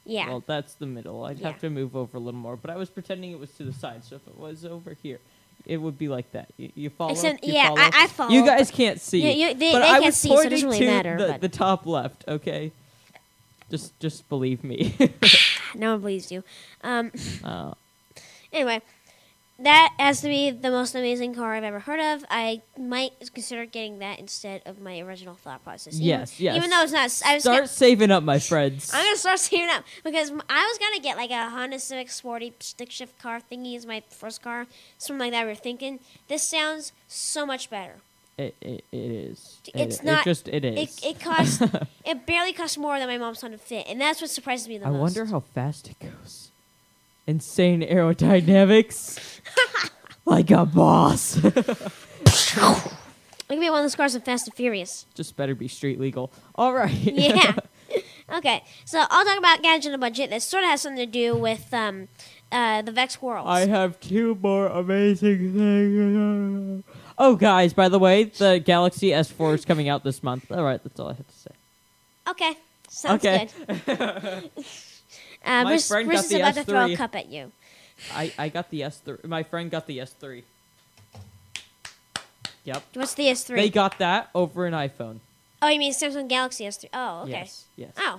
Yeah. 0.05 0.29
Well, 0.29 0.43
that's 0.47 0.75
the 0.75 0.87
middle. 0.87 1.25
I'd 1.25 1.39
Yeah. 1.39 1.49
have 1.53 1.61
to 1.61 1.71
move 1.71 1.95
over 1.97 2.17
a 2.17 2.21
little 2.21 2.41
more, 2.41 2.57
but 2.57 2.71
I 2.71 2.77
was 2.77 2.91
pretending 2.91 3.31
it 3.33 3.39
was 3.39 3.51
to 3.53 3.65
the 3.65 3.73
side. 3.73 4.05
So 4.05 4.17
if 4.17 4.27
it 4.27 4.37
was 4.37 4.65
over 4.65 4.95
here, 5.03 5.21
it 5.65 5.77
would 5.77 5.97
be 5.97 6.09
like 6.09 6.33
that. 6.33 6.49
You, 6.57 6.71
you 6.75 6.91
follow. 6.91 7.13
Except- 7.13 7.45
you 7.45 7.55
yeah, 7.55 7.69
follow? 7.69 7.81
I- 7.81 7.91
I 7.95 8.07
follow, 8.09 8.31
You 8.33 8.45
guys 8.45 8.71
can't 8.71 9.01
see. 9.01 9.21
Yeah, 9.23 9.49
you- 9.51 9.55
they- 9.55 9.73
but 9.73 9.79
they 9.81 9.85
I 9.87 9.91
can't 9.93 10.05
was 10.07 10.17
see, 10.17 10.29
so 10.29 10.35
it 10.35 10.37
pointing 10.39 10.51
doesn't 10.51 10.69
really 10.69 10.79
to 10.81 10.87
matter, 10.87 11.19
The, 11.19 11.27
but- 11.29 11.41
the 11.41 11.49
top 11.49 11.87
left. 11.87 12.25
Okay. 12.27 12.73
Just 13.71 13.99
just 14.01 14.29
believe 14.29 14.63
me. 14.65 14.95
no 15.75 15.93
one 15.93 16.01
believes 16.01 16.31
you. 16.33 16.43
Um. 16.83 17.11
Uh, 17.45 17.73
Anyway, 18.53 18.83
that 19.63 19.95
has 19.99 20.21
to 20.23 20.29
be 20.29 20.51
the 20.51 20.71
most 20.71 20.95
amazing 20.95 21.35
car 21.35 21.55
I've 21.55 21.65
ever 21.65 21.81
heard 21.81 22.01
of. 22.01 22.25
I 22.31 22.63
might 22.79 23.13
consider 23.35 23.65
getting 23.67 23.99
that 24.01 24.19
instead 24.19 24.63
of 24.67 24.81
my 24.81 24.99
original 25.01 25.35
thought 25.35 25.63
process. 25.65 25.95
Even- 25.95 26.07
Yes, 26.07 26.41
yes. 26.41 26.57
Even 26.57 26.71
though 26.71 26.83
it's 26.83 26.93
not, 26.93 27.01
I 27.25 27.35
was. 27.35 27.43
start 27.43 27.57
gonna- 27.59 27.69
saving 27.69 28.11
up, 28.11 28.23
my 28.23 28.39
friends. 28.39 28.91
I'm 28.95 29.05
gonna 29.05 29.17
start 29.17 29.39
saving 29.51 29.69
up 29.71 29.85
because 30.05 30.31
I 30.49 30.67
was 30.67 30.79
gonna 30.79 31.01
get 31.01 31.17
like 31.17 31.31
a 31.31 31.49
Honda 31.51 31.79
Civic 31.79 32.11
Sporty 32.11 32.53
stick 32.61 32.91
shift 32.91 33.19
car 33.21 33.41
thingy 33.51 33.77
as 33.77 33.87
my 33.87 34.03
first 34.11 34.43
car, 34.43 34.67
something 34.99 35.21
like 35.21 35.33
that. 35.33 35.47
We 35.47 35.53
are 35.53 35.57
thinking 35.57 36.01
this 36.29 36.43
sounds 36.43 36.93
so 37.09 37.45
much 37.47 37.71
better. 37.71 37.97
It, 38.39 38.57
it, 38.63 38.85
it 38.91 38.97
is. 38.99 39.59
It- 39.75 39.81
It's 39.81 39.99
it, 40.01 40.05
not- 40.05 40.25
just 40.25 40.49
it 40.49 40.65
is. 40.65 40.99
It 40.99 41.05
it 41.07 41.21
costs 41.21 41.61
it 42.05 42.27
barely 42.27 42.53
costs 42.53 42.79
more 42.79 42.99
than 42.99 43.09
my 43.09 43.19
mom's 43.19 43.41
Honda 43.41 43.59
Fit, 43.59 43.87
and 43.89 44.01
that's 44.01 44.21
what 44.21 44.31
surprises 44.31 44.69
me 44.69 44.79
the 44.79 44.87
I 44.87 44.91
most. 44.91 44.97
I 44.99 45.01
wonder 45.21 45.25
how 45.27 45.41
fast 45.41 45.89
it 45.91 45.99
goes. 46.01 46.51
Insane 47.27 47.83
aerodynamics. 47.83 49.41
like 50.25 50.51
a 50.51 50.65
boss. 50.67 51.37
It 51.45 51.55
could 53.49 53.61
be 53.61 53.69
one 53.71 53.81
of 53.81 53.85
those 53.85 53.95
cars 53.97 54.15
in 54.15 54.23
Fast 54.23 54.47
and 54.49 54.55
Furious. 54.55 55.05
just 55.15 55.37
better 55.37 55.55
be 55.55 55.69
street 55.69 56.01
legal. 56.01 56.33
All 56.55 56.73
right. 56.73 56.91
Yeah. 57.13 57.55
okay, 58.39 58.65
so 58.87 59.05
I'll 59.11 59.25
talk 59.27 59.37
about 59.37 59.61
gadget 59.63 59.87
and 59.87 59.95
a 59.97 59.99
budget 59.99 60.31
that 60.31 60.41
sort 60.43 60.65
of 60.65 60.71
has 60.71 60.81
something 60.81 61.05
to 61.05 61.11
do 61.13 61.37
with 61.37 61.73
um, 61.75 62.09
uh, 62.51 62.81
the 62.81 62.91
Vex 62.93 63.21
Worlds. 63.21 63.47
I 63.51 63.67
have 63.67 64.01
two 64.01 64.39
more 64.41 64.69
amazing 64.69 65.53
things. 65.53 66.85
Oh, 67.19 67.37
guys, 67.37 67.75
by 67.75 67.91
the 67.91 67.99
way, 67.99 68.25
the 68.25 68.59
Galaxy 68.65 69.09
S4 69.11 69.55
is 69.57 69.65
coming 69.67 69.91
out 69.91 70.03
this 70.05 70.23
month. 70.23 70.51
All 70.51 70.65
right, 70.65 70.83
that's 70.83 70.99
all 70.99 71.09
I 71.11 71.15
have 71.15 71.27
to 71.29 71.35
say. 71.35 71.51
okay, 72.31 72.57
sounds 72.89 73.23
Okay. 73.27 73.49
good. 73.85 74.51
Uh, 75.45 75.65
My 75.65 75.71
Bruce, 75.73 75.89
friend 75.89 76.07
Bruce 76.07 76.17
got 76.19 76.25
is 76.25 76.31
the 76.31 76.41
about 76.41 76.55
to 76.55 76.65
throw 76.65 76.85
a 76.85 76.89
S3. 76.89 76.97
cup 76.97 77.17
at 77.17 77.29
you. 77.29 77.53
I, 78.15 78.33
I 78.39 78.49
got 78.49 78.71
the 78.71 78.81
S3. 78.81 79.25
My 79.25 79.43
friend 79.43 79.71
got 79.71 79.87
the 79.87 79.99
S3. 79.99 80.43
Yep. 82.65 82.83
What's 82.95 83.15
the 83.15 83.25
S3? 83.25 83.57
They 83.57 83.71
got 83.71 83.99
that 83.99 84.31
over 84.35 84.67
an 84.67 84.73
iPhone. 84.73 85.19
oh, 85.61 85.69
you 85.69 85.79
mean 85.79 85.93
Samsung 85.93 86.29
Galaxy 86.29 86.65
S3? 86.65 86.85
Oh, 86.95 87.23
okay. 87.23 87.31
Yes. 87.33 87.65
Yes. 87.77 87.93
Oh, 87.99 88.19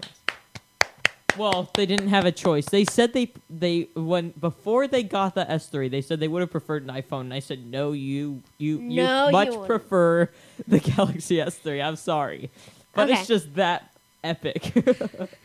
Well, 1.37 1.69
they 1.75 1.85
didn't 1.85 2.09
have 2.09 2.25
a 2.25 2.31
choice. 2.31 2.65
They 2.65 2.85
said 2.85 3.13
they 3.13 3.31
they 3.49 3.87
when 3.95 4.29
before 4.31 4.87
they 4.87 5.01
got 5.01 5.33
the 5.35 5.45
S3, 5.45 5.89
they 5.89 6.01
said 6.01 6.19
they 6.19 6.27
would 6.27 6.41
have 6.41 6.51
preferred 6.51 6.83
an 6.83 6.89
iPhone. 6.89 7.21
And 7.21 7.33
I 7.33 7.39
said, 7.39 7.65
"No, 7.65 7.91
you 7.93 8.43
you 8.59 8.77
No, 8.79 9.23
you 9.23 9.25
you 9.27 9.31
much 9.31 9.47
wouldn't." 9.49 9.65
prefer 9.65 10.29
the 10.67 10.79
Galaxy 10.91 11.37
S3." 11.37 11.83
I'm 11.83 11.95
sorry, 11.95 12.51
but 12.93 13.09
Okay. 13.09 13.17
it's 13.19 13.27
just 13.27 13.55
that 13.55 13.89
epic. 14.23 14.73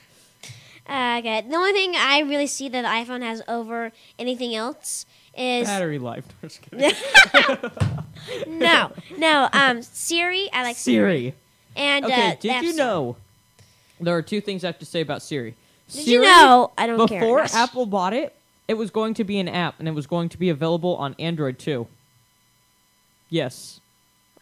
uh, 0.89 1.17
okay. 1.19 1.45
The 1.49 1.57
only 1.57 1.73
thing 1.73 1.95
I 1.97 2.21
really 2.21 2.47
see 2.47 2.69
that 2.69 2.83
the 2.83 2.89
iPhone 2.89 3.23
has 3.23 3.43
over 3.49 3.93
anything 4.19 4.55
else 4.55 5.07
is 5.37 5.67
Battery 5.67 5.99
life. 5.99 6.25
No, 6.73 6.91
no, 8.47 8.93
no. 9.17 9.49
Um, 9.53 9.83
Siri. 9.83 10.49
I 10.53 10.63
like 10.63 10.77
Siri. 10.77 11.19
Siri. 11.21 11.35
And 11.77 12.05
Okay, 12.05 12.31
uh, 12.33 12.35
did 12.41 12.63
you 12.65 12.75
know? 12.75 13.17
There 14.01 14.15
are 14.17 14.23
two 14.23 14.41
things 14.41 14.65
I 14.65 14.69
have 14.69 14.79
to 14.81 14.87
say 14.87 15.01
about 15.01 15.23
Siri. 15.23 15.55
Did 15.91 16.05
Siri, 16.05 16.11
you 16.13 16.23
know? 16.23 16.73
I 16.77 16.87
don't 16.87 17.09
care. 17.09 17.21
Before 17.21 17.41
Apple 17.55 17.87
bought 17.87 18.13
it, 18.13 18.35
it 18.67 18.75
was 18.75 18.91
going 18.91 19.15
to 19.15 19.25
be 19.25 19.39
an 19.39 19.49
app, 19.49 19.79
and 19.79 19.87
it 19.89 19.93
was 19.93 20.07
going 20.07 20.29
to 20.31 20.39
be 20.39 20.51
available 20.51 20.97
on 20.97 21.15
Android 21.19 21.59
too. 21.59 21.87
Yes. 23.31 23.81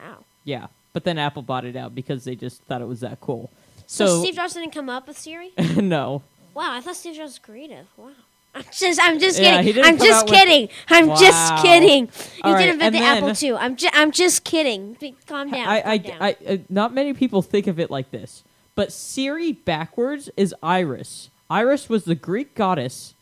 Wow. 0.01 0.25
Yeah. 0.45 0.67
but 0.93 1.05
then 1.05 1.19
Apple 1.19 1.43
bought 1.43 1.65
it 1.65 1.77
out 1.77 1.95
because 1.95 2.25
they 2.25 2.35
just 2.37 2.63
thought 2.63 2.81
it 2.81 2.87
was 2.87 3.01
that 3.01 3.21
cool. 3.21 3.51
So, 3.87 4.07
So, 4.07 4.21
Steve 4.23 4.35
Jobs 4.37 4.55
didn't 4.55 4.73
come 4.73 4.89
up 4.89 5.07
with 5.09 5.19
Siri. 5.19 5.53
no, 5.77 6.23
Wow, 6.57 6.73
I 6.73 6.81
thought 6.81 6.97
Steve 6.97 7.15
Jobs 7.17 7.33
was 7.33 7.39
creative. 7.39 7.87
Wow. 7.99 8.11
I'm 8.55 8.65
just, 8.73 8.99
I'm 9.03 9.19
just 9.21 9.39
Yeah, 9.39 9.63
kidding. 9.63 9.85
I'm 9.85 9.99
just 9.99 10.27
kidding. 10.27 10.71
I'm 10.89 11.09
Wow. 11.09 11.17
just 11.17 11.63
kidding. 11.63 12.07
He 12.37 12.43
All 12.43 12.55
right, 12.55 12.65
did 12.65 12.73
invent 12.73 12.95
the 12.95 13.03
Apple 13.03 13.27
then- 13.27 13.35
too. 13.37 13.57
I'm, 13.57 13.77
ju- 13.77 13.91
I'm 13.93 14.11
just 14.11 14.45
kidding. 14.45 14.97
Calm 15.27 15.51
down. 15.51 15.69
I, 15.69 15.83
I, 15.91 15.99
down. 15.99 16.17
I, 16.23 16.37
uh, 16.49 16.57
not 16.71 16.95
many 16.95 17.13
people 17.13 17.43
think 17.43 17.67
of 17.67 17.79
it 17.79 17.91
like 17.91 18.11
this, 18.11 18.43
but 18.75 18.91
Siri 18.91 19.53
backwards 19.53 20.31
is 20.39 20.55
Iris. 20.63 21.29
Iris 21.51 21.91
was 21.91 22.05
the 22.05 22.15
Greek 22.15 22.55
goddess 22.55 23.13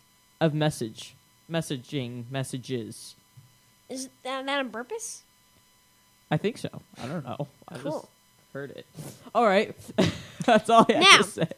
of 0.40 0.55
message, 0.55 1.14
messaging, 1.51 2.31
messages. 2.31 3.16
Is 3.88 4.09
that, 4.23 4.47
that 4.47 4.59
on 4.61 4.70
purpose? 4.70 5.25
I 6.31 6.37
think 6.37 6.59
so. 6.59 6.68
I 7.03 7.07
don't 7.07 7.25
know. 7.25 7.49
I 7.68 7.75
just 7.75 7.85
Cool. 7.87 8.09
Heard 8.55 8.71
it. 8.71 8.87
All 9.35 9.45
right, 9.45 9.75
that's 10.47 10.71
all 10.71 10.87
I 10.88 10.93
have 10.93 11.03
Now. 11.03 11.17
to 11.19 11.25
say. 11.25 11.49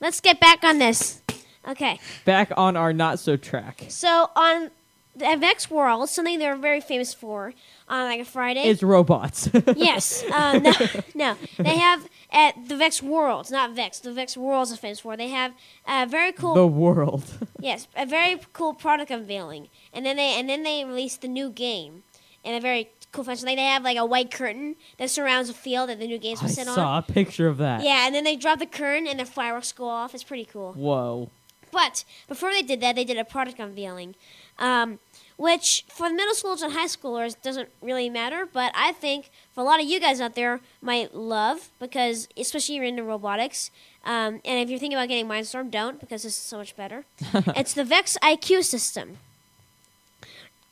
Let's 0.00 0.20
get 0.20 0.38
back 0.38 0.62
on 0.62 0.78
this. 0.78 1.22
Okay. 1.66 1.98
Back 2.26 2.52
on 2.58 2.76
our 2.76 2.92
not 2.92 3.18
so 3.18 3.36
track 3.38 3.84
So 3.88 4.28
on 4.36 4.70
the 5.16 5.36
Vex 5.38 5.70
World, 5.70 6.10
something 6.10 6.38
they're 6.38 6.56
very 6.56 6.82
famous 6.82 7.14
for 7.14 7.54
on 7.88 8.04
like 8.04 8.20
a 8.20 8.24
Friday. 8.26 8.64
is 8.68 8.82
robots. 8.82 9.48
yes. 9.76 10.22
Uh, 10.30 10.58
no, 10.58 10.72
no. 11.14 11.36
They 11.58 11.78
have 11.78 12.06
at 12.30 12.68
the 12.68 12.76
Vex 12.76 13.02
Worlds, 13.02 13.50
not 13.50 13.74
Vex. 13.74 13.98
The 14.00 14.12
Vex 14.12 14.36
Worlds 14.36 14.70
is 14.72 14.78
famous 14.78 15.00
for. 15.00 15.16
They 15.16 15.28
have 15.28 15.52
a 15.88 16.04
very 16.06 16.32
cool. 16.32 16.54
the 16.54 16.66
world. 16.66 17.24
yes, 17.58 17.88
a 17.96 18.04
very 18.04 18.40
cool 18.52 18.74
product 18.74 19.10
unveiling, 19.10 19.68
and 19.94 20.04
then 20.04 20.16
they 20.16 20.38
and 20.38 20.50
then 20.50 20.64
they 20.64 20.84
released 20.84 21.22
the 21.22 21.28
new 21.28 21.48
game, 21.50 22.02
in 22.44 22.54
a 22.54 22.60
very 22.60 22.90
cool 23.12 23.24
fashion. 23.24 23.46
Like 23.46 23.56
they 23.56 23.64
have 23.64 23.82
like 23.82 23.96
a 23.96 24.04
white 24.04 24.30
curtain 24.30 24.76
that 24.98 25.10
surrounds 25.10 25.48
the 25.48 25.54
field 25.54 25.88
that 25.88 25.98
the 25.98 26.06
new 26.06 26.18
games 26.18 26.40
I 26.40 26.44
will 26.44 26.50
sit 26.50 26.68
on. 26.68 26.72
I 26.72 26.76
saw 26.76 26.98
a 26.98 27.02
picture 27.02 27.48
of 27.48 27.58
that. 27.58 27.82
Yeah, 27.82 28.06
and 28.06 28.14
then 28.14 28.24
they 28.24 28.36
drop 28.36 28.58
the 28.58 28.66
curtain 28.66 29.06
and 29.06 29.20
the 29.20 29.24
fireworks 29.24 29.72
go 29.72 29.88
off. 29.88 30.14
It's 30.14 30.24
pretty 30.24 30.44
cool. 30.44 30.72
Whoa. 30.74 31.30
But 31.72 32.04
before 32.28 32.52
they 32.52 32.62
did 32.62 32.80
that, 32.80 32.96
they 32.96 33.04
did 33.04 33.16
a 33.16 33.24
product 33.24 33.60
unveiling, 33.60 34.16
um, 34.58 34.98
which 35.36 35.84
for 35.88 36.08
the 36.08 36.14
middle 36.14 36.34
schoolers 36.34 36.62
and 36.62 36.72
high 36.72 36.86
schoolers 36.86 37.40
doesn't 37.40 37.68
really 37.80 38.10
matter. 38.10 38.46
But 38.50 38.72
I 38.74 38.92
think 38.92 39.30
for 39.52 39.60
a 39.60 39.64
lot 39.64 39.80
of 39.80 39.86
you 39.86 40.00
guys 40.00 40.20
out 40.20 40.34
there 40.34 40.60
might 40.82 41.14
love 41.14 41.70
because 41.78 42.28
especially 42.36 42.76
you're 42.76 42.84
into 42.84 43.04
robotics. 43.04 43.70
Um, 44.04 44.40
and 44.44 44.58
if 44.58 44.70
you're 44.70 44.78
thinking 44.78 44.98
about 44.98 45.08
getting 45.08 45.26
Mindstorm, 45.26 45.70
don't 45.70 46.00
because 46.00 46.22
this 46.22 46.36
is 46.36 46.42
so 46.42 46.58
much 46.58 46.76
better. 46.76 47.04
it's 47.32 47.74
the 47.74 47.84
Vex 47.84 48.16
IQ 48.22 48.64
system. 48.64 49.18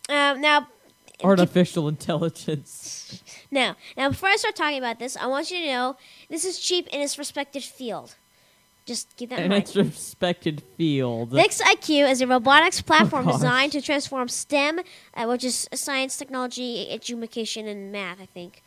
Um, 0.08 0.40
now, 0.40 0.68
Artificial 1.22 1.88
intelligence. 1.88 3.22
now, 3.50 3.76
now, 3.96 4.08
before 4.10 4.28
I 4.28 4.36
start 4.36 4.54
talking 4.54 4.78
about 4.78 4.98
this, 4.98 5.16
I 5.16 5.26
want 5.26 5.50
you 5.50 5.58
to 5.60 5.66
know 5.66 5.96
this 6.30 6.44
is 6.44 6.58
cheap 6.58 6.86
in 6.88 7.00
its 7.00 7.18
respected 7.18 7.64
field. 7.64 8.14
Just 8.86 9.14
keep 9.16 9.28
that 9.30 9.40
in 9.40 9.44
In 9.46 9.50
mind. 9.50 9.64
its 9.64 9.76
respected 9.76 10.62
field. 10.78 11.30
Vex 11.30 11.60
IQ 11.60 12.10
is 12.10 12.22
a 12.22 12.26
robotics 12.26 12.80
platform 12.90 13.26
gosh. 13.26 13.34
designed 13.34 13.72
to 13.72 13.82
transform 13.82 14.28
STEM, 14.28 14.80
uh, 15.14 15.26
which 15.26 15.44
is 15.44 15.68
science, 15.74 16.16
technology, 16.16 16.88
education, 16.90 17.66
and 17.66 17.92
math. 17.92 18.18
I 18.18 18.24
think, 18.26 18.62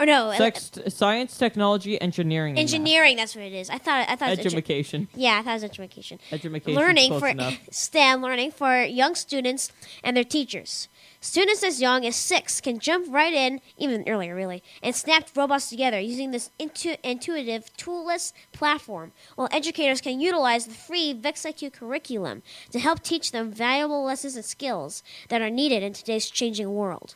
or 0.00 0.06
no, 0.06 0.30
uh, 0.30 0.50
science, 0.88 1.38
technology, 1.38 2.00
engineering. 2.00 2.58
engineering. 2.58 3.16
That's 3.16 3.36
what 3.36 3.44
it 3.44 3.52
is. 3.52 3.70
I 3.70 3.78
thought. 3.78 4.08
I 4.08 4.16
thought. 4.16 4.30
it 4.30 4.38
was 4.42 4.54
edu- 4.54 4.56
Education. 4.56 5.06
yeah, 5.14 5.38
I 5.38 5.42
thought 5.42 5.50
it 5.50 5.54
was 5.54 5.64
education. 5.64 6.18
Education. 6.32 6.74
learning 6.74 7.20
for 7.20 7.28
enough. 7.28 7.58
STEM 7.70 8.22
learning 8.22 8.50
for 8.50 8.82
young 8.82 9.14
students 9.14 9.70
and 10.02 10.16
their 10.16 10.24
teachers. 10.24 10.88
Students 11.22 11.62
as 11.62 11.82
young 11.82 12.06
as 12.06 12.16
six 12.16 12.62
can 12.62 12.78
jump 12.78 13.06
right 13.10 13.34
in, 13.34 13.60
even 13.76 14.08
earlier, 14.08 14.34
really, 14.34 14.62
and 14.82 14.96
snap 14.96 15.28
robots 15.36 15.68
together 15.68 16.00
using 16.00 16.30
this 16.30 16.50
intu- 16.58 16.96
intuitive, 17.04 17.70
toolless 17.76 18.32
platform, 18.52 19.12
while 19.36 19.48
educators 19.52 20.00
can 20.00 20.18
utilize 20.18 20.64
the 20.64 20.72
free 20.72 21.12
VexIQ 21.12 21.74
curriculum 21.74 22.42
to 22.70 22.78
help 22.78 23.02
teach 23.02 23.32
them 23.32 23.52
valuable 23.52 24.02
lessons 24.02 24.34
and 24.34 24.44
skills 24.46 25.02
that 25.28 25.42
are 25.42 25.50
needed 25.50 25.82
in 25.82 25.92
today's 25.92 26.30
changing 26.30 26.72
world. 26.74 27.14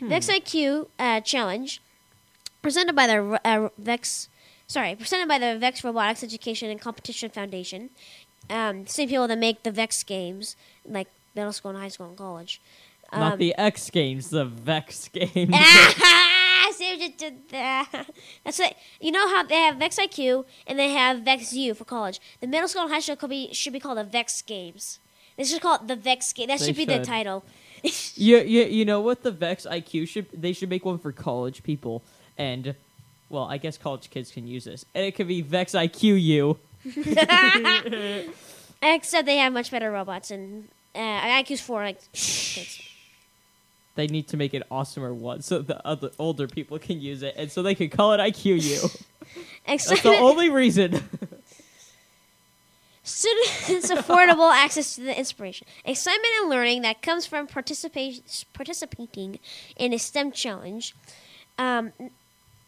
VexIQ 0.00 0.88
uh, 0.98 1.20
Challenge, 1.20 1.80
presented 2.60 2.96
by 2.96 3.06
the 3.06 3.40
uh, 3.44 3.68
Vex, 3.78 4.28
sorry, 4.66 4.96
presented 4.96 5.28
by 5.28 5.38
the 5.38 5.56
Vex 5.58 5.84
Robotics 5.84 6.24
Education 6.24 6.70
and 6.70 6.80
Competition 6.80 7.30
Foundation, 7.30 7.90
um, 8.50 8.86
same 8.86 9.08
people 9.08 9.28
that 9.28 9.38
make 9.38 9.62
the 9.62 9.70
Vex 9.70 10.02
games, 10.02 10.56
like 10.84 11.08
middle 11.36 11.52
school 11.52 11.70
and 11.70 11.80
high 11.80 11.88
school 11.88 12.08
and 12.08 12.16
college. 12.16 12.60
Not 13.12 13.34
Um, 13.34 13.38
the 13.38 13.54
X 13.56 13.90
Games, 13.90 14.30
the 14.30 14.44
Vex 14.44 15.08
Games. 15.12 15.50
Ah, 15.54 16.70
see 16.72 16.96
what 16.96 17.18
did 17.18 17.48
there. 17.48 17.86
That's 18.44 18.60
it. 18.60 18.76
You 19.00 19.12
know 19.12 19.28
how 19.28 19.42
they 19.42 19.56
have 19.56 19.76
Vex 19.76 19.96
IQ 19.98 20.44
and 20.66 20.78
they 20.78 20.90
have 20.90 21.20
Vex 21.22 21.52
U 21.52 21.74
for 21.74 21.84
college. 21.84 22.20
The 22.40 22.46
middle 22.46 22.68
school 22.68 22.82
and 22.82 22.92
high 22.92 23.00
school 23.00 23.16
could 23.16 23.30
be 23.30 23.52
should 23.52 23.72
be 23.72 23.80
called 23.80 23.98
the 23.98 24.04
Vex 24.04 24.42
Games. 24.42 24.98
They 25.36 25.44
should 25.44 25.62
call 25.62 25.76
it 25.76 25.86
the 25.86 25.96
Vex 25.96 26.32
Game. 26.32 26.48
That 26.48 26.58
They 26.58 26.66
should 26.66 26.76
be 26.76 26.84
the 26.84 27.04
title. 27.04 27.44
you, 27.82 28.38
you, 28.38 28.64
you 28.64 28.84
know 28.84 29.00
what 29.00 29.22
the 29.22 29.30
Vex 29.30 29.66
IQ 29.66 30.08
should? 30.08 30.26
They 30.32 30.52
should 30.52 30.68
make 30.68 30.84
one 30.84 30.98
for 30.98 31.12
college 31.12 31.62
people, 31.62 32.02
and 32.36 32.74
well, 33.28 33.44
I 33.44 33.56
guess 33.58 33.78
college 33.78 34.10
kids 34.10 34.32
can 34.32 34.46
use 34.48 34.64
this, 34.64 34.84
and 34.94 35.04
it 35.04 35.14
could 35.14 35.28
be 35.28 35.40
Vex 35.42 35.72
IQ 35.72 36.20
U. 36.22 36.58
Except 38.82 39.26
they 39.26 39.36
have 39.38 39.52
much 39.52 39.70
better 39.70 39.90
robots 39.90 40.30
and 40.30 40.68
uh, 40.94 40.98
IQ's 40.98 41.60
for 41.60 41.82
like 41.82 42.00
kids. 42.12 42.80
They 43.98 44.06
need 44.06 44.28
to 44.28 44.36
make 44.36 44.54
an 44.54 44.62
awesomer 44.70 45.12
one 45.12 45.42
so 45.42 45.58
the 45.58 45.84
other 45.84 46.12
older 46.20 46.46
people 46.46 46.78
can 46.78 47.00
use 47.00 47.24
it, 47.24 47.34
and 47.36 47.50
so 47.50 47.64
they 47.64 47.74
can 47.74 47.88
call 47.88 48.12
it 48.12 48.18
IQ 48.18 48.62
U. 48.62 48.88
That's 49.66 50.02
the 50.02 50.10
only 50.10 50.50
reason. 50.50 50.92
students 53.02 53.90
affordable 53.90 54.52
access 54.52 54.94
to 54.94 55.00
the 55.00 55.18
inspiration, 55.18 55.66
excitement, 55.84 56.28
and 56.40 56.48
learning 56.48 56.82
that 56.82 57.02
comes 57.02 57.26
from 57.26 57.48
participation 57.48 58.22
participating 58.52 59.40
in 59.76 59.92
a 59.92 59.98
STEM 59.98 60.30
challenge. 60.30 60.94
Um, 61.58 61.90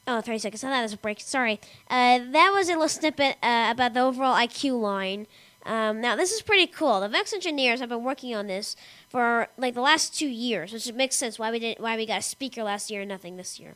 Oh, 0.09 0.21
30 0.21 0.39
seconds. 0.39 0.65
I 0.65 0.67
thought 0.67 0.73
that 0.73 0.83
was 0.83 0.95
a 0.95 0.97
break. 0.97 1.21
Sorry. 1.21 1.61
Uh, 1.89 2.19
that 2.33 2.51
was 2.53 2.69
a 2.69 2.73
little 2.73 2.89
snippet 2.89 3.37
uh, 3.45 3.69
about 3.71 3.95
the 3.95 4.01
overall 4.01 4.35
IQ 4.35 4.81
line. 4.81 5.29
Um, 5.67 6.01
now, 6.01 6.17
this 6.17 6.33
is 6.33 6.41
pretty 6.43 6.67
cool. 6.67 7.01
The 7.01 7.09
Vex 7.09 7.33
engineers 7.33 7.81
have 7.81 7.91
been 7.91 8.03
working 8.03 8.35
on 8.35 8.47
this 8.47 8.77
for 9.09 9.49
like 9.59 9.75
the 9.75 9.83
last 9.83 10.19
two 10.19 10.29
years, 10.29 10.73
which 10.73 10.91
makes 10.93 11.17
sense 11.17 11.39
why 11.39 11.51
we 11.51 11.59
didn't 11.59 11.81
why 11.81 11.97
we 11.97 12.07
got 12.07 12.19
a 12.21 12.23
speaker 12.23 12.63
last 12.63 12.91
year 12.91 13.03
and 13.03 13.09
nothing 13.09 13.37
this 13.37 13.61
year. 13.61 13.75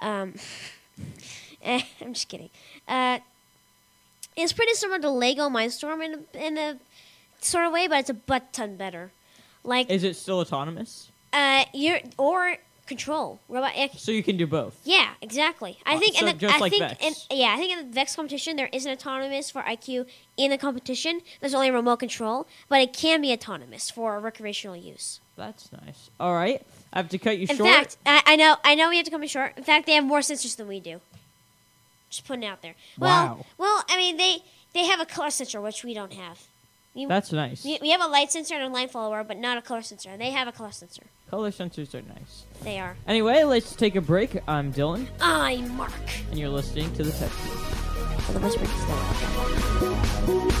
Um, 0.00 0.34
eh, 1.62 1.82
I'm 2.00 2.14
just 2.14 2.28
kidding. 2.28 2.50
Uh, 2.88 3.18
it's 4.36 4.52
pretty 4.52 4.72
similar 4.74 4.98
to 5.00 5.10
Lego 5.10 5.48
Mindstorm 5.50 6.02
in 6.04 6.24
a, 6.34 6.46
in 6.46 6.56
a 6.58 6.78
sort 7.40 7.66
of 7.66 7.72
way, 7.72 7.86
but 7.86 7.98
it's 8.00 8.10
a 8.10 8.14
butt 8.14 8.52
ton 8.52 8.76
better. 8.76 9.10
Like 9.62 9.90
Is 9.90 10.04
it 10.04 10.16
still 10.16 10.38
autonomous? 10.38 11.10
uh, 11.34 11.64
you're 11.74 12.00
or 12.16 12.56
control 12.90 13.40
robot. 13.48 13.72
eh, 13.74 13.88
So 13.96 14.10
you 14.12 14.22
can 14.22 14.36
do 14.36 14.46
both. 14.46 14.74
yeah, 14.84 15.10
exactly. 15.22 15.78
I 15.86 15.96
think, 15.98 16.16
so 16.16 16.26
in 16.26 16.32
the, 16.34 16.38
just 16.40 16.54
I 16.56 16.58
like 16.58 16.72
think, 16.72 16.82
Vex. 17.00 17.26
in, 17.30 17.38
yeah, 17.38 17.54
I 17.54 17.56
think 17.56 17.72
in 17.72 17.78
the 17.88 17.94
Vex 17.94 18.14
competition 18.16 18.56
there 18.56 18.68
is 18.72 18.84
an 18.84 18.92
autonomous 18.92 19.50
for 19.50 19.62
IQ 19.62 20.06
in 20.36 20.50
the 20.50 20.58
competition. 20.58 21.22
There's 21.40 21.54
only 21.54 21.70
remote 21.70 21.98
control, 22.00 22.46
but 22.68 22.80
it 22.82 22.92
can 22.92 23.22
be 23.22 23.32
autonomous 23.32 23.90
for 23.90 24.18
recreational 24.20 24.76
use. 24.76 25.20
That's 25.36 25.70
nice. 25.72 26.10
All 26.20 26.34
right, 26.34 26.60
I 26.92 26.98
have 26.98 27.08
to 27.10 27.18
cut 27.18 27.38
you 27.38 27.46
In 27.48 27.56
short. 27.56 27.68
In 27.70 27.74
fact, 27.74 27.96
I, 28.04 28.22
I 28.26 28.36
know, 28.36 28.56
I 28.64 28.74
know, 28.74 28.90
we 28.90 28.96
have 28.98 29.06
to 29.06 29.10
come 29.10 29.22
in 29.22 29.28
short. 29.28 29.54
In 29.56 29.62
fact, 29.64 29.86
they 29.86 29.92
have 29.94 30.04
more 30.04 30.20
sensors 30.20 30.56
than 30.56 30.68
we 30.68 30.80
do. 30.80 31.00
Just 32.10 32.26
putting 32.26 32.42
it 32.42 32.46
out 32.48 32.60
there. 32.60 32.74
Well, 32.98 33.26
Wow. 33.38 33.46
well, 33.56 33.84
I 33.88 33.96
mean, 33.96 34.16
they 34.16 34.38
they 34.74 34.84
have 34.86 35.00
a 35.00 35.06
color 35.06 35.30
sensor 35.30 35.60
which 35.60 35.84
we 35.84 35.94
don't 35.94 36.12
have. 36.12 36.40
We, 36.94 37.06
That's 37.06 37.32
nice. 37.32 37.64
we, 37.64 37.78
we 37.80 37.90
have 37.90 38.00
a 38.00 38.08
light 38.08 38.32
sensor 38.32 38.54
and 38.56 38.64
a 38.64 38.68
line 38.68 38.88
follower, 38.88 39.22
but 39.22 39.36
not 39.36 39.56
a 39.56 39.62
color 39.62 39.82
sensor. 39.82 40.16
They 40.16 40.30
have 40.30 40.48
a 40.48 40.52
color 40.52 40.72
sensor. 40.72 41.04
Color 41.30 41.50
sensors 41.52 41.94
are 41.94 42.02
nice. 42.02 42.44
They 42.62 42.80
are. 42.80 42.96
Anyway, 43.06 43.44
let's 43.44 43.76
take 43.76 43.94
a 43.94 44.00
break. 44.00 44.38
I'm 44.48 44.72
Dylan, 44.72 45.06
I'm 45.20 45.76
Mark. 45.76 45.92
and 46.30 46.38
you're 46.38 46.48
listening 46.48 46.92
to 46.94 47.04
the 47.04 47.12
Tech 47.12 47.30
Team. 47.30 47.56
For 48.32 48.38
the 48.38 48.50
Stone. 50.50 50.60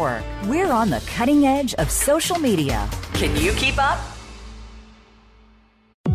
Network. 0.01 0.23
We're 0.45 0.71
on 0.71 0.89
the 0.89 1.01
cutting 1.05 1.45
edge 1.45 1.73
of 1.75 1.91
social 1.91 2.39
media. 2.39 2.89
Can 3.13 3.35
you 3.35 3.51
keep 3.53 3.77
up? 3.77 3.99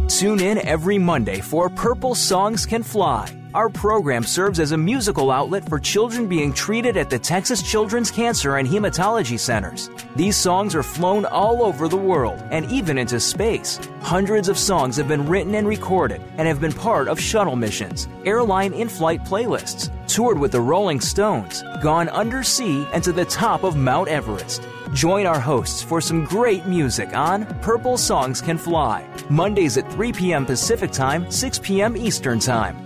Tune 0.08 0.40
in 0.40 0.58
every 0.66 0.98
Monday 0.98 1.40
for 1.40 1.68
Purple 1.68 2.14
Songs 2.14 2.64
Can 2.64 2.82
Fly. 2.82 3.30
Our 3.54 3.68
program 3.68 4.22
serves 4.22 4.60
as 4.60 4.72
a 4.72 4.76
musical 4.76 5.30
outlet 5.30 5.66
for 5.68 5.78
children 5.78 6.28
being 6.28 6.52
treated 6.52 6.96
at 6.96 7.08
the 7.08 7.18
Texas 7.18 7.62
Children's 7.62 8.10
Cancer 8.10 8.56
and 8.56 8.68
Hematology 8.68 9.38
Centers. 9.38 9.88
These 10.14 10.36
songs 10.36 10.74
are 10.74 10.82
flown 10.82 11.24
all 11.24 11.62
over 11.62 11.88
the 11.88 11.96
world 11.96 12.42
and 12.50 12.70
even 12.70 12.98
into 12.98 13.18
space. 13.18 13.80
Hundreds 14.00 14.48
of 14.48 14.58
songs 14.58 14.96
have 14.96 15.08
been 15.08 15.26
written 15.26 15.54
and 15.54 15.66
recorded 15.66 16.20
and 16.36 16.46
have 16.46 16.60
been 16.60 16.72
part 16.72 17.08
of 17.08 17.18
shuttle 17.18 17.56
missions, 17.56 18.08
airline 18.26 18.74
in 18.74 18.88
flight 18.88 19.24
playlists, 19.24 19.90
toured 20.06 20.38
with 20.38 20.52
the 20.52 20.60
Rolling 20.60 21.00
Stones, 21.00 21.62
gone 21.82 22.08
undersea 22.08 22.86
and 22.92 23.02
to 23.04 23.12
the 23.12 23.24
top 23.24 23.64
of 23.64 23.76
Mount 23.76 24.08
Everest. 24.08 24.66
Join 24.92 25.26
our 25.26 25.40
hosts 25.40 25.82
for 25.82 26.00
some 26.00 26.24
great 26.24 26.66
music 26.66 27.16
on 27.16 27.46
Purple 27.60 27.98
Songs 27.98 28.40
Can 28.40 28.58
Fly, 28.58 29.06
Mondays 29.28 29.76
at 29.76 29.90
3 29.92 30.12
p.m. 30.12 30.46
Pacific 30.46 30.92
Time, 30.92 31.30
6 31.30 31.58
p.m. 31.58 31.96
Eastern 31.96 32.38
Time 32.38 32.85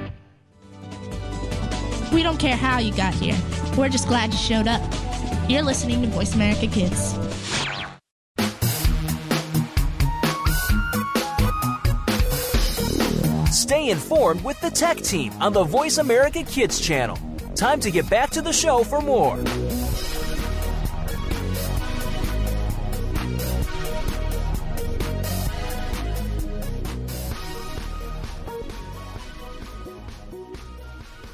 We 2.11 2.23
don't 2.23 2.37
care 2.37 2.55
how 2.55 2.79
you 2.79 2.93
got 2.93 3.13
here. 3.13 3.37
We're 3.77 3.89
just 3.89 4.07
glad 4.07 4.33
you 4.33 4.37
showed 4.37 4.67
up. 4.67 4.81
You're 5.47 5.61
listening 5.61 6.01
to 6.01 6.07
Voice 6.07 6.35
America 6.35 6.67
Kids. 6.67 7.17
Stay 13.51 13.89
informed 13.89 14.43
with 14.43 14.59
the 14.59 14.69
Tech 14.69 14.97
Team 14.97 15.31
on 15.41 15.53
the 15.53 15.63
Voice 15.63 15.97
America 15.97 16.43
Kids 16.43 16.79
channel. 16.81 17.17
Time 17.55 17.79
to 17.79 17.91
get 17.91 18.09
back 18.09 18.29
to 18.31 18.41
the 18.41 18.51
show 18.51 18.83
for 18.83 19.01
more. 19.01 19.37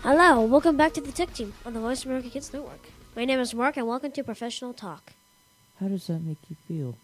Hello, 0.07 0.39
welcome 0.45 0.77
back 0.77 0.93
to 0.93 1.01
the 1.01 1.11
Tech 1.11 1.33
Team 1.33 1.51
on 1.65 1.73
the 1.73 1.81
Voice 1.81 2.05
America 2.05 2.29
Kids 2.29 2.53
Network. 2.53 2.79
My 3.13 3.25
name 3.25 3.41
is 3.41 3.53
Mark, 3.53 3.75
and 3.75 3.85
welcome 3.85 4.09
to 4.13 4.23
Professional 4.23 4.71
Talk. 4.71 5.11
How 5.81 5.89
does 5.89 6.07
that 6.07 6.19
make 6.19 6.37
you 6.49 6.55
feel? 6.65 6.97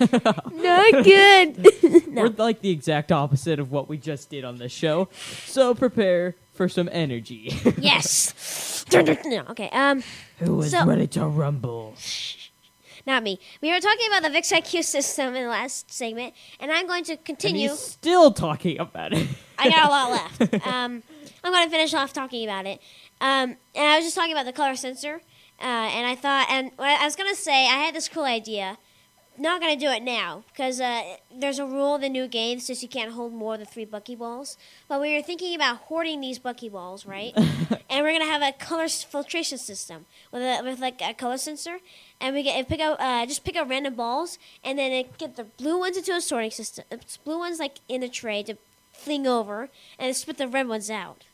Not 0.52 1.04
good. 1.04 1.64
We're 2.12 2.30
like 2.30 2.60
the 2.60 2.70
exact 2.70 3.12
opposite 3.12 3.60
of 3.60 3.70
what 3.70 3.88
we 3.88 3.98
just 3.98 4.30
did 4.30 4.44
on 4.44 4.58
this 4.58 4.72
show. 4.72 5.08
So 5.46 5.76
prepare 5.76 6.34
for 6.54 6.68
some 6.68 6.88
energy. 6.90 7.54
yes. 7.78 8.84
Dun. 8.90 9.08
okay. 9.50 9.68
Um, 9.70 10.02
Who 10.40 10.60
is 10.62 10.72
So- 10.72 10.86
ready 10.86 11.06
to 11.06 11.24
rumble? 11.24 11.94
not 13.06 13.22
me. 13.22 13.38
We 13.62 13.72
were 13.72 13.78
talking 13.78 14.06
about 14.08 14.24
the 14.24 14.30
Vex 14.30 14.50
IQ 14.50 14.82
system 14.82 15.36
in 15.36 15.44
the 15.44 15.48
last 15.48 15.92
segment, 15.92 16.34
and 16.58 16.72
I'm 16.72 16.88
going 16.88 17.04
to 17.04 17.16
continue. 17.16 17.70
still 17.70 18.32
talking 18.32 18.80
about 18.80 19.12
it. 19.12 19.28
I 19.56 19.70
got 19.70 19.86
a 19.86 19.88
lot 19.88 20.10
left. 20.10 20.66
Um, 20.66 21.02
I'm 21.48 21.54
going 21.54 21.64
to 21.64 21.70
finish 21.70 21.94
off 21.94 22.12
talking 22.12 22.44
about 22.44 22.66
it. 22.66 22.80
Um, 23.22 23.56
and 23.74 23.86
I 23.86 23.96
was 23.96 24.04
just 24.04 24.14
talking 24.14 24.32
about 24.32 24.44
the 24.44 24.52
color 24.52 24.76
sensor, 24.76 25.22
uh, 25.60 25.64
and 25.64 26.06
I 26.06 26.14
thought, 26.14 26.46
and 26.50 26.72
I 26.78 27.04
was 27.04 27.16
going 27.16 27.30
to 27.30 27.40
say, 27.40 27.66
I 27.66 27.78
had 27.78 27.94
this 27.94 28.08
cool 28.08 28.24
idea. 28.24 28.76
Not 29.40 29.60
going 29.60 29.78
to 29.78 29.82
do 29.82 29.90
it 29.90 30.02
now 30.02 30.42
because 30.48 30.80
uh, 30.80 31.16
there's 31.32 31.60
a 31.60 31.64
rule 31.64 31.94
in 31.94 32.00
the 32.00 32.08
new 32.08 32.26
game 32.26 32.58
that 32.58 32.64
says 32.64 32.82
you 32.82 32.88
can't 32.88 33.12
hold 33.12 33.32
more 33.32 33.56
than 33.56 33.66
three 33.66 33.86
buckyballs. 33.86 34.56
But 34.88 35.00
we 35.00 35.14
were 35.14 35.22
thinking 35.22 35.54
about 35.54 35.76
hoarding 35.76 36.20
these 36.20 36.40
buckyballs, 36.40 37.06
right? 37.06 37.32
and 37.36 38.04
we're 38.04 38.10
going 38.10 38.20
to 38.20 38.26
have 38.26 38.42
a 38.42 38.50
color 38.52 38.88
filtration 38.88 39.56
system 39.56 40.06
with 40.32 40.42
a, 40.42 40.60
with 40.64 40.80
like 40.80 41.00
a 41.00 41.14
color 41.14 41.38
sensor, 41.38 41.78
and 42.20 42.34
we 42.34 42.42
get 42.42 42.68
pick 42.68 42.80
out 42.80 43.00
uh, 43.00 43.24
just 43.26 43.44
pick 43.44 43.54
out 43.54 43.68
random 43.68 43.94
balls, 43.94 44.40
and 44.64 44.76
then 44.76 44.90
it 44.90 45.16
get 45.18 45.36
the 45.36 45.44
blue 45.44 45.78
ones 45.78 45.96
into 45.96 46.12
a 46.12 46.20
sorting 46.20 46.50
system. 46.50 46.84
It's 46.90 47.16
blue 47.16 47.38
ones 47.38 47.60
like 47.60 47.78
in 47.88 48.00
the 48.00 48.08
tray 48.08 48.42
to 48.42 48.56
fling 48.92 49.26
over, 49.28 49.68
and 50.00 50.14
spit 50.16 50.36
the 50.36 50.48
red 50.48 50.66
ones 50.66 50.90
out. 50.90 51.24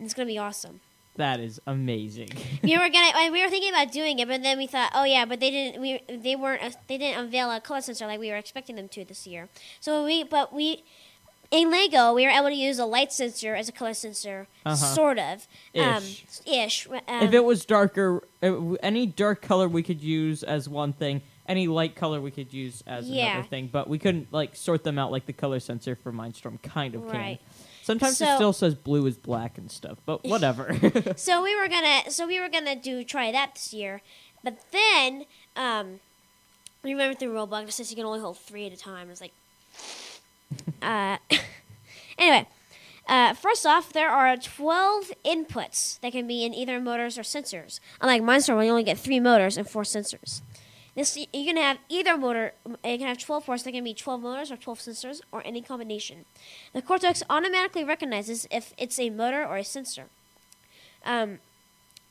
It's 0.00 0.14
gonna 0.14 0.26
be 0.26 0.38
awesome. 0.38 0.80
That 1.16 1.40
is 1.40 1.60
amazing. 1.66 2.30
we 2.62 2.78
were 2.78 2.88
gonna, 2.88 3.30
we 3.30 3.42
were 3.42 3.50
thinking 3.50 3.70
about 3.70 3.92
doing 3.92 4.18
it, 4.20 4.28
but 4.28 4.42
then 4.42 4.56
we 4.58 4.66
thought, 4.66 4.90
oh 4.94 5.04
yeah, 5.04 5.24
but 5.26 5.40
they 5.40 5.50
didn't, 5.50 5.80
we, 5.82 6.00
they 6.08 6.36
weren't, 6.36 6.62
uh, 6.62 6.70
they 6.88 6.96
didn't 6.98 7.18
unveil 7.24 7.50
a 7.50 7.60
color 7.60 7.80
sensor 7.80 8.06
like 8.06 8.20
we 8.20 8.30
were 8.30 8.36
expecting 8.36 8.76
them 8.76 8.88
to 8.88 9.04
this 9.04 9.26
year. 9.26 9.48
So 9.80 10.04
we, 10.04 10.22
but 10.24 10.52
we, 10.54 10.84
in 11.50 11.70
Lego, 11.70 12.14
we 12.14 12.24
were 12.24 12.30
able 12.30 12.48
to 12.48 12.54
use 12.54 12.78
a 12.78 12.86
light 12.86 13.12
sensor 13.12 13.54
as 13.56 13.68
a 13.68 13.72
color 13.72 13.92
sensor, 13.92 14.46
Uh-huh. 14.64 14.76
sort 14.76 15.18
of, 15.18 15.46
um, 15.76 15.96
Ish. 16.02 16.24
ish. 16.46 16.88
Um, 16.88 17.00
if 17.08 17.32
it 17.34 17.44
was 17.44 17.66
darker, 17.66 18.22
uh, 18.42 18.74
any 18.82 19.04
dark 19.04 19.42
color 19.42 19.68
we 19.68 19.82
could 19.82 20.00
use 20.00 20.42
as 20.44 20.68
one 20.68 20.92
thing. 20.92 21.22
Any 21.48 21.66
light 21.66 21.96
color 21.96 22.20
we 22.20 22.30
could 22.30 22.52
use 22.54 22.84
as 22.86 23.10
Yeah. 23.10 23.32
another 23.32 23.48
thing, 23.48 23.68
but 23.72 23.88
we 23.88 23.98
couldn't 23.98 24.32
like 24.32 24.54
sort 24.54 24.84
them 24.84 24.96
out 25.00 25.10
like 25.10 25.26
the 25.26 25.32
color 25.32 25.58
sensor 25.58 25.96
for 25.96 26.12
Mindstorm 26.12 26.62
kind 26.62 26.94
of 26.94 27.10
can. 27.10 27.38
Sometimes 27.90 28.20
it 28.20 28.34
still 28.36 28.52
says 28.52 28.74
blue 28.74 29.06
is 29.06 29.16
black 29.16 29.58
and 29.58 29.70
stuff, 29.70 29.98
but 30.06 30.24
whatever. 30.24 30.76
so 31.16 31.42
we 31.42 31.56
were 31.56 31.68
gonna 31.68 32.02
so 32.10 32.26
we 32.26 32.40
were 32.40 32.48
gonna 32.48 32.76
do 32.76 33.04
try 33.04 33.32
that 33.32 33.54
this 33.54 33.72
year, 33.72 34.02
but 34.42 34.58
then 34.72 35.24
um, 35.56 36.00
remember 36.82 37.18
through 37.18 37.32
Roblox 37.32 37.68
it 37.68 37.72
says 37.72 37.90
you 37.90 37.96
can 37.96 38.06
only 38.06 38.20
hold 38.20 38.38
three 38.38 38.66
at 38.66 38.72
a 38.72 38.76
time. 38.76 39.10
It's 39.10 39.20
like, 39.20 39.32
uh, 40.82 41.18
anyway. 42.18 42.46
Uh, 43.08 43.34
first 43.34 43.66
off, 43.66 43.92
there 43.92 44.08
are 44.08 44.36
12 44.36 45.10
inputs 45.24 45.98
that 45.98 46.12
can 46.12 46.28
be 46.28 46.44
in 46.44 46.54
either 46.54 46.78
motors 46.78 47.18
or 47.18 47.22
sensors. 47.22 47.80
Unlike 48.00 48.22
Mindstorm, 48.22 48.64
you 48.64 48.70
only 48.70 48.84
get 48.84 48.98
three 48.98 49.18
motors 49.18 49.56
and 49.56 49.68
four 49.68 49.82
sensors. 49.82 50.42
This 51.00 51.16
you 51.16 51.44
can 51.46 51.56
have 51.56 51.78
either 51.88 52.18
motor. 52.18 52.52
You 52.66 52.98
can 52.98 53.08
have 53.08 53.16
12 53.16 53.46
ports. 53.46 53.62
That 53.62 53.72
can 53.72 53.84
be 53.84 53.94
12 53.94 54.20
motors 54.20 54.52
or 54.52 54.58
12 54.58 54.80
sensors 54.80 55.22
or 55.32 55.40
any 55.46 55.62
combination. 55.62 56.26
The 56.74 56.82
Cortex 56.82 57.22
automatically 57.30 57.84
recognizes 57.84 58.46
if 58.50 58.74
it's 58.76 58.98
a 58.98 59.08
motor 59.08 59.42
or 59.42 59.56
a 59.56 59.64
sensor. 59.64 60.08
Um, 61.02 61.38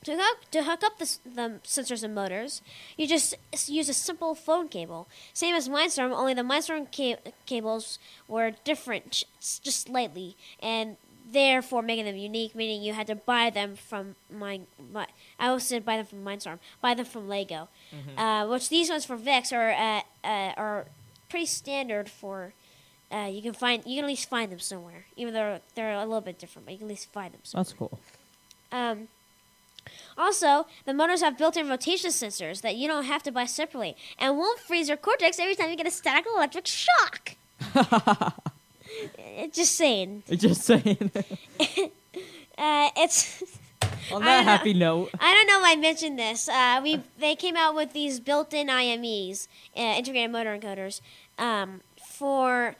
to 0.06 0.17
hook, 0.17 0.49
to 0.49 0.63
hook 0.63 0.84
up 0.84 0.97
the, 0.97 1.17
the 1.23 1.60
sensors 1.63 2.04
and 2.04 2.15
motors, 2.15 2.63
you 2.97 3.06
just 3.06 3.36
use 3.67 3.89
a 3.89 3.93
simple 3.93 4.34
phone 4.34 4.67
cable. 4.67 5.08
Same 5.34 5.54
as 5.54 5.69
Mindstorm, 5.69 6.12
only 6.12 6.34
the 6.34 6.41
Mindstorm 6.41 6.88
ca- 6.91 7.32
cables 7.45 7.99
were 8.28 8.54
different, 8.63 9.23
just 9.39 9.82
slightly, 9.86 10.36
and 10.63 10.97
therefore 11.32 11.82
making 11.82 12.06
them 12.06 12.15
unique, 12.15 12.56
meaning 12.56 12.82
you 12.82 12.94
had 12.94 13.08
to 13.08 13.15
buy 13.15 13.50
them 13.50 13.76
from 13.76 14.15
my, 14.32 14.62
my 14.92 15.08
I 15.39 15.48
also 15.48 15.65
said 15.65 15.86
buy 15.86 15.98
them 15.98 16.06
from 16.06 16.24
Mindstorm, 16.24 16.60
buy 16.82 16.94
them 16.94 17.06
from 17.06 17.28
Lego. 17.28 17.70
Uh, 18.18 18.48
which 18.48 18.70
these 18.70 18.89
ones 18.89 19.06
for 19.06 19.15
Vex 19.15 19.52
are 19.54 19.72
uh, 19.72 20.02
uh, 20.24 20.54
are 20.58 20.86
pretty 21.30 21.46
standard 21.46 22.10
for. 22.10 22.54
Uh, 23.12 23.28
you 23.32 23.42
can 23.42 23.54
find 23.54 23.84
you 23.86 23.96
can 23.96 24.06
at 24.06 24.08
least 24.08 24.30
find 24.30 24.52
them 24.52 24.60
somewhere, 24.60 25.06
even 25.15 25.34
though 25.34 25.60
they're 25.76 25.94
a 25.94 26.06
little 26.06 26.22
bit 26.22 26.38
different, 26.38 26.65
but 26.65 26.74
you 26.74 26.78
can 26.78 26.88
at 26.88 26.89
least 26.89 27.12
find 27.12 27.34
them. 27.34 27.42
Somewhere. 27.44 27.63
That's 27.63 27.74
cool. 27.74 28.00
Um, 28.72 29.08
also, 30.18 30.68
the 30.86 30.94
motors 30.94 31.22
have 31.22 31.38
built-in 31.38 31.68
rotation 31.68 32.12
sensors 32.12 32.62
that 32.62 32.76
you 32.76 32.88
don't 32.88 33.06
have 33.06 33.24
to 33.24 33.32
buy 33.32 33.46
separately, 33.46 33.96
and 34.20 34.38
won't 34.38 34.60
freeze 34.60 34.88
your 34.88 34.98
cortex 34.98 35.39
every 35.39 35.56
time 35.56 35.70
you 35.72 35.76
get 35.76 35.88
a 35.88 35.92
static 35.92 36.26
electric 36.36 36.68
shock. 36.68 37.36
Uh, 39.17 39.47
Just 39.52 39.75
saying. 39.75 40.23
Just 40.36 40.62
saying. 40.63 41.12
Uh, 42.58 42.89
it's 42.97 43.41
On 44.12 44.21
that 44.25 44.39
don't 44.39 44.45
know. 44.45 44.52
happy 44.52 44.73
note, 44.73 45.12
I 45.17 45.34
don't 45.34 45.47
know 45.47 45.60
if 45.60 45.65
I 45.65 45.80
mentioned 45.80 46.19
this. 46.19 46.49
Uh, 46.49 46.82
we 46.84 47.02
they 47.17 47.34
came 47.36 47.56
out 47.56 47.73
with 47.73 47.93
these 47.93 48.19
built-in 48.19 48.67
IMEs, 48.67 49.47
uh, 49.78 49.80
integrated 49.97 50.32
motor 50.32 50.58
encoders, 50.60 50.99
um, 51.38 51.80
for 52.06 52.75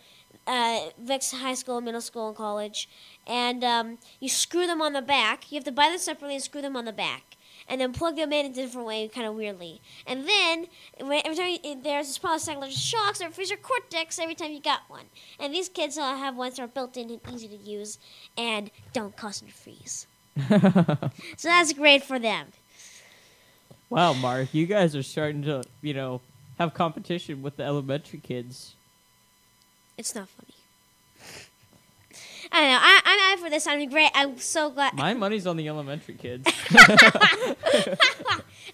uh, 0.46 0.80
Vex 1.00 1.32
High 1.32 1.54
School, 1.54 1.80
middle 1.80 2.02
school, 2.02 2.28
and 2.28 2.36
college. 2.36 2.90
And 3.26 3.64
um, 3.64 4.00
you 4.20 4.28
screw 4.28 4.68
them 4.68 4.82
on 4.82 4.92
the 4.92 5.02
back. 5.02 5.50
You 5.50 5.56
have 5.56 5.64
to 5.66 5.72
buy 5.72 5.88
them 5.90 5.98
separately 6.00 6.36
and 6.36 6.44
screw 6.44 6.62
them 6.62 6.76
on 6.76 6.84
the 6.84 6.92
back. 6.92 7.29
And 7.70 7.80
then 7.80 7.94
plug 7.94 8.16
them 8.16 8.34
in 8.34 8.48
in 8.48 8.52
a 8.52 8.56
different 8.56 8.88
way, 8.88 9.08
kind 9.08 9.28
of 9.28 9.36
weirdly. 9.36 9.80
And 10.08 10.28
then 10.28 10.68
every 11.00 11.36
time 11.36 11.58
you, 11.64 11.82
there's 11.82 12.08
this 12.08 12.18
polycyclic 12.18 12.72
shocks 12.72 13.22
or 13.22 13.30
freezer 13.30 13.58
cortex 13.58 14.18
every 14.20 14.34
time 14.36 14.52
you 14.52 14.60
got 14.60 14.82
one. 14.90 15.06
And 15.40 15.54
these 15.54 15.70
kids 15.70 15.98
uh, 15.98 16.16
have 16.16 16.36
ones 16.36 16.56
that 16.56 16.64
are 16.64 16.68
built 16.68 16.98
in 16.98 17.10
and 17.12 17.20
easy 17.34 17.48
to 17.48 17.56
use 17.56 18.00
and 18.36 18.72
don't 18.92 19.16
them 19.42 19.50
to 19.50 19.54
freeze. 19.54 20.08
So 21.38 21.48
that's 21.48 21.74
great 21.74 22.04
for 22.04 22.18
them. 22.20 22.48
wow, 23.90 24.14
Mark, 24.14 24.54
you 24.54 24.66
guys 24.66 24.96
are 24.96 25.04
starting 25.04 25.44
to, 25.44 25.64
you 25.82 25.94
know, 25.94 26.22
have 26.58 26.74
competition 26.74 27.42
with 27.42 27.58
the 27.58 27.64
elementary 27.64 28.20
kids. 28.20 28.76
It's 29.98 30.16
not 30.16 30.28
funny. 30.30 30.59
I 32.52 32.60
don't 32.62 32.70
know. 32.72 32.80
I, 32.82 33.02
I'm 33.06 33.34
out 33.34 33.44
for 33.44 33.50
this. 33.50 33.68
I'm 33.68 33.88
great. 33.90 34.12
I'm 34.16 34.38
so 34.40 34.70
glad. 34.72 34.96
My 34.96 35.14
money's 35.14 35.46
on 35.46 35.56
the 35.58 35.68
elementary 35.68 36.16
kids. 36.16 36.48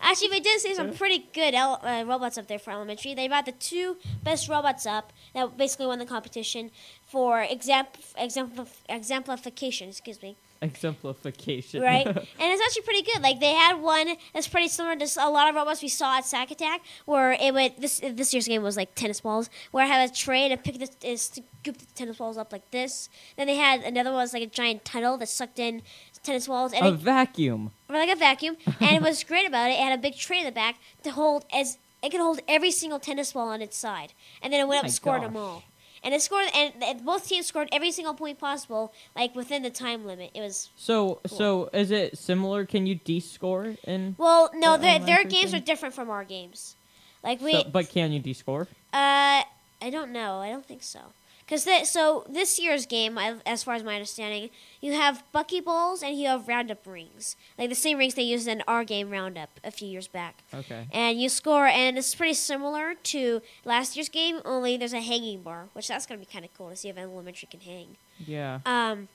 Actually, 0.02 0.28
they 0.30 0.40
did 0.40 0.62
say 0.62 0.74
some 0.74 0.94
pretty 0.94 1.28
good 1.34 1.54
el- 1.54 1.82
uh, 1.84 2.04
robots 2.06 2.38
up 2.38 2.48
there 2.48 2.60
for 2.60 2.72
elementary. 2.72 3.14
They 3.14 3.28
brought 3.28 3.46
the 3.46 3.52
two 3.54 3.98
best 4.24 4.48
robots 4.48 4.86
up 4.86 5.12
that 5.34 5.58
basically 5.58 5.88
won 5.88 6.00
the 6.00 6.06
competition 6.06 6.72
for 7.06 7.40
examp- 7.44 8.14
example 8.18 8.68
exemplification. 8.88 9.90
Excuse 9.90 10.22
me. 10.22 10.38
Exemplification. 10.62 11.82
Right, 11.82 12.06
and 12.08 12.18
it's 12.18 12.62
actually 12.62 12.84
pretty 12.84 13.04
good. 13.04 13.22
Like 13.22 13.40
they 13.40 13.54
had 13.54 13.82
one 13.82 14.16
that's 14.34 14.48
pretty 14.48 14.68
similar 14.68 14.96
to 14.96 15.08
a 15.20 15.30
lot 15.30 15.50
of 15.50 15.56
robots 15.56 15.82
we 15.82 15.90
saw 15.90 16.18
at 16.18 16.26
Sack 16.26 16.52
Attack, 16.52 16.82
where 17.06 17.34
it 17.34 17.54
would 17.54 17.74
this 17.78 18.00
this 18.00 18.34
year's 18.34 18.48
game 18.48 18.64
was 18.64 18.78
like 18.78 18.96
tennis 18.96 19.22
balls, 19.22 19.50
where 19.72 19.84
I 19.84 19.88
had 19.88 20.10
a 20.10 20.14
tray 20.14 20.50
to 20.50 20.58
pick 20.58 20.80
the 20.80 20.90
is 21.08 21.30
to 21.30 21.44
scoop 21.62 21.78
the 21.78 21.86
tennis 21.94 22.18
balls 22.18 22.38
up 22.38 22.52
like 22.52 22.70
this. 22.72 23.10
Then 23.38 23.48
they 23.48 23.56
had 23.56 23.82
another 23.82 24.12
one 24.12 24.22
was 24.22 24.34
like 24.34 24.44
a 24.44 24.48
giant 24.48 24.86
tunnel 24.86 25.18
that 25.18 25.30
sucked 25.30 25.60
in 25.60 25.82
tennis 26.24 26.48
balls, 26.48 26.74
and 26.74 26.86
a 26.86 26.90
it, 26.90 26.96
vacuum. 26.96 27.72
or 27.90 27.96
like 27.96 28.10
a 28.10 28.16
vacuum. 28.16 28.58
And 28.82 29.04
what's 29.04 29.24
great 29.24 29.48
about 29.48 29.70
it, 29.70 29.74
it 29.74 29.80
had 29.80 29.98
a 29.98 30.02
big 30.02 30.16
tray 30.16 30.40
in 30.40 30.46
the 30.46 30.52
back 30.52 30.76
to 31.04 31.12
hold 31.12 31.46
as 31.54 31.78
it 32.04 32.12
could 32.12 32.22
hold 32.22 32.40
every 32.48 32.72
single 32.72 33.00
tennis 33.00 33.34
ball 33.34 33.50
on 33.50 33.62
its 33.62 33.78
side, 33.78 34.14
and 34.42 34.52
then 34.52 34.60
it 34.60 34.68
went 34.68 34.80
up 34.80 34.86
and 34.86 34.94
scored 34.94 35.22
gosh. 35.22 35.28
them 35.28 35.38
all. 35.38 35.64
And 36.06 36.14
it 36.14 36.22
scored, 36.22 36.46
and 36.54 37.04
both 37.04 37.28
teams 37.28 37.48
scored 37.48 37.68
every 37.72 37.92
single 37.92 38.14
point 38.14 38.38
possible, 38.38 38.94
like 39.16 39.34
within 39.36 39.64
the 39.64 39.72
time 39.72 40.06
limit. 40.06 40.30
It 40.36 40.40
was 40.42 40.70
So, 40.76 41.20
so 41.26 41.68
is 41.74 41.90
it 41.90 42.16
similar? 42.18 42.64
Can 42.66 42.86
you 42.86 42.94
de-score 42.96 43.76
in? 43.86 44.16
well, 44.20 44.52
no, 44.54 44.78
The 44.78 44.84
their 44.84 45.00
their 45.00 45.24
games 45.24 45.52
thing? 45.52 45.62
are 45.62 45.66
different 45.66 45.96
from 45.96 46.12
our 46.12 46.24
games. 46.24 46.76
Like 47.24 47.42
we, 47.42 47.54
So, 47.54 47.64
but 47.64 47.90
can 47.90 48.12
you 48.12 48.20
de-score? 48.20 48.68
uh, 48.94 49.42
I 49.82 49.90
don't 49.90 50.12
know. 50.12 50.38
I 50.40 50.52
don't 50.52 50.66
think 50.66 50.84
so. 50.84 51.00
Because 51.46 51.68
so 51.88 52.26
this 52.28 52.60
year's 52.60 52.88
game, 52.88 53.20
as 53.46 53.64
far 53.64 53.76
as 53.76 53.84
my 53.84 53.94
understanding, 53.94 54.50
you 54.82 54.94
have 54.94 55.24
buckyballs 55.34 56.02
and 56.02 56.18
you 56.18 56.28
have 56.28 56.48
roundup 56.48 56.88
rings, 56.88 57.36
like 57.58 57.70
the 57.70 57.76
same 57.76 58.00
rings 58.00 58.16
they 58.16 58.24
used 58.24 58.48
in 58.48 58.64
our 58.68 58.84
game 58.84 59.12
Roundup 59.12 59.60
a 59.64 59.70
few 59.70 59.88
years 59.88 60.08
back. 60.08 60.44
Okay. 60.52 60.88
And 60.92 61.22
you 61.22 61.30
score, 61.30 61.68
and 61.68 62.00
it's 62.00 62.16
pretty 62.16 62.34
similar 62.34 62.96
to 62.96 63.44
last 63.64 63.96
year's 63.96 64.10
game. 64.10 64.40
Only 64.44 64.76
there's 64.76 64.94
a 64.94 65.02
hanging 65.02 65.44
bar, 65.44 65.70
which 65.74 65.88
that's 65.88 66.08
gonna 66.08 66.20
be 66.20 66.26
kind 66.26 66.46
of 66.46 66.54
cool 66.58 66.72
to 66.72 66.76
see 66.76 66.90
if 66.90 66.98
elementary 66.98 67.48
can 67.50 67.60
hang. 67.60 67.98
Yeah. 68.26 68.60
Um, 68.66 69.08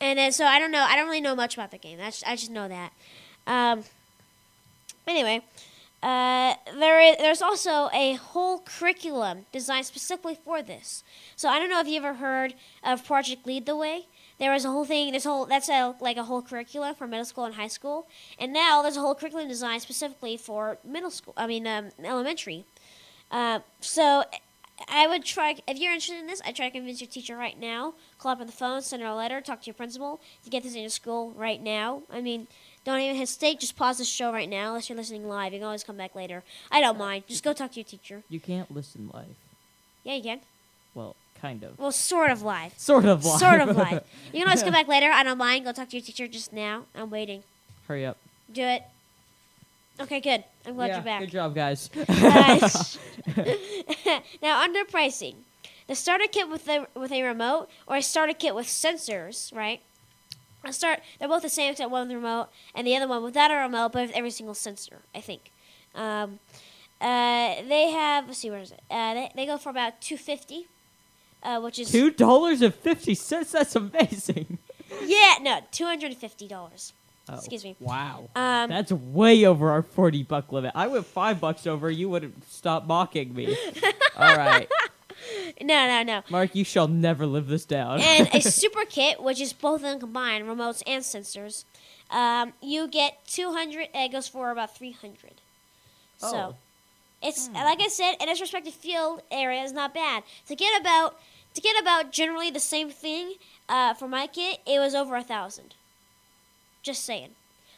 and 0.00 0.18
then 0.18 0.32
so 0.32 0.46
I 0.46 0.58
don't 0.58 0.72
know. 0.72 0.86
I 0.88 0.96
don't 0.96 1.06
really 1.06 1.20
know 1.20 1.36
much 1.36 1.54
about 1.54 1.70
the 1.70 1.78
game. 1.78 1.98
That's 1.98 2.24
I 2.24 2.34
just 2.34 2.50
know 2.50 2.66
that. 2.68 2.92
Um, 3.46 3.84
anyway, 5.06 5.42
uh, 6.02 6.54
there 6.78 7.00
is 7.00 7.16
there's 7.18 7.42
also 7.42 7.88
a 7.92 8.14
whole 8.14 8.58
curriculum 8.58 9.46
designed 9.52 9.86
specifically 9.86 10.36
for 10.44 10.60
this. 10.60 11.04
So 11.36 11.48
I 11.48 11.60
don't 11.60 11.70
know 11.70 11.80
if 11.80 11.86
you 11.86 11.96
ever 11.98 12.14
heard 12.14 12.54
of 12.82 13.04
Project 13.04 13.46
Lead 13.46 13.66
the 13.66 13.76
Way. 13.76 14.06
There 14.38 14.50
was 14.50 14.64
a 14.64 14.70
whole 14.70 14.84
thing. 14.84 15.12
There's 15.12 15.24
whole 15.24 15.46
that's 15.46 15.68
a 15.68 15.94
like 16.00 16.16
a 16.16 16.24
whole 16.24 16.42
curriculum 16.42 16.96
for 16.96 17.06
middle 17.06 17.24
school 17.24 17.44
and 17.44 17.54
high 17.54 17.68
school, 17.68 18.08
and 18.38 18.52
now 18.52 18.82
there's 18.82 18.96
a 18.96 19.00
whole 19.00 19.14
curriculum 19.14 19.46
designed 19.46 19.82
specifically 19.82 20.36
for 20.36 20.78
middle 20.84 21.10
school. 21.10 21.34
I 21.36 21.46
mean, 21.46 21.66
um, 21.68 21.90
elementary. 22.02 22.64
Uh, 23.30 23.60
so 23.80 24.24
I 24.88 25.06
would 25.06 25.24
try 25.24 25.56
if 25.66 25.78
you're 25.78 25.92
interested 25.92 26.18
in 26.18 26.26
this. 26.26 26.42
I 26.44 26.52
try 26.52 26.66
to 26.66 26.72
convince 26.72 27.00
your 27.00 27.08
teacher 27.08 27.36
right 27.36 27.58
now. 27.58 27.94
Call 28.18 28.32
up 28.32 28.40
on 28.40 28.46
the 28.46 28.52
phone, 28.52 28.82
send 28.82 29.02
her 29.02 29.08
a 29.08 29.14
letter, 29.14 29.40
talk 29.40 29.60
to 29.62 29.66
your 29.66 29.74
principal 29.74 30.20
to 30.44 30.50
get 30.50 30.62
this 30.62 30.74
in 30.74 30.80
your 30.80 30.90
school 30.90 31.32
right 31.36 31.62
now. 31.62 32.02
I 32.10 32.20
mean, 32.20 32.48
don't 32.84 33.00
even 33.00 33.16
hesitate. 33.16 33.60
Just 33.60 33.76
pause 33.76 33.98
the 33.98 34.04
show 34.04 34.32
right 34.32 34.48
now, 34.48 34.68
unless 34.68 34.88
you're 34.88 34.96
listening 34.96 35.28
live. 35.28 35.52
You 35.52 35.60
can 35.60 35.66
always 35.66 35.84
come 35.84 35.96
back 35.96 36.14
later. 36.14 36.42
I 36.70 36.80
don't 36.80 36.98
mind. 36.98 37.24
Just 37.28 37.44
go 37.44 37.52
talk 37.52 37.72
to 37.72 37.80
your 37.80 37.84
teacher. 37.84 38.22
You 38.28 38.40
can't 38.40 38.72
listen 38.74 39.10
live. 39.12 39.36
Yeah, 40.04 40.14
you 40.14 40.22
can. 40.22 40.40
Well, 40.94 41.14
kind 41.40 41.62
of. 41.62 41.78
Well, 41.78 41.92
sort 41.92 42.30
of 42.30 42.42
live. 42.42 42.72
Sort 42.78 43.04
of 43.04 43.24
live. 43.24 43.38
Sort 43.38 43.60
of 43.60 43.76
live. 43.76 44.04
You 44.32 44.40
can 44.40 44.48
always 44.48 44.62
come 44.62 44.72
back 44.72 44.88
later. 44.96 45.10
I 45.10 45.22
don't 45.22 45.38
mind. 45.38 45.64
Go 45.64 45.72
talk 45.72 45.88
to 45.90 45.96
your 45.96 46.04
teacher 46.04 46.26
just 46.26 46.52
now. 46.52 46.84
I'm 46.94 47.10
waiting. 47.10 47.44
Hurry 47.86 48.04
up. 48.04 48.16
Do 48.52 48.62
it. 48.62 48.82
Okay, 50.00 50.20
good. 50.20 50.44
I'm 50.66 50.74
glad 50.74 50.88
yeah, 50.88 50.94
you're 50.96 51.04
back. 51.04 51.20
Good 51.20 51.30
job, 51.30 51.54
guys. 51.54 51.88
Now 54.42 54.60
under 54.60 54.84
pricing, 54.84 55.44
the 55.86 55.94
starter 55.94 56.26
kit 56.30 56.48
with 56.48 56.68
a 56.68 56.86
with 56.94 57.12
a 57.12 57.22
remote 57.22 57.68
or 57.86 57.96
a 57.96 58.02
starter 58.02 58.32
kit 58.32 58.54
with 58.54 58.66
sensors, 58.66 59.54
right? 59.54 59.80
A 60.64 60.72
start 60.72 61.00
they're 61.18 61.28
both 61.28 61.42
the 61.42 61.48
same 61.48 61.72
except 61.72 61.90
one 61.90 62.08
with 62.08 62.12
a 62.16 62.16
remote 62.18 62.48
and 62.74 62.86
the 62.86 62.96
other 62.96 63.08
one 63.08 63.22
without 63.22 63.50
a 63.50 63.54
remote 63.56 63.92
but 63.92 64.06
with 64.06 64.16
every 64.16 64.30
single 64.30 64.54
sensor. 64.54 65.02
I 65.14 65.20
think. 65.20 65.50
Um, 65.94 66.38
uh, 67.00 67.56
they 67.68 67.90
have 67.90 68.26
let's 68.26 68.38
see 68.38 68.50
where 68.50 68.60
is 68.60 68.70
it? 68.70 68.80
Uh, 68.90 69.14
they, 69.14 69.30
they 69.34 69.46
go 69.46 69.56
for 69.58 69.70
about 69.70 70.00
two 70.00 70.16
fifty, 70.16 70.66
uh, 71.42 71.60
which 71.60 71.78
is 71.78 71.90
Two 71.90 72.10
dollars 72.10 72.62
and 72.62 72.74
fifty 72.74 73.14
cents. 73.14 73.52
That's 73.52 73.74
amazing. 73.76 74.58
yeah 75.04 75.34
no 75.40 75.60
two 75.72 75.84
hundred 75.84 76.12
and 76.12 76.16
fifty 76.18 76.46
dollars. 76.46 76.92
Oh, 77.28 77.36
Excuse 77.36 77.62
me. 77.62 77.76
Wow. 77.78 78.28
Um, 78.34 78.68
That's 78.68 78.90
way 78.90 79.44
over 79.44 79.70
our 79.70 79.82
forty 79.82 80.22
buck 80.24 80.50
limit. 80.52 80.72
I 80.74 80.88
went 80.88 81.06
five 81.06 81.40
bucks 81.40 81.66
over. 81.68 81.88
You 81.90 82.08
would 82.08 82.24
have 82.24 82.32
stopped 82.48 82.86
mocking 82.88 83.32
me. 83.34 83.56
All 84.16 84.36
right, 84.36 84.68
no 85.60 85.86
no 85.86 86.02
no. 86.02 86.22
Mark. 86.30 86.54
You 86.54 86.64
shall 86.64 86.88
never 86.88 87.26
live 87.26 87.46
this 87.48 87.64
down. 87.64 88.00
and 88.00 88.28
a 88.34 88.40
super 88.60 88.84
kit, 88.84 89.22
which 89.22 89.40
is 89.40 89.52
both 89.52 89.76
of 89.76 89.82
them 89.82 90.00
combined, 90.00 90.44
remotes 90.46 90.82
and 90.86 91.02
sensors. 91.02 91.64
Um, 92.10 92.52
you 92.60 92.88
get 92.88 93.24
200. 93.26 93.88
It 93.94 94.12
goes 94.12 94.28
for 94.28 94.50
about 94.50 94.76
300. 94.76 95.40
So 96.18 96.36
Oh. 96.36 96.54
it's 97.22 97.48
like 97.54 97.80
I 97.80 97.88
said, 97.88 98.14
in 98.20 98.28
its 98.28 98.40
respective 98.40 98.74
field 98.74 99.22
area 99.30 99.62
is 99.62 99.72
not 99.72 99.94
bad. 99.94 100.22
To 100.48 100.54
get 100.54 100.78
about 100.80 101.18
to 101.54 101.60
get 101.60 101.80
about 101.80 102.12
generally 102.12 102.50
the 102.50 102.60
same 102.60 102.90
thing 102.90 103.34
uh, 103.68 103.94
for 103.94 104.08
my 104.08 104.26
kit, 104.26 104.60
it 104.66 104.78
was 104.78 104.94
over 104.94 105.16
a 105.16 105.22
thousand. 105.22 105.74
Just 106.82 107.04
saying. 107.04 107.30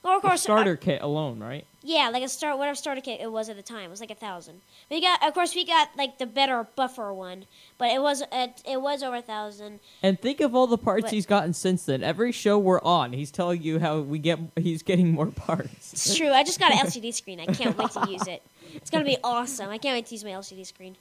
Well, 0.04 0.18
of 0.18 0.24
A 0.24 0.28
course, 0.28 0.42
starter 0.42 0.76
kit 0.76 1.00
alone, 1.02 1.40
right? 1.40 1.66
yeah, 1.82 2.08
like 2.12 2.22
a 2.22 2.28
start 2.28 2.56
whatever 2.58 2.74
starter 2.76 3.00
kit 3.00 3.20
it 3.20 3.30
was 3.32 3.48
at 3.48 3.56
the 3.56 3.62
time 3.62 3.84
it 3.84 3.90
was 3.90 4.00
like 4.00 4.10
a 4.10 4.14
thousand. 4.14 4.60
We 4.90 5.00
got, 5.00 5.26
of 5.26 5.34
course, 5.34 5.54
we 5.54 5.64
got 5.66 5.88
like 5.98 6.18
the 6.18 6.26
better 6.26 6.66
buffer 6.76 7.12
one, 7.12 7.46
but 7.78 7.90
it 7.90 8.00
was 8.02 8.22
it, 8.32 8.62
it 8.68 8.80
was 8.82 9.02
over 9.02 9.16
a 9.16 9.22
thousand. 9.22 9.80
And 10.02 10.20
think 10.20 10.40
of 10.40 10.54
all 10.54 10.66
the 10.66 10.78
parts 10.78 11.02
But- 11.04 11.12
he's 11.12 11.26
gotten 11.26 11.52
since 11.54 11.84
then. 11.86 12.02
Every 12.02 12.32
show 12.32 12.58
we're 12.58 12.82
on, 12.82 13.12
he's 13.14 13.30
telling 13.30 13.62
you 13.62 13.78
how 13.80 14.00
we 14.00 14.18
get. 14.18 14.38
He's 14.56 14.82
getting 14.82 15.10
more 15.12 15.26
parts. 15.26 15.92
It's 15.94 16.14
true. 16.16 16.30
I 16.30 16.44
just 16.44 16.60
got 16.60 16.70
an 16.72 16.78
LCD 16.86 17.12
screen. 17.14 17.40
I 17.40 17.46
can't 17.46 17.76
wait 17.76 17.90
to 17.92 18.06
use 18.10 18.26
it. 18.28 18.42
It's 18.74 18.90
gonna 18.90 19.04
be 19.06 19.16
awesome. 19.24 19.70
I 19.70 19.78
can't 19.78 19.96
wait 19.96 20.06
to 20.06 20.14
use 20.14 20.22
my 20.24 20.30
LCD 20.30 20.66
screen. 20.66 20.96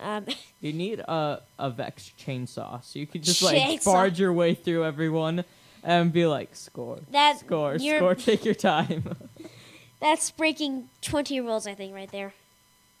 Um, 0.00 0.26
You 0.60 0.72
need 0.72 1.00
a 1.00 1.40
a 1.58 1.70
Vex 1.70 2.12
chainsaw, 2.18 2.84
so 2.84 2.98
you 2.98 3.06
can 3.06 3.20
just 3.30 3.42
like 3.42 3.56
Chainsaw. 3.56 3.84
barge 3.84 4.20
your 4.20 4.32
way 4.32 4.54
through 4.54 4.84
everyone 4.84 5.44
and 5.84 6.12
be 6.12 6.26
like, 6.26 6.54
score, 6.56 6.98
that 7.10 7.38
score, 7.40 7.76
you're- 7.76 7.98
score. 7.98 8.14
Take 8.14 8.44
your 8.44 8.54
time. 8.54 9.16
That's 10.00 10.30
breaking 10.30 10.88
twenty 11.02 11.40
rules, 11.40 11.66
I 11.66 11.74
think, 11.74 11.92
right 11.92 12.10
there. 12.12 12.32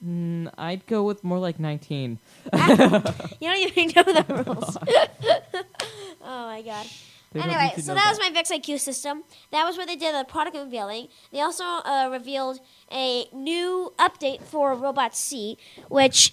mm, 0.04 0.50
I'd 0.58 0.84
go 0.86 1.04
with 1.04 1.22
more 1.22 1.38
like 1.38 1.60
nineteen. 1.60 2.18
You 2.52 2.58
don't 2.58 3.06
even 3.40 3.92
know 3.94 4.02
the 4.02 4.44
rules. 4.44 4.76
oh 6.22 6.46
my 6.46 6.62
god. 6.62 6.86
They 7.32 7.40
don't 7.40 7.50
Anyway, 7.50 7.64
need 7.68 7.74
to 7.74 7.82
so 7.82 7.92
know 7.92 8.00
that 8.00 8.08
was 8.08 8.18
my 8.18 8.30
Vex 8.30 8.50
IQ 8.50 8.80
system. 8.80 9.22
That 9.50 9.64
was 9.66 9.76
where 9.76 9.84
they 9.86 9.96
did 9.96 10.14
the 10.14 10.24
product 10.24 10.56
unveiling. 10.56 11.08
They 11.30 11.40
also 11.42 11.62
uh, 11.62 12.08
revealed 12.10 12.58
a 12.90 13.26
new 13.34 13.92
update 13.98 14.42
for 14.42 14.74
Robot 14.74 15.14
C, 15.14 15.58
which, 15.88 16.32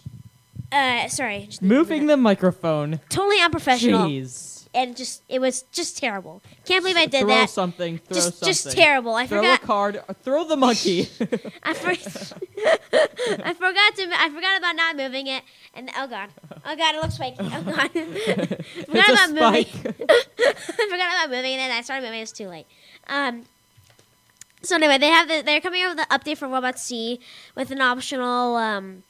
uh, 0.72 1.10
sorry, 1.10 1.48
just 1.48 1.62
Moving 1.62 2.08
the 2.08 2.16
microphone. 2.16 3.02
totally 3.10 3.42
unprofessional, 3.42 4.08
Jeez. 4.08 4.55
And 4.76 4.96
just 4.96 5.24
it 5.30 5.40
was 5.40 5.64
just 5.72 5.98
terrible. 5.98 6.44
Can't 6.66 6.84
believe 6.84 6.98
I 6.98 7.06
did 7.06 7.22
throw 7.22 7.30
that. 7.30 7.50
something. 7.50 7.98
Throw 8.00 8.16
just, 8.16 8.28
something. 8.40 8.48
just 8.48 8.72
terrible. 8.72 9.16
I 9.16 9.26
throw 9.26 9.40
forgot. 9.40 9.64
a 9.64 9.66
card. 9.66 10.04
Throw 10.22 10.44
the 10.44 10.58
monkey. 10.58 11.10
I, 11.64 11.74
for- 11.74 11.90
I 13.44 13.54
forgot 13.54 13.96
to. 13.96 14.10
I 14.12 14.30
forgot 14.34 14.58
about 14.58 14.76
not 14.76 14.96
moving 14.98 15.28
it, 15.28 15.44
and 15.74 15.90
oh 15.98 16.08
god, 16.08 16.30
oh 16.66 16.76
god, 16.76 16.96
it 16.96 17.02
looks 17.02 17.16
spiky. 17.16 17.38
Oh 17.40 17.62
god, 17.64 17.92
forgot 18.86 19.10
about 19.10 19.30
moving. 19.30 19.66
I 19.98 20.88
forgot 20.90 21.10
about 21.14 21.30
moving 21.30 21.54
it, 21.54 21.60
and 21.60 21.74
I 21.74 21.82
started 21.82 22.04
moving. 22.06 22.22
It's 22.22 22.32
too 22.32 22.48
late. 22.50 22.68
Um, 23.08 23.46
So 24.62 24.76
anyway, 24.76 24.98
they 24.98 25.10
have 25.10 25.28
the, 25.28 25.42
they're 25.42 25.62
coming 25.62 25.84
out 25.84 25.96
with 25.96 26.06
an 26.10 26.20
update 26.20 26.38
for 26.38 26.48
Robot 26.48 26.80
C 26.80 27.20
with 27.56 27.72
an 27.72 27.82
optional 27.82 28.56
um, 28.56 29.04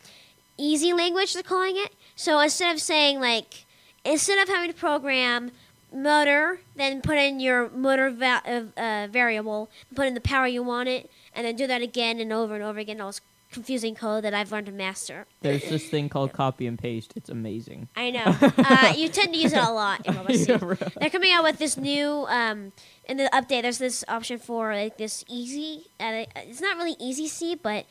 easy 0.57 0.93
language. 0.93 1.33
They're 1.33 1.43
calling 1.43 1.77
it. 1.77 1.93
So 2.15 2.39
instead 2.39 2.73
of 2.73 2.81
saying 2.81 3.19
like, 3.19 3.64
instead 4.05 4.37
of 4.41 4.47
having 4.47 4.71
to 4.71 4.75
program 4.77 5.51
motor, 5.93 6.59
then 6.75 7.01
put 7.01 7.17
in 7.17 7.39
your 7.39 7.69
motor 7.69 8.09
va- 8.09 8.41
uh, 8.77 8.79
uh, 8.79 9.07
variable, 9.09 9.69
put 9.95 10.07
in 10.07 10.13
the 10.13 10.21
power 10.21 10.47
you 10.47 10.61
want 10.63 10.89
it, 10.89 11.09
and 11.33 11.45
then 11.45 11.55
do 11.55 11.67
that 11.67 11.81
again 11.81 12.19
and 12.19 12.31
over 12.33 12.55
and 12.55 12.63
over 12.63 12.79
again. 12.79 12.99
All 13.01 13.07
this 13.09 13.21
confusing 13.51 13.95
code 13.95 14.23
that 14.25 14.33
I've 14.33 14.51
learned 14.51 14.65
to 14.65 14.73
master. 14.73 15.25
There's 15.39 15.63
this 15.69 15.87
thing 15.87 16.09
called 16.09 16.33
copy 16.33 16.67
and 16.67 16.77
paste. 16.77 17.13
It's 17.15 17.29
amazing. 17.29 17.87
I 17.95 18.11
know. 18.11 18.35
Uh, 18.57 18.93
you 18.97 19.07
tend 19.09 19.33
to 19.33 19.39
use 19.39 19.53
it 19.53 19.59
a 19.63 19.71
lot 19.71 20.05
in 20.05 20.15
Robot 20.17 20.33
C. 20.35 20.45
Yeah, 20.49 20.57
right. 20.61 20.93
They're 20.99 21.09
coming 21.09 21.31
out 21.31 21.43
with 21.43 21.59
this 21.59 21.77
new 21.77 22.25
um, 22.27 22.73
in 23.07 23.17
the 23.17 23.29
update. 23.31 23.61
There's 23.61 23.77
this 23.77 24.03
option 24.07 24.39
for 24.39 24.73
like 24.73 24.97
this 24.97 25.23
easy. 25.29 25.85
Uh, 25.99 26.25
it's 26.35 26.59
not 26.61 26.75
really 26.77 26.95
easy 26.99 27.27
C, 27.27 27.55
but 27.55 27.85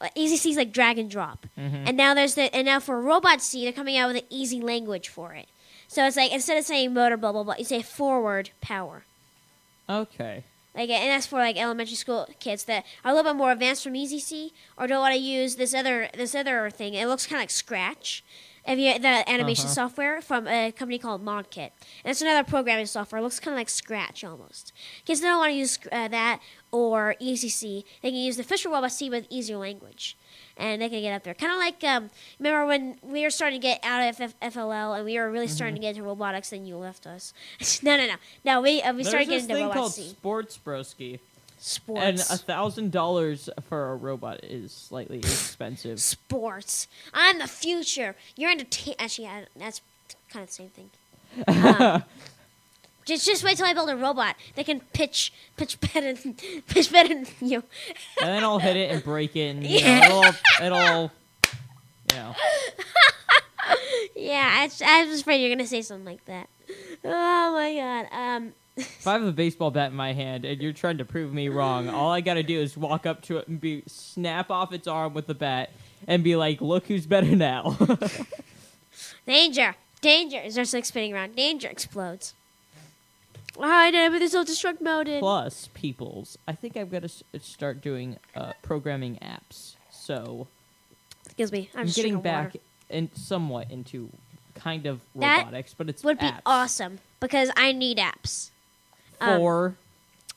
uh, 0.00 0.08
easy 0.14 0.36
C 0.36 0.50
is 0.50 0.56
like 0.56 0.70
drag 0.72 0.98
and 0.98 1.10
drop. 1.10 1.46
And 1.56 1.96
now 1.96 2.14
there's 2.14 2.34
the 2.34 2.54
and 2.54 2.66
now 2.66 2.78
for 2.78 3.00
robot 3.00 3.40
C, 3.40 3.64
they're 3.64 3.72
coming 3.72 3.96
out 3.96 4.08
with 4.08 4.16
an 4.22 4.28
easy 4.30 4.60
language 4.60 5.08
for 5.08 5.32
it. 5.32 5.48
So 5.88 6.06
it's 6.06 6.16
like 6.16 6.32
instead 6.32 6.56
of 6.58 6.64
saying 6.64 6.92
motor 6.94 7.16
blah 7.16 7.32
blah 7.32 7.42
blah, 7.42 7.54
you 7.58 7.64
say 7.64 7.82
forward 7.82 8.50
power. 8.60 9.04
Okay. 9.88 10.44
Like 10.74 10.90
and 10.90 11.10
that's 11.10 11.26
for 11.26 11.38
like 11.38 11.56
elementary 11.56 11.96
school 11.96 12.28
kids 12.40 12.64
that 12.64 12.84
are 13.04 13.10
a 13.10 13.14
little 13.14 13.32
bit 13.32 13.36
more 13.38 13.50
advanced 13.52 13.82
from 13.82 13.96
Easy 13.96 14.20
C 14.20 14.52
or 14.76 14.86
don't 14.86 15.00
want 15.00 15.14
to 15.14 15.20
use 15.20 15.56
this 15.56 15.74
other 15.74 16.08
this 16.14 16.34
other 16.34 16.70
thing. 16.70 16.94
It 16.94 17.06
looks 17.08 17.26
kind 17.26 17.38
of 17.38 17.42
like 17.42 17.50
Scratch. 17.50 18.22
If 18.66 18.78
you 18.78 18.98
the 18.98 19.28
animation 19.28 19.64
Uh-huh. 19.64 19.74
software 19.74 20.20
from 20.20 20.46
a 20.46 20.70
company 20.72 20.98
called 20.98 21.24
ModKit, 21.24 21.70
and 22.04 22.10
it's 22.10 22.20
another 22.20 22.44
programming 22.44 22.84
software. 22.84 23.18
It 23.20 23.22
looks 23.22 23.40
kind 23.40 23.54
of 23.54 23.58
like 23.58 23.70
Scratch 23.70 24.22
almost. 24.22 24.74
Kids 25.06 25.22
don't 25.22 25.38
want 25.38 25.52
to 25.52 25.56
use 25.56 25.78
uh, 25.90 26.08
that 26.08 26.40
or 26.70 27.16
Easy 27.18 27.48
C. 27.48 27.86
They 28.02 28.10
can 28.10 28.18
use 28.18 28.36
the 28.36 28.44
Fisher 28.44 28.68
Robot 28.68 28.92
C 28.92 29.08
with 29.08 29.26
easier 29.30 29.56
language, 29.56 30.18
and 30.58 30.82
they 30.82 30.88
can 30.90 31.00
get 31.00 31.14
up 31.14 31.22
there. 31.22 31.34
Kind 31.34 31.52
of 31.52 31.58
like 31.58 31.82
um, 31.84 32.10
remember 32.38 32.66
when 32.66 32.98
we 33.02 33.22
were 33.22 33.30
starting 33.30 33.60
to 33.60 33.66
get 33.66 33.80
out 33.82 34.08
of 34.08 34.20
F- 34.20 34.52
FLL 34.54 34.96
and 34.96 35.04
we 35.04 35.18
were 35.18 35.30
really 35.30 35.46
starting 35.46 35.76
Mm-hmm. 35.76 35.82
to 35.82 35.86
get 35.86 35.96
into 35.96 36.02
robotics, 36.02 36.52
and 36.52 36.66
you 36.68 36.76
left 36.76 37.06
us. 37.06 37.32
no, 37.82 37.96
no, 37.96 38.06
no, 38.06 38.14
no. 38.44 38.60
We 38.60 38.82
uh, 38.82 38.92
we 38.92 38.98
There's 39.04 39.08
started 39.08 39.28
this 39.28 39.46
getting 39.46 39.56
into 39.62 39.72
thing 39.72 39.80
called 39.80 39.92
Sports 39.94 40.58
Broski. 40.64 41.20
Sports. 41.60 42.02
And 42.04 42.18
a 42.20 42.36
thousand 42.40 42.92
dollars 42.92 43.50
for 43.68 43.90
a 43.90 43.96
robot 43.96 44.44
is 44.44 44.70
slightly 44.72 45.18
expensive. 45.18 46.00
sports. 46.00 46.86
I'm 47.12 47.38
the 47.40 47.48
future. 47.48 48.14
You're 48.36 48.50
entertain. 48.52 48.94
Actually, 48.98 49.24
yeah, 49.24 49.44
that's 49.56 49.80
kind 50.30 50.44
of 50.44 50.48
the 50.50 50.54
same 50.54 50.68
thing. 50.68 50.90
Um, 51.46 52.04
just 53.08 53.26
just 53.26 53.42
wait 53.42 53.56
till 53.56 53.66
I 53.66 53.74
build 53.74 53.90
a 53.90 53.96
robot. 53.96 54.36
They 54.54 54.62
can 54.64 54.80
pitch 54.92 55.32
pitch 55.56 55.80
better 55.80 56.12
than, 56.14 56.34
pitch 56.68 56.92
better 56.92 57.08
than 57.14 57.26
you. 57.40 57.62
and 58.20 58.28
then 58.28 58.44
I'll 58.44 58.58
hit 58.60 58.76
it 58.76 58.90
and 58.92 59.02
break 59.02 59.34
it, 59.34 59.48
and 59.56 59.64
you 59.66 59.80
know, 59.82 60.22
it'll, 60.60 60.66
it'll, 60.66 61.10
you 62.12 62.16
know. 62.18 62.34
Yeah, 64.16 64.48
I, 64.50 64.70
I 64.84 65.04
was 65.04 65.20
afraid 65.20 65.40
you're 65.42 65.54
gonna 65.54 65.66
say 65.66 65.82
something 65.82 66.04
like 66.04 66.24
that. 66.24 66.48
Oh 67.04 67.52
my 67.52 67.74
god. 67.74 68.08
Um, 68.12 68.52
If 68.76 69.06
I 69.06 69.12
have 69.12 69.22
a 69.22 69.30
baseball 69.32 69.70
bat 69.70 69.90
in 69.92 69.96
my 69.96 70.12
hand 70.12 70.44
and 70.44 70.60
you're 70.60 70.72
trying 70.72 70.98
to 70.98 71.04
prove 71.04 71.32
me 71.32 71.48
wrong, 71.48 71.88
all 71.88 72.10
I 72.10 72.20
gotta 72.20 72.42
do 72.42 72.58
is 72.58 72.76
walk 72.76 73.06
up 73.06 73.22
to 73.22 73.36
it 73.38 73.46
and 73.48 73.60
be 73.60 73.82
snap 73.86 74.50
off 74.50 74.72
its 74.72 74.88
arm 74.88 75.14
with 75.14 75.26
the 75.28 75.34
bat 75.34 75.70
and 76.06 76.24
be 76.24 76.34
like, 76.36 76.60
"Look 76.60 76.86
who's 76.86 77.06
better 77.06 77.36
now." 77.36 77.76
danger, 79.26 79.76
danger. 80.00 80.38
Is 80.40 80.54
there 80.56 80.64
like 80.72 80.84
spinning 80.84 81.14
around? 81.14 81.36
Danger 81.36 81.68
explodes. 81.68 82.34
All 83.58 83.64
right, 83.64 83.92
I 83.94 84.08
put 84.08 84.20
this 84.20 84.32
self-destruct 84.32 84.80
mode 84.80 85.08
in. 85.08 85.18
Plus, 85.20 85.68
peoples, 85.74 86.38
I 86.46 86.52
think 86.52 86.76
I've 86.76 86.90
got 86.92 87.00
to 87.00 87.06
s- 87.06 87.24
start 87.40 87.80
doing 87.80 88.16
uh, 88.36 88.52
programming 88.62 89.16
apps. 89.16 89.74
So 89.90 90.46
Excuse 91.24 91.50
me. 91.50 91.68
I'm, 91.74 91.86
getting 91.88 92.20
back 92.20 92.46
water. 92.54 92.58
in 92.88 93.10
somewhat 93.14 93.70
into 93.70 94.10
kind 94.54 94.86
of 94.86 95.00
That 95.16 95.38
robotics, 95.38 95.74
but 95.74 95.88
it's 95.88 96.04
Would 96.04 96.18
be 96.20 96.30
awesome 96.46 97.00
because 97.20 97.50
I 97.56 97.72
need 97.72 97.98
apps. 97.98 98.50
um, 99.20 99.38
for 99.38 99.76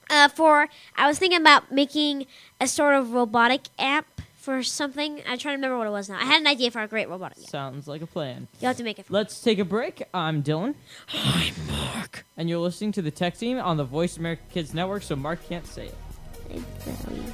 uh, 0.10 0.28
for 0.28 0.68
I 0.98 1.08
was 1.08 1.18
thinking 1.20 1.40
about 1.40 1.72
making 1.72 2.26
a 2.60 2.68
sort 2.68 2.96
of 2.96 3.14
robotic 3.14 3.62
app 3.80 4.06
for 4.42 4.64
something. 4.64 5.22
I'm 5.28 5.38
trying 5.38 5.54
to 5.54 5.58
remember 5.58 5.78
what 5.78 5.88
it 5.88 5.92
was 5.92 6.10
now. 6.10 6.18
I 6.20 6.26
had 6.26 6.42
an 6.42 6.48
idea 6.48 6.72
for 6.72 6.82
a 6.82 6.88
great 6.88 7.08
robotic 7.08 7.38
app. 7.38 7.50
sounds 7.50 7.88
like 7.88 8.02
a 8.02 8.08
plan. 8.08 8.48
You'll 8.60 8.70
have 8.70 8.78
to 8.78 8.84
make 8.84 8.98
it. 8.98 9.06
For 9.06 9.14
Let's 9.14 9.40
take 9.40 9.60
a 9.60 9.66
break. 9.66 10.04
I'm 10.14 10.42
Dylan. 10.42 10.74
I'm 11.14 11.54
Mark. 11.68 12.26
And 12.36 12.50
you're 12.50 12.60
listening 12.60 12.92
to 12.94 13.02
the 13.02 13.12
Tech 13.12 13.38
Team 13.38 13.60
on 13.60 13.78
the 13.78 13.84
Voice 13.84 14.18
America 14.18 14.42
Kids 14.52 14.74
Network, 14.74 15.04
so 15.04 15.16
Mark 15.16 15.48
can't 15.48 15.68
say 15.68 15.86
it. 15.86 15.96
Find 16.82 17.34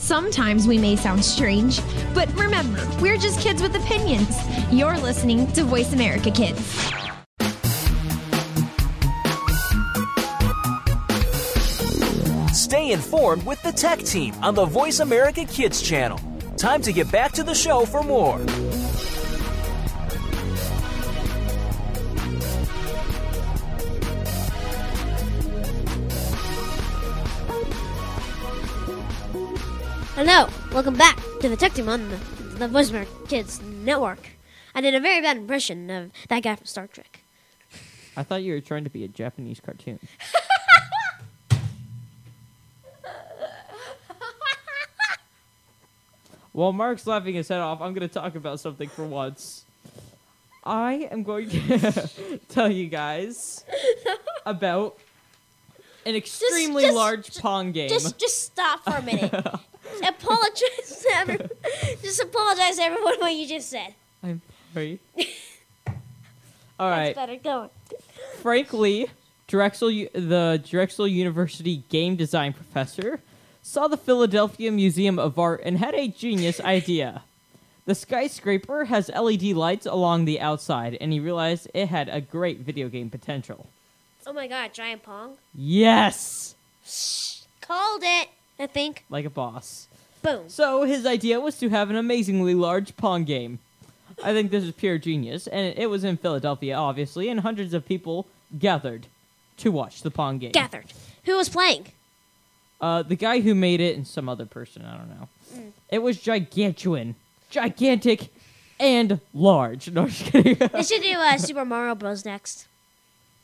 Sometimes 0.00 0.66
we 0.66 0.78
may 0.78 0.96
sound 0.96 1.22
strange, 1.22 1.78
but 2.14 2.32
remember, 2.34 2.88
we're 3.02 3.18
just 3.18 3.38
kids 3.38 3.60
with 3.60 3.76
opinions. 3.76 4.34
You're 4.72 4.96
listening 4.98 5.46
to 5.52 5.62
Voice 5.62 5.92
America 5.92 6.30
Kids. 6.30 6.58
Stay 12.50 12.92
informed 12.92 13.44
with 13.44 13.62
the 13.62 13.72
Tech 13.72 13.98
Team 13.98 14.34
on 14.42 14.54
the 14.54 14.64
Voice 14.64 15.00
America 15.00 15.44
Kids 15.44 15.82
channel. 15.82 16.18
Time 16.56 16.80
to 16.80 16.92
get 16.94 17.12
back 17.12 17.32
to 17.32 17.42
the 17.42 17.54
show 17.54 17.84
for 17.84 18.02
more. 18.02 18.38
Hello, 30.22 30.52
welcome 30.70 30.92
back 30.98 31.16
to 31.40 31.48
the 31.48 31.56
Tech 31.56 31.72
Team 31.72 31.88
on 31.88 32.10
the, 32.10 32.16
the 32.58 32.68
Voice 32.68 32.90
America 32.90 33.10
Kids 33.26 33.62
Network. 33.62 34.18
I 34.74 34.82
did 34.82 34.94
a 34.94 35.00
very 35.00 35.22
bad 35.22 35.38
impression 35.38 35.88
of 35.88 36.10
that 36.28 36.42
guy 36.42 36.56
from 36.56 36.66
Star 36.66 36.86
Trek. 36.88 37.20
I 38.18 38.22
thought 38.22 38.42
you 38.42 38.52
were 38.52 38.60
trying 38.60 38.84
to 38.84 38.90
be 38.90 39.02
a 39.02 39.08
Japanese 39.08 39.60
cartoon. 39.60 39.98
While 46.52 46.74
Mark's 46.74 47.06
laughing 47.06 47.32
his 47.34 47.48
head 47.48 47.60
off, 47.60 47.80
I'm 47.80 47.94
going 47.94 48.06
to 48.06 48.12
talk 48.12 48.34
about 48.34 48.60
something 48.60 48.90
for 48.90 49.06
once. 49.06 49.64
I 50.62 51.08
am 51.10 51.22
going 51.22 51.48
to 51.48 52.10
tell 52.50 52.70
you 52.70 52.88
guys 52.88 53.64
about 54.44 54.98
an 56.04 56.14
extremely 56.14 56.82
just- 56.82 56.94
large 56.94 57.38
Pong 57.38 57.72
game. 57.72 57.88
Just, 57.88 58.18
just 58.18 58.42
stop 58.42 58.84
for 58.84 58.98
a 58.98 59.02
minute. 59.02 59.32
Apologize 60.08 61.02
to 61.02 61.08
everyone. 61.14 61.50
Just 62.02 62.20
apologize 62.20 62.76
to 62.76 62.82
everyone 62.82 63.18
what 63.18 63.34
you 63.34 63.46
just 63.46 63.68
said. 63.70 63.94
I'm 64.22 64.40
sorry. 64.74 64.98
All 66.78 66.88
right. 66.90 67.14
That's 67.14 67.16
better. 67.16 67.36
Go 67.36 67.50
on. 67.50 67.70
Frank 68.38 68.72
Lee, 68.72 69.06
Drexel, 69.46 69.90
U- 69.90 70.08
the 70.12 70.62
Drexel 70.66 71.06
University 71.06 71.82
game 71.88 72.16
design 72.16 72.52
professor, 72.52 73.20
saw 73.62 73.88
the 73.88 73.96
Philadelphia 73.96 74.72
Museum 74.72 75.18
of 75.18 75.38
Art 75.38 75.60
and 75.64 75.78
had 75.78 75.94
a 75.94 76.08
genius 76.08 76.60
idea. 76.64 77.22
The 77.86 77.94
skyscraper 77.94 78.84
has 78.86 79.08
LED 79.10 79.42
lights 79.42 79.86
along 79.86 80.24
the 80.24 80.40
outside, 80.40 80.96
and 81.00 81.12
he 81.12 81.20
realized 81.20 81.68
it 81.74 81.88
had 81.88 82.08
a 82.08 82.20
great 82.20 82.60
video 82.60 82.88
game 82.88 83.10
potential. 83.10 83.66
Oh 84.26 84.32
my 84.32 84.46
god, 84.46 84.72
giant 84.72 85.02
pong. 85.02 85.36
Yes! 85.54 86.54
Shh 86.84 87.40
called 87.60 88.02
it. 88.04 88.28
I 88.58 88.66
think. 88.66 89.04
Like 89.08 89.24
a 89.24 89.30
boss. 89.30 89.86
Boom. 90.22 90.48
So 90.48 90.84
his 90.84 91.06
idea 91.06 91.40
was 91.40 91.58
to 91.58 91.68
have 91.70 91.90
an 91.90 91.96
amazingly 91.96 92.54
large 92.54 92.96
Pong 92.96 93.24
game. 93.24 93.58
I 94.22 94.32
think 94.32 94.50
this 94.50 94.64
is 94.64 94.72
pure 94.72 94.98
genius, 94.98 95.46
and 95.46 95.74
it 95.78 95.88
was 95.88 96.04
in 96.04 96.16
Philadelphia, 96.18 96.76
obviously, 96.76 97.28
and 97.28 97.40
hundreds 97.40 97.72
of 97.72 97.86
people 97.86 98.26
gathered 98.58 99.06
to 99.58 99.70
watch 99.72 100.02
the 100.02 100.10
Pong 100.10 100.38
game. 100.38 100.52
Gathered. 100.52 100.92
Who 101.24 101.36
was 101.36 101.48
playing? 101.48 101.86
Uh, 102.80 103.02
the 103.02 103.16
guy 103.16 103.40
who 103.40 103.54
made 103.54 103.80
it 103.80 103.96
and 103.96 104.06
some 104.06 104.28
other 104.28 104.46
person, 104.46 104.84
I 104.84 104.96
don't 104.96 105.08
know. 105.08 105.28
Mm. 105.54 105.72
It 105.90 105.98
was 106.02 106.18
gigantuan, 106.18 107.14
gigantic, 107.50 108.28
and 108.78 109.20
large. 109.34 109.90
No, 109.90 110.02
I'm 110.02 110.08
just 110.08 110.32
kidding. 110.32 110.56
They 110.56 110.82
should 110.82 111.02
do 111.02 111.12
uh, 111.12 111.36
Super 111.38 111.64
Mario 111.64 111.94
Bros. 111.94 112.24
next. 112.24 112.66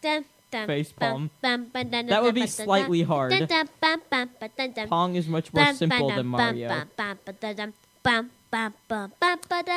Dun, 0.03 0.25
Face 0.51 0.93
palm. 0.93 1.31
bum, 1.43 1.67
bum, 1.73 1.89
dun, 1.89 2.07
That 2.07 2.23
would 2.23 2.35
be 2.35 2.47
slightly 2.47 3.03
hard. 3.03 3.33
dun, 3.33 3.47
dun, 3.47 3.69
bum, 3.81 4.03
bum, 4.11 4.31
ba, 4.41 4.51
dun, 4.57 4.73
dun. 4.73 4.89
Pong 4.89 5.17
is 5.17 5.27
much 5.27 5.53
more 5.53 5.73
simple 5.75 6.09
than 6.09 6.27
Mario. 6.27 6.69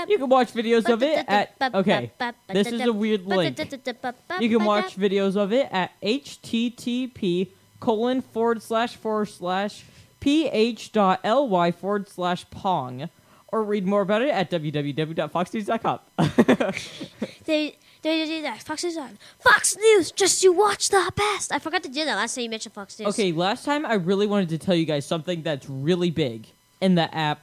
You 0.08 0.18
can 0.18 0.30
watch 0.30 0.54
videos 0.54 0.88
of 0.90 1.04
it 1.04 1.26
at. 1.28 1.56
Okay, 1.74 2.12
this 2.48 2.68
is 2.68 2.82
a 2.82 2.94
weird 2.94 3.26
link. 3.26 3.58
You 4.40 4.50
can 4.50 4.64
watch 4.64 4.96
videos 4.96 5.36
of 5.36 5.52
it 5.52 5.68
at 5.72 5.92
http 6.02 7.50
colon 7.80 8.22
forward 8.22 8.62
slash 8.62 8.96
forward 8.96 9.26
slash 9.26 9.84
ph 10.20 10.92
dot 10.92 11.24
ly 11.24 11.72
forward 11.72 12.08
slash 12.10 12.50
pong 12.52 13.10
or 13.48 13.64
read 13.64 13.88
more 13.88 14.02
about 14.02 14.22
it 14.22 14.30
at 14.30 14.52
www.foxnews.com. 14.52 16.00
They, 18.02 18.20
they 18.20 18.26
did 18.26 18.46
that. 18.46 18.64
Fox 18.64 18.84
News 18.84 18.98
on. 18.98 19.18
Fox 19.40 19.76
News, 19.76 20.12
just 20.12 20.44
you 20.44 20.54
watch 20.54 20.90
the 20.90 21.12
best. 21.16 21.52
I 21.52 21.60
forgot 21.60 21.84
to 21.84 21.90
do 21.90 22.06
that 22.06 22.16
last 22.16 22.36
time 22.36 22.44
you 22.46 22.50
mentioned 22.50 22.74
Fox 22.74 22.98
News. 23.00 23.10
okay, 23.10 23.32
last 23.32 23.66
time 23.66 23.86
I 23.86 23.96
really 23.96 24.26
wanted 24.28 24.50
to 24.50 24.58
tell 24.58 24.76
you 24.76 24.86
guys 24.86 25.06
something 25.06 25.42
that's 25.42 25.70
really 25.70 26.10
big 26.12 26.48
in 26.80 26.96
the 26.96 27.14
app 27.14 27.42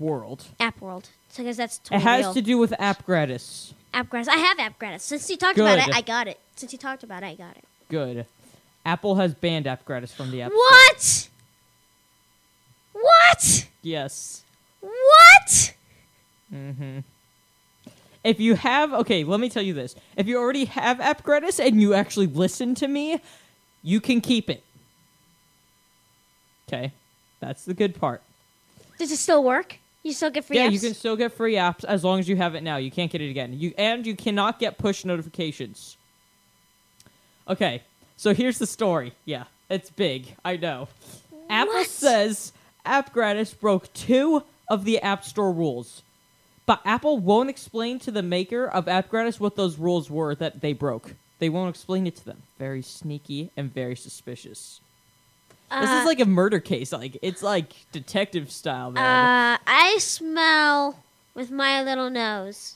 world. 0.00 0.44
App 0.60 0.80
World. 0.80 1.08
So 1.28 1.42
I 1.42 1.46
guess 1.46 1.56
that's 1.58 1.80
It 1.90 2.00
has 2.00 2.24
real. 2.24 2.34
to 2.34 2.42
do 2.42 2.58
with 2.58 2.72
app 2.78 3.04
gratis. 3.04 3.74
App 3.92 4.10
Gratis. 4.10 4.28
I 4.28 4.36
have 4.36 4.58
App 4.58 4.78
Gratis. 4.78 5.02
Since 5.04 5.30
you 5.30 5.36
talked 5.38 5.58
about 5.58 5.78
it, 5.78 5.94
I 5.94 6.02
got 6.02 6.28
it. 6.28 6.38
Since 6.56 6.72
you 6.72 6.78
talked 6.78 7.02
about 7.02 7.22
it, 7.22 7.26
I 7.26 7.34
got 7.34 7.56
it. 7.56 7.64
Good. 7.88 8.26
Apple 8.84 9.14
has 9.16 9.32
banned 9.34 9.66
app 9.66 9.84
gratis 9.84 10.12
from 10.12 10.30
the 10.30 10.42
app. 10.42 10.52
Store. 10.52 10.60
What? 10.60 11.28
What? 12.92 13.66
Yes. 13.82 14.42
What? 14.80 15.74
Mm-hmm. 16.54 16.98
If 18.26 18.40
you 18.40 18.54
have, 18.56 18.92
okay, 18.92 19.22
let 19.24 19.38
me 19.38 19.48
tell 19.48 19.62
you 19.62 19.72
this. 19.72 19.94
If 20.16 20.26
you 20.26 20.36
already 20.38 20.64
have 20.64 21.00
App 21.00 21.22
Gratis 21.22 21.60
and 21.60 21.80
you 21.80 21.94
actually 21.94 22.26
listen 22.26 22.74
to 22.76 22.88
me, 22.88 23.20
you 23.82 24.00
can 24.00 24.20
keep 24.20 24.50
it. 24.50 24.64
Okay, 26.68 26.92
that's 27.38 27.64
the 27.64 27.74
good 27.74 27.94
part. 27.94 28.22
Does 28.98 29.12
it 29.12 29.18
still 29.18 29.44
work? 29.44 29.78
You 30.02 30.12
still 30.12 30.30
get 30.30 30.44
free 30.44 30.56
yeah, 30.56 30.68
apps? 30.68 30.72
you 30.72 30.80
can 30.80 30.94
still 30.94 31.16
get 31.16 31.32
free 31.32 31.54
apps 31.54 31.84
as 31.84 32.04
long 32.04 32.18
as 32.18 32.28
you 32.28 32.36
have 32.36 32.54
it 32.54 32.62
now. 32.62 32.76
You 32.76 32.90
can't 32.90 33.10
get 33.10 33.20
it 33.20 33.30
again. 33.30 33.58
You 33.58 33.72
and 33.78 34.06
you 34.06 34.16
cannot 34.16 34.58
get 34.58 34.78
push 34.78 35.04
notifications. 35.04 35.96
Okay, 37.48 37.82
so 38.16 38.34
here's 38.34 38.58
the 38.58 38.66
story. 38.66 39.14
Yeah, 39.24 39.44
it's 39.68 39.90
big. 39.90 40.34
I 40.44 40.56
know. 40.56 40.88
Apple 41.48 41.84
says 41.84 42.52
App 42.84 43.12
Gratis 43.12 43.54
broke 43.54 43.92
two 43.92 44.42
of 44.68 44.84
the 44.84 45.00
App 45.00 45.24
Store 45.24 45.52
rules, 45.52 46.02
but 46.66 46.80
Apple 46.84 47.18
won't 47.18 47.48
explain 47.48 47.98
to 48.00 48.10
the 48.10 48.22
maker 48.22 48.66
of 48.66 48.88
App 48.88 49.08
Gratis 49.08 49.38
what 49.40 49.56
those 49.56 49.78
rules 49.78 50.10
were 50.10 50.34
that 50.34 50.60
they 50.60 50.72
broke. 50.72 51.14
They 51.38 51.48
won't 51.48 51.70
explain 51.70 52.06
it 52.06 52.16
to 52.16 52.24
them. 52.24 52.42
Very 52.58 52.82
sneaky 52.82 53.50
and 53.56 53.72
very 53.72 53.94
suspicious. 53.96 54.80
this 55.70 55.90
Uh, 55.90 55.98
is 56.00 56.06
like 56.06 56.20
a 56.20 56.24
murder 56.26 56.60
case. 56.60 56.92
Like 56.92 57.18
it's 57.22 57.42
like 57.42 57.72
detective 57.92 58.50
style, 58.50 58.90
man. 58.90 59.04
Uh, 59.04 59.58
I 59.66 59.98
smell 59.98 61.02
with 61.34 61.50
my 61.50 61.82
little 61.82 62.10
nose. 62.10 62.74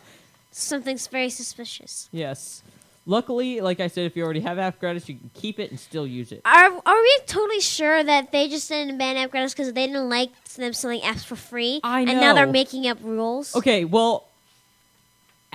Something's 0.52 1.06
very 1.06 1.30
suspicious. 1.30 2.08
Yes. 2.12 2.62
Luckily, 3.08 3.62
like 3.62 3.80
I 3.80 3.86
said, 3.86 4.04
if 4.04 4.18
you 4.18 4.22
already 4.22 4.40
have 4.40 4.58
App 4.58 4.78
Gratis, 4.80 5.08
you 5.08 5.14
can 5.14 5.30
keep 5.32 5.58
it 5.58 5.70
and 5.70 5.80
still 5.80 6.06
use 6.06 6.30
it. 6.30 6.42
Are 6.44 6.70
are 6.84 7.02
we 7.02 7.18
totally 7.26 7.60
sure 7.60 8.04
that 8.04 8.32
they 8.32 8.48
just 8.48 8.68
didn't 8.68 8.98
ban 8.98 9.16
App 9.16 9.30
Gratis 9.30 9.54
because 9.54 9.72
they 9.72 9.86
didn't 9.86 10.10
like 10.10 10.28
them 10.44 10.74
selling 10.74 11.00
apps 11.00 11.24
for 11.24 11.34
free? 11.34 11.80
I 11.82 12.04
know. 12.04 12.12
And 12.12 12.20
now 12.20 12.34
they're 12.34 12.46
making 12.46 12.86
up 12.86 12.98
rules. 13.02 13.56
Okay, 13.56 13.86
well, 13.86 14.28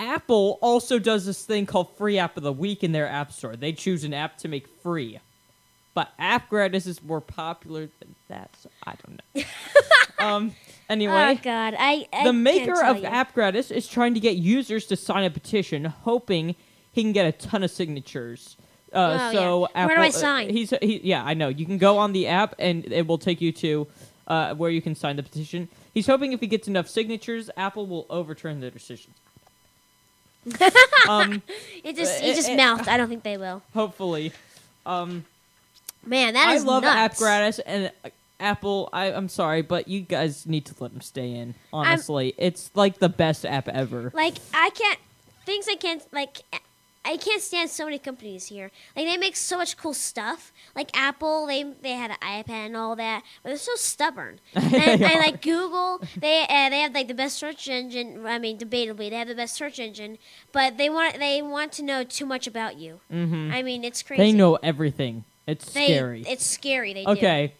Apple 0.00 0.58
also 0.62 0.98
does 0.98 1.26
this 1.26 1.44
thing 1.44 1.64
called 1.64 1.96
Free 1.96 2.18
App 2.18 2.36
of 2.36 2.42
the 2.42 2.52
Week 2.52 2.82
in 2.82 2.90
their 2.90 3.06
App 3.06 3.30
Store. 3.30 3.54
They 3.54 3.72
choose 3.72 4.02
an 4.02 4.12
app 4.12 4.36
to 4.38 4.48
make 4.48 4.66
free. 4.82 5.20
But 5.94 6.10
App 6.18 6.48
Gratis 6.48 6.86
is 6.86 7.04
more 7.04 7.20
popular 7.20 7.88
than 8.00 8.16
that, 8.26 8.50
so 8.60 8.68
I 8.84 8.94
don't 9.06 9.20
know. 9.32 9.42
um, 10.26 10.56
anyway. 10.90 11.36
Oh 11.38 11.40
God, 11.40 11.76
I, 11.78 12.08
I 12.12 12.24
the 12.24 12.32
maker 12.32 12.84
of 12.84 12.98
you. 12.98 13.04
App 13.04 13.32
Gratis 13.32 13.70
is 13.70 13.86
trying 13.86 14.14
to 14.14 14.20
get 14.20 14.34
users 14.34 14.86
to 14.86 14.96
sign 14.96 15.22
a 15.22 15.30
petition, 15.30 15.84
hoping 15.84 16.56
he 16.94 17.02
can 17.02 17.12
get 17.12 17.26
a 17.26 17.32
ton 17.32 17.62
of 17.62 17.70
signatures. 17.70 18.56
Uh, 18.92 19.18
Oh, 19.20 19.32
so 19.32 19.60
yeah. 19.62 19.66
Apple, 19.82 19.88
Where 19.88 19.96
do 19.96 20.02
I 20.02 20.08
uh, 20.08 20.10
sign? 20.12 20.50
he's 20.50 20.70
he, 20.80 21.00
yeah, 21.02 21.24
I 21.24 21.34
know. 21.34 21.48
You 21.48 21.66
can 21.66 21.78
go 21.78 21.98
on 21.98 22.12
the 22.12 22.28
app 22.28 22.54
and 22.60 22.84
it 22.92 23.06
will 23.08 23.18
take 23.18 23.40
you 23.40 23.50
to 23.52 23.86
uh, 24.28 24.54
where 24.54 24.70
you 24.70 24.80
can 24.80 24.94
sign 24.94 25.16
the 25.16 25.22
petition. 25.24 25.68
He's 25.92 26.06
hoping 26.06 26.32
if 26.32 26.40
he 26.40 26.46
gets 26.46 26.68
enough 26.68 26.88
signatures, 26.88 27.50
Apple 27.56 27.86
will 27.86 28.06
overturn 28.08 28.60
their 28.60 28.70
decision. 28.70 29.12
um, 31.08 31.42
It 31.82 31.96
just 31.96 32.20
he 32.20 32.30
uh, 32.30 32.34
just 32.34 32.50
uh, 32.50 32.54
mouthed. 32.56 32.88
I 32.88 32.96
don't 32.96 33.08
think 33.08 33.22
they 33.22 33.36
will. 33.36 33.62
hopefully, 33.72 34.32
um, 34.86 35.24
Man, 36.06 36.34
that 36.34 36.48
I 36.48 36.54
is 36.54 36.64
love 36.64 36.82
nuts. 36.82 36.96
App 36.96 37.16
Gratis 37.16 37.58
and 37.60 37.90
uh, 38.04 38.10
Apple. 38.38 38.90
I, 38.92 39.06
I'm 39.12 39.28
sorry, 39.28 39.62
but 39.62 39.88
you 39.88 40.00
guys 40.02 40.46
need 40.46 40.66
to 40.66 40.74
let 40.80 40.92
them 40.92 41.00
stay 41.00 41.32
in. 41.34 41.54
Honestly, 41.72 42.34
it's 42.36 42.70
like 42.74 42.98
the 42.98 43.08
best 43.08 43.46
app 43.46 43.68
ever. 43.68 44.10
Like 44.14 44.34
I 44.52 44.70
can't 44.70 44.98
things 45.46 45.66
I 45.68 45.76
can't 45.76 46.02
like. 46.12 46.42
I 47.04 47.16
can't 47.18 47.42
stand 47.42 47.68
so 47.70 47.84
many 47.84 47.98
companies 47.98 48.46
here. 48.46 48.70
Like 48.96 49.06
they 49.06 49.16
make 49.16 49.36
so 49.36 49.58
much 49.58 49.76
cool 49.76 49.92
stuff. 49.94 50.52
Like 50.74 50.90
Apple, 50.96 51.46
they 51.46 51.62
they 51.82 51.92
had 51.92 52.10
an 52.10 52.16
iPad 52.22 52.48
and 52.66 52.76
all 52.76 52.96
that, 52.96 53.22
but 53.42 53.50
they're 53.50 53.58
so 53.58 53.74
stubborn. 53.76 54.40
And, 54.54 55.02
and 55.02 55.18
like 55.20 55.42
Google, 55.42 56.00
they 56.16 56.42
uh, 56.48 56.70
they 56.70 56.80
have 56.80 56.94
like 56.94 57.08
the 57.08 57.14
best 57.14 57.36
search 57.38 57.68
engine. 57.68 58.24
I 58.26 58.38
mean, 58.38 58.58
debatably, 58.58 59.10
they 59.10 59.16
have 59.16 59.28
the 59.28 59.34
best 59.34 59.54
search 59.54 59.78
engine, 59.78 60.18
but 60.52 60.78
they 60.78 60.88
want 60.88 61.18
they 61.18 61.42
want 61.42 61.72
to 61.72 61.82
know 61.82 62.04
too 62.04 62.26
much 62.26 62.46
about 62.46 62.76
you. 62.78 63.00
Mhm. 63.12 63.52
I 63.52 63.62
mean, 63.62 63.84
it's 63.84 64.02
crazy. 64.02 64.22
They 64.22 64.32
know 64.32 64.56
everything. 64.62 65.24
It's 65.46 65.72
They- 65.72 65.86
scary. 65.86 66.24
It's 66.26 66.46
scary. 66.46 66.94
They 66.94 67.04
do. 67.04 67.10
Okay. 67.12 67.52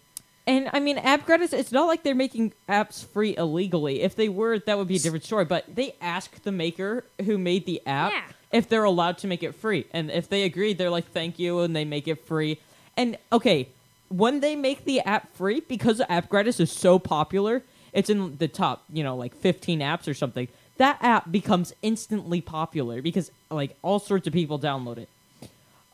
And 0.46 0.68
I 0.74 0.80
mean, 0.80 0.98
App 0.98 1.24
Gratis, 1.24 1.54
it's 1.54 1.72
not 1.72 1.86
like 1.86 2.02
they're 2.02 2.14
making 2.14 2.52
apps 2.68 3.02
free 3.06 3.34
illegally. 3.36 4.02
If 4.02 4.14
they 4.14 4.28
were, 4.28 4.58
that 4.58 4.76
would 4.76 4.88
be 4.88 4.96
a 4.96 4.98
different 4.98 5.24
story. 5.24 5.46
But 5.46 5.64
they 5.74 5.94
ask 6.02 6.42
the 6.42 6.52
maker 6.52 7.04
who 7.24 7.38
made 7.38 7.64
the 7.64 7.80
app 7.86 8.12
Yeah. 8.12 8.22
If 8.54 8.68
they're 8.68 8.84
allowed 8.84 9.18
to 9.18 9.26
make 9.26 9.42
it 9.42 9.52
free. 9.52 9.84
And 9.92 10.12
if 10.12 10.28
they 10.28 10.44
agree, 10.44 10.74
they're 10.74 10.88
like, 10.88 11.10
thank 11.10 11.40
you, 11.40 11.58
and 11.58 11.74
they 11.74 11.84
make 11.84 12.06
it 12.06 12.24
free. 12.24 12.60
And 12.96 13.18
okay, 13.32 13.68
when 14.08 14.38
they 14.38 14.54
make 14.54 14.84
the 14.84 15.00
app 15.00 15.34
free, 15.34 15.58
because 15.60 16.00
App 16.08 16.28
Gratis 16.28 16.60
is 16.60 16.70
so 16.70 17.00
popular, 17.00 17.64
it's 17.92 18.08
in 18.08 18.36
the 18.38 18.46
top, 18.46 18.84
you 18.92 19.02
know, 19.02 19.16
like 19.16 19.34
15 19.34 19.80
apps 19.80 20.06
or 20.06 20.14
something, 20.14 20.46
that 20.76 20.98
app 21.02 21.32
becomes 21.32 21.72
instantly 21.82 22.40
popular 22.40 23.02
because 23.02 23.32
like 23.50 23.76
all 23.82 23.98
sorts 23.98 24.28
of 24.28 24.32
people 24.32 24.58
download 24.58 24.98
it. 24.98 25.08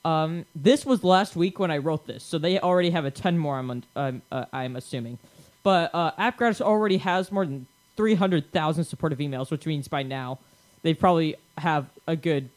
Um, 0.04 0.44
this 0.54 0.84
was 0.84 1.02
last 1.02 1.36
week 1.36 1.58
when 1.58 1.70
I 1.70 1.78
wrote 1.78 2.06
this, 2.06 2.22
so 2.22 2.36
they 2.36 2.58
already 2.58 2.90
have 2.90 3.06
a 3.06 3.10
ton 3.10 3.38
more. 3.38 3.58
I'm 3.58 3.82
um, 3.96 4.22
uh, 4.30 4.44
I'm 4.52 4.76
assuming, 4.76 5.18
but 5.62 5.94
uh, 5.94 6.12
App 6.18 6.36
Gratis 6.36 6.60
already 6.60 6.98
has 6.98 7.32
more 7.32 7.44
than 7.44 7.66
three 7.96 8.14
hundred 8.14 8.50
thousand 8.50 8.84
supportive 8.84 9.18
emails, 9.18 9.50
which 9.50 9.66
means 9.66 9.88
by 9.88 10.02
now 10.02 10.38
they 10.82 10.94
probably 10.94 11.36
have 11.58 11.86
a 12.10 12.16
good 12.16 12.50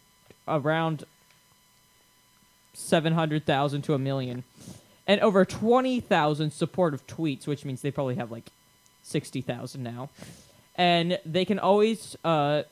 around 0.47 1.05
seven 2.73 3.13
hundred 3.13 3.45
thousand 3.45 3.83
to 3.83 3.93
a 3.93 3.99
million, 3.99 4.43
and 5.07 5.21
over 5.21 5.45
twenty 5.45 5.99
thousand 5.99 6.51
supportive 6.51 7.05
tweets, 7.07 7.47
which 7.47 7.63
means 7.65 7.81
they 7.81 7.91
probably 7.91 8.15
have 8.15 8.31
like 8.31 8.49
sixty 9.03 9.41
thousand 9.41 9.83
now. 9.83 10.09
And 10.75 11.19
they 11.23 11.45
can 11.45 11.59
always, 11.59 12.15
uh, 12.25 12.63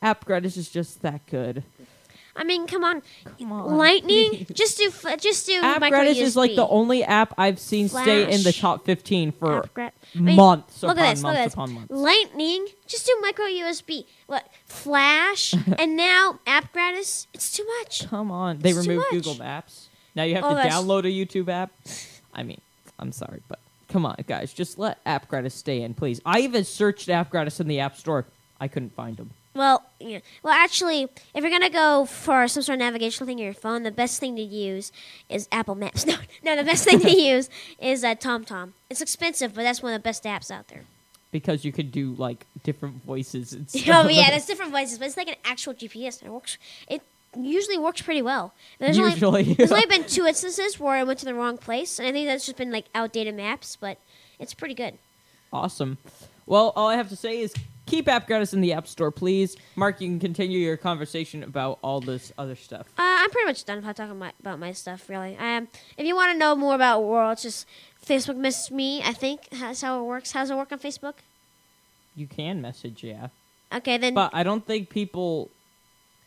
AppGratis 0.01 0.57
is 0.57 0.69
just 0.69 1.01
that 1.01 1.25
good. 1.27 1.63
I 2.35 2.43
mean, 2.43 2.65
come 2.65 2.83
on. 2.83 3.03
on. 3.41 3.77
Lightning. 3.77 4.47
just 4.53 4.77
do. 4.79 4.91
Just 5.17 5.45
do. 5.45 5.61
AppGratis 5.61 6.15
is 6.15 6.35
like 6.35 6.55
the 6.55 6.67
only 6.67 7.03
app 7.03 7.33
I've 7.37 7.59
seen 7.59 7.89
stay 7.89 8.23
in 8.31 8.41
the 8.41 8.51
top 8.51 8.85
15 8.85 9.33
for 9.33 9.61
AppGrat- 9.61 9.91
I 10.15 10.19
mean, 10.19 10.35
months 10.35 10.81
upon 10.81 10.95
this. 10.95 11.21
months 11.21 11.23
look 11.23 11.35
at 11.35 11.43
this. 11.43 11.53
upon 11.53 11.73
months. 11.73 11.91
Lightning. 11.91 12.65
Just 12.87 13.05
do 13.05 13.15
micro 13.21 13.45
USB. 13.45 14.05
What? 14.25 14.47
Flash. 14.65 15.53
and 15.77 15.95
now 15.95 16.39
AppGratis. 16.47 17.27
It's 17.35 17.51
too 17.55 17.67
much. 17.79 18.07
Come 18.09 18.31
on, 18.31 18.59
they 18.59 18.71
It's 18.71 18.87
removed. 18.87 19.05
Google 19.11 19.35
Maps. 19.35 19.89
Now 20.15 20.23
you 20.23 20.33
have 20.35 20.43
Oh, 20.43 20.55
to 20.55 20.61
download 20.61 20.99
a 21.01 21.11
YouTube 21.11 21.49
app. 21.49 21.71
I 22.33 22.41
mean, 22.41 22.61
I'm 22.97 23.11
sorry, 23.11 23.41
but 23.47 23.59
come 23.93 24.05
on, 24.07 24.15
guys, 24.27 24.51
just 24.51 24.79
let 24.79 25.03
AppGratis 25.05 25.51
stay 25.51 25.83
in, 25.83 25.93
please. 25.93 26.19
I 26.25 26.39
even 26.39 26.63
searched 26.63 27.07
AppGratis 27.09 27.59
in 27.59 27.67
the 27.67 27.79
App 27.79 27.95
Store. 27.95 28.25
I 28.59 28.67
couldn't 28.67 28.95
find 28.95 29.15
them. 29.17 29.29
Well, 29.55 29.83
yeah. 29.99 30.19
Well, 30.41 30.51
actually, 30.53 31.03
if 31.35 31.43
you're 31.43 31.51
gonna 31.51 31.69
go 31.69 32.05
for 32.05 32.47
some 32.47 32.63
sort 32.63 32.73
of 32.77 32.79
navigational 32.79 33.27
thing 33.27 33.37
on 33.37 33.43
your 33.43 33.53
phone, 33.53 33.83
the 33.83 33.91
best 33.91 34.19
thing 34.19 34.35
to 34.35 34.41
use 34.41 34.91
is 35.29 35.47
Apple 35.51 35.75
Maps. 35.75 36.05
No, 36.07 36.15
no, 36.43 36.55
the 36.55 36.63
best 36.63 36.85
thing 36.85 36.99
to 37.01 37.11
use 37.33 37.49
is 37.79 38.03
uh, 38.03 38.15
TomTom. 38.15 38.71
It's 38.89 38.99
expensive, 39.01 39.53
but 39.53 39.61
that's 39.61 39.83
one 39.83 39.93
of 39.93 40.01
the 40.01 40.03
best 40.03 40.23
apps 40.23 40.49
out 40.49 40.69
there. 40.69 40.85
because 41.31 41.63
you 41.63 41.71
can 41.71 41.89
do 41.91 42.13
like 42.15 42.47
different 42.63 43.03
voices 43.03 43.53
and 43.53 43.69
stuff. 43.69 44.05
oh 44.05 44.09
yeah, 44.09 44.31
there's 44.31 44.45
different 44.47 44.71
voices, 44.71 44.97
but 44.97 45.05
it's 45.05 45.17
like 45.17 45.27
an 45.27 45.35
actual 45.45 45.75
GPS. 45.75 46.23
It 46.23 46.29
works. 46.31 46.57
It 46.87 47.03
usually 47.37 47.77
works 47.77 48.01
pretty 48.01 48.21
well. 48.21 48.53
There's 48.79 48.97
Usually. 48.97 49.41
only, 49.43 49.53
there's 49.55 49.71
only 49.71 49.85
been 49.85 50.03
two 50.05 50.25
instances 50.25 50.79
where 50.79 50.95
I 50.95 51.03
went 51.03 51.19
to 51.19 51.25
the 51.25 51.33
wrong 51.33 51.57
place, 51.57 51.99
and 51.99 52.07
I 52.07 52.11
think 52.11 52.27
that's 52.27 52.45
just 52.45 52.57
been 52.57 52.71
like 52.71 52.85
outdated 52.95 53.35
maps, 53.35 53.75
but 53.75 53.97
it's 54.39 54.53
pretty 54.53 54.73
good. 54.75 54.97
awesome. 55.51 55.97
Well, 56.45 56.73
all 56.75 56.89
I 56.89 56.95
have 56.97 57.07
to 57.09 57.15
say 57.15 57.39
is 57.39 57.53
keep 57.85 58.07
AppGratis 58.07 58.53
in 58.53 58.59
the 58.59 58.73
App 58.73 58.85
Store, 58.85 59.11
please. 59.11 59.55
Mark, 59.77 60.01
you 60.01 60.09
can 60.09 60.19
continue 60.19 60.59
your 60.59 60.75
conversation 60.75 61.41
about 61.41 61.79
all 61.81 62.01
this 62.01 62.33
other 62.37 62.55
stuff. 62.55 62.87
Uh, 62.97 63.01
I'm 63.01 63.29
pretty 63.29 63.45
much 63.45 63.63
done 63.63 63.81
talking 63.81 64.19
my, 64.19 64.33
about 64.41 64.59
my 64.59 64.73
stuff, 64.73 65.07
really. 65.07 65.37
Um, 65.37 65.69
if 65.97 66.05
you 66.05 66.15
want 66.15 66.33
to 66.33 66.37
know 66.37 66.53
more 66.55 66.75
about 66.75 67.03
World, 67.03 67.37
just 67.37 67.65
Facebook 68.05 68.35
message 68.35 68.71
me. 68.71 69.01
I 69.01 69.13
think 69.13 69.47
that's 69.51 69.81
how 69.81 70.01
it 70.01 70.03
works. 70.03 70.33
How 70.33 70.41
does 70.41 70.51
it 70.51 70.55
work 70.57 70.73
on 70.73 70.79
Facebook? 70.79 71.13
You 72.15 72.27
can 72.27 72.61
message, 72.61 73.03
yeah, 73.03 73.29
Okay, 73.73 73.97
then. 73.97 74.13
but 74.13 74.31
I 74.33 74.43
don't 74.43 74.65
think 74.67 74.89
people. 74.89 75.49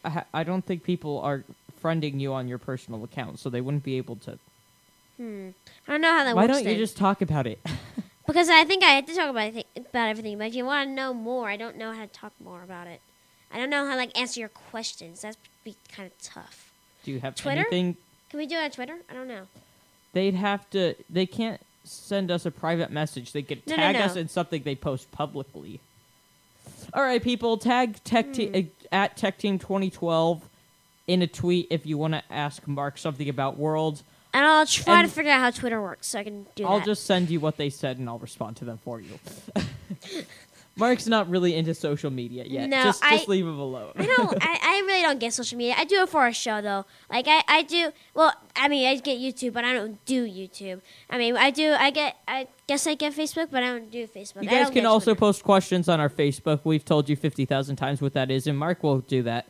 I 0.06 0.24
I 0.32 0.44
don't 0.44 0.64
think 0.64 0.82
people 0.84 1.20
are 1.20 1.44
friending 1.82 2.20
you 2.20 2.32
on 2.32 2.48
your 2.48 2.58
personal 2.58 3.04
account, 3.04 3.38
so 3.38 3.50
they 3.50 3.60
wouldn't 3.60 3.84
be 3.84 3.96
able 3.98 4.16
to. 4.16 4.38
hmm, 5.16 5.48
I 5.86 5.92
don't 5.92 6.00
know 6.00 6.12
how 6.12 6.24
that 6.24 6.34
Why 6.36 6.44
works. 6.44 6.54
don't 6.54 6.62
you 6.64 6.70
then. 6.70 6.78
just 6.78 6.96
talk 6.96 7.20
about 7.22 7.46
it? 7.46 7.58
Because 8.26 8.48
I 8.48 8.64
think 8.64 8.82
I 8.82 8.88
had 8.88 9.06
to 9.06 9.14
talk 9.14 9.30
about 9.30 9.46
everything, 9.46 9.64
about 9.88 10.08
everything. 10.08 10.36
But 10.36 10.48
if 10.48 10.56
you 10.56 10.64
want 10.64 10.88
to 10.88 10.92
know 10.92 11.14
more, 11.14 11.48
I 11.48 11.56
don't 11.56 11.76
know 11.76 11.92
how 11.92 12.00
to 12.00 12.08
talk 12.08 12.32
more 12.42 12.64
about 12.64 12.88
it. 12.88 13.00
I 13.52 13.56
don't 13.56 13.70
know 13.70 13.84
how 13.86 13.92
to 13.92 13.96
like 13.98 14.18
answer 14.18 14.40
your 14.40 14.48
questions. 14.48 15.20
That's 15.22 15.36
be 15.62 15.76
kind 15.92 16.08
of 16.10 16.18
tough. 16.20 16.72
Do 17.04 17.12
you 17.12 17.20
have 17.20 17.36
Twitter? 17.36 17.60
anything? 17.60 17.96
Can 18.30 18.38
we 18.40 18.46
do 18.46 18.56
it 18.56 18.64
on 18.64 18.70
Twitter? 18.72 18.96
I 19.08 19.14
don't 19.14 19.28
know. 19.28 19.46
They'd 20.12 20.34
have 20.34 20.68
to. 20.70 20.96
They 21.08 21.24
can't 21.26 21.60
send 21.84 22.32
us 22.32 22.44
a 22.44 22.50
private 22.50 22.90
message. 22.90 23.30
They 23.30 23.42
could 23.42 23.64
No, 23.64 23.76
no, 23.76 23.82
tag 23.82 23.94
no. 23.94 24.02
us 24.02 24.16
in 24.16 24.26
something 24.28 24.64
they 24.64 24.74
post 24.74 25.12
publicly. 25.12 25.78
All 26.94 27.02
right, 27.02 27.22
people, 27.22 27.56
tag 27.58 28.02
Tech 28.04 28.32
Te- 28.32 28.50
uh, 28.54 28.62
at 28.94 29.16
Tech 29.16 29.38
Team 29.38 29.58
2012 29.58 30.48
in 31.06 31.22
a 31.22 31.26
tweet 31.26 31.66
if 31.70 31.84
you 31.86 31.98
want 31.98 32.14
to 32.14 32.22
ask 32.30 32.66
Mark 32.66 32.98
something 32.98 33.28
about 33.28 33.56
World. 33.58 34.02
And 34.32 34.44
I'll 34.44 34.66
try 34.66 35.00
And- 35.00 35.08
to 35.08 35.14
figure 35.14 35.30
out 35.32 35.40
how 35.40 35.50
Twitter 35.50 35.80
works 35.80 36.08
so 36.08 36.18
I 36.18 36.24
can 36.24 36.46
do 36.54 36.64
that. 36.64 36.68
I'll 36.68 36.80
just 36.84 37.04
send 37.04 37.30
you 37.30 37.40
what 37.40 37.56
they 37.56 37.70
said 37.70 37.98
and 37.98 38.08
I'll 38.08 38.18
respond 38.18 38.56
to 38.58 38.64
them 38.64 38.78
for 38.84 39.00
you. 39.00 39.18
Mark's 40.78 41.06
not 41.06 41.28
really 41.30 41.54
into 41.54 41.72
social 41.74 42.10
media 42.10 42.44
yet. 42.46 42.68
No, 42.68 42.82
just 42.84 43.02
I- 43.02 43.16
just 43.16 43.28
leave 43.28 43.46
him 43.46 43.58
alone. 43.58 43.92
I 43.96 44.04
don't. 44.04 44.36
I, 44.42 44.58
I 44.62 44.82
really 44.86 45.02
don't 45.02 45.18
get 45.18 45.32
social 45.32 45.56
media. 45.56 45.74
I 45.78 45.84
do 45.84 46.02
it 46.02 46.08
for 46.10 46.26
a 46.26 46.32
show 46.34 46.60
though. 46.60 46.84
Like 47.10 47.26
I, 47.28 47.42
I 47.48 47.62
do. 47.62 47.92
Well, 48.14 48.32
I 48.54 48.68
mean, 48.68 48.86
I 48.86 48.96
get 48.96 49.18
YouTube, 49.18 49.54
but 49.54 49.64
I 49.64 49.72
don't 49.72 50.04
do 50.04 50.26
YouTube. 50.26 50.82
I 51.08 51.16
mean, 51.16 51.36
I 51.36 51.50
do. 51.50 51.72
I 51.72 51.90
get. 51.90 52.16
I 52.28 52.46
guess 52.66 52.86
I 52.86 52.94
get 52.94 53.14
Facebook, 53.14 53.48
but 53.50 53.62
I 53.62 53.68
don't 53.68 53.90
do 53.90 54.06
Facebook. 54.06 54.42
You 54.42 54.50
guys 54.50 54.68
can 54.70 54.84
also 54.84 55.06
Twitter. 55.12 55.18
post 55.20 55.44
questions 55.44 55.88
on 55.88 55.98
our 55.98 56.10
Facebook. 56.10 56.60
We've 56.64 56.84
told 56.84 57.08
you 57.08 57.16
50,000 57.16 57.76
times 57.76 58.02
what 58.02 58.12
that 58.12 58.30
is, 58.30 58.46
and 58.46 58.58
Mark 58.58 58.82
will 58.82 58.98
do 59.00 59.22
that. 59.22 59.46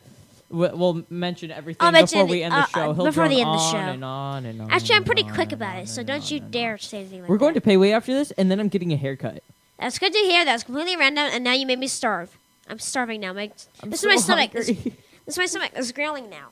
We- 0.49 0.69
We'll 0.69 1.03
mention 1.09 1.51
everything 1.51 1.85
I'll 1.85 1.91
mention 1.91 2.19
before 2.19 2.29
we 2.31 2.41
end 2.43 2.53
uh, 2.53 2.61
the 2.61 2.67
show. 2.67 2.91
uh, 2.91 2.93
He'll 2.93 3.03
before 3.05 3.27
the 3.27 3.41
end 3.41 3.49
of 3.49 3.59
the 3.59 3.69
show. 3.71 3.77
and 3.77 4.05
on 4.05 4.45
and 4.45 4.61
on. 4.61 4.71
Actually, 4.71 4.95
I'm 4.95 5.03
pretty 5.03 5.23
quick 5.23 5.51
about 5.51 5.77
it, 5.79 5.89
so 5.89 6.03
don't 6.03 6.31
you 6.31 6.39
dare 6.39 6.77
say 6.77 6.99
anything 6.99 7.19
like 7.21 7.29
We're 7.29 7.35
going 7.37 7.53
that. 7.55 7.59
to 7.59 7.65
pay 7.65 7.75
way 7.75 7.91
after 7.91 8.13
this, 8.13 8.31
and 8.31 8.49
then 8.49 8.61
I'm 8.61 8.69
getting 8.69 8.93
a 8.93 8.95
haircut. 8.95 9.43
That's 9.79 9.99
good 9.99 10.13
to 10.13 10.19
hear. 10.19 10.43
That's 10.45 10.63
completely 10.63 10.95
random, 10.97 11.29
and 11.31 11.43
now 11.43 11.53
you 11.53 11.65
made 11.65 11.79
me 11.79 11.87
starve. 11.87 12.37
I'm 12.69 12.79
starving 12.79 13.21
now. 13.21 13.33
My, 13.33 13.51
I'm 13.81 13.89
this 13.89 14.01
so 14.01 14.09
is 14.09 14.15
my 14.15 14.21
stomach. 14.21 14.51
This, 14.51 14.67
this 14.67 14.87
is 15.27 15.37
my 15.37 15.45
stomach. 15.45 15.71
It's 15.75 15.91
growling 15.91 16.29
now. 16.29 16.47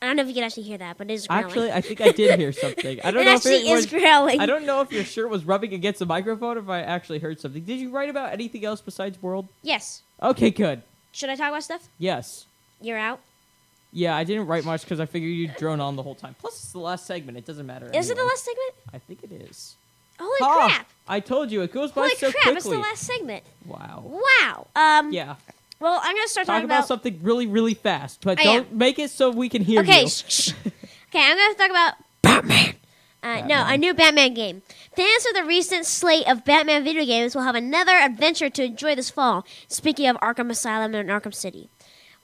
I 0.00 0.06
don't 0.06 0.14
know 0.16 0.22
if 0.22 0.28
you 0.28 0.34
can 0.34 0.44
actually 0.44 0.62
hear 0.62 0.78
that, 0.78 0.96
but 0.96 1.10
it 1.10 1.14
is 1.14 1.26
growling. 1.26 1.46
Actually, 1.46 1.72
I 1.72 1.80
think 1.80 2.00
I 2.00 2.12
did 2.12 2.38
hear 2.38 2.52
something. 2.52 3.00
I 3.02 3.10
don't 3.10 3.22
It 3.22 3.24
know 3.24 3.34
actually 3.34 3.54
if 3.56 3.62
it 3.64 3.70
is 3.70 3.92
was. 3.92 4.00
growling. 4.00 4.40
I 4.40 4.46
don't 4.46 4.64
know 4.64 4.80
if 4.80 4.92
your 4.92 5.02
shirt 5.02 5.28
was 5.28 5.44
rubbing 5.44 5.74
against 5.74 5.98
the 5.98 6.06
microphone. 6.06 6.56
Or 6.56 6.60
if 6.60 6.68
I 6.68 6.82
actually 6.82 7.18
heard 7.18 7.40
something. 7.40 7.64
Did 7.64 7.80
you 7.80 7.90
write 7.90 8.08
about 8.08 8.32
anything 8.32 8.64
else 8.64 8.80
besides 8.80 9.20
World? 9.20 9.48
yes. 9.62 10.02
Okay, 10.22 10.50
good. 10.50 10.82
Should 11.12 11.30
I 11.30 11.34
talk 11.36 11.48
about 11.48 11.64
stuff? 11.64 11.88
Yes. 11.98 12.46
You're 12.80 12.98
out. 12.98 13.20
Yeah, 13.92 14.14
I 14.16 14.22
didn't 14.22 14.46
write 14.46 14.64
much 14.64 14.82
because 14.82 15.00
I 15.00 15.06
figured 15.06 15.32
you'd 15.32 15.56
drone 15.56 15.80
on 15.80 15.96
the 15.96 16.02
whole 16.02 16.14
time. 16.14 16.36
Plus, 16.38 16.54
it's 16.62 16.72
the 16.72 16.78
last 16.78 17.06
segment. 17.06 17.38
It 17.38 17.44
doesn't 17.46 17.66
matter. 17.66 17.90
Is 17.92 18.08
it 18.10 18.16
the 18.16 18.24
last 18.24 18.44
segment? 18.44 18.74
I 18.92 18.98
think 18.98 19.24
it 19.24 19.32
is. 19.50 19.74
Holy 20.20 20.38
Ah, 20.42 20.66
crap! 20.68 20.90
I 21.08 21.20
told 21.20 21.50
you 21.50 21.62
it 21.62 21.72
goes 21.72 21.92
by 21.92 22.02
Holy 22.02 22.14
so 22.16 22.30
crap! 22.30 22.42
quickly. 22.42 22.56
It's 22.56 22.64
the 22.64 22.78
last 22.78 23.02
segment. 23.02 23.44
Wow. 23.64 24.04
Wow. 24.04 24.66
Um. 24.76 25.12
Yeah. 25.12 25.36
Well, 25.80 26.00
I'm 26.02 26.14
gonna 26.14 26.28
start 26.28 26.46
Talk 26.46 26.54
talking 26.54 26.64
about, 26.66 26.78
about. 26.80 26.88
something 26.88 27.20
really, 27.22 27.46
really 27.46 27.74
fast, 27.74 28.20
but 28.22 28.40
I 28.40 28.44
don't 28.44 28.70
am. 28.70 28.78
make 28.78 28.98
it 28.98 29.10
so 29.10 29.30
we 29.30 29.48
can 29.48 29.62
hear 29.62 29.80
okay. 29.80 30.02
you. 30.02 30.08
Shh. 30.08 30.52
okay. 31.08 31.22
I'm 31.22 31.36
gonna 31.36 31.54
talk 31.54 31.70
about 31.70 31.94
Batman. 32.22 32.74
Uh, 33.22 33.44
no, 33.46 33.64
a 33.66 33.76
new 33.76 33.94
Batman 33.94 34.32
game. 34.34 34.62
Fans 34.94 35.26
of 35.26 35.34
the 35.34 35.44
recent 35.44 35.86
slate 35.86 36.28
of 36.28 36.44
Batman 36.44 36.84
video 36.84 37.04
games 37.04 37.34
will 37.34 37.42
have 37.42 37.56
another 37.56 37.92
adventure 37.92 38.48
to 38.48 38.64
enjoy 38.64 38.94
this 38.94 39.10
fall. 39.10 39.44
Speaking 39.66 40.06
of 40.06 40.16
Arkham 40.18 40.50
Asylum 40.50 40.94
and 40.94 41.08
Arkham 41.08 41.34
City. 41.34 41.68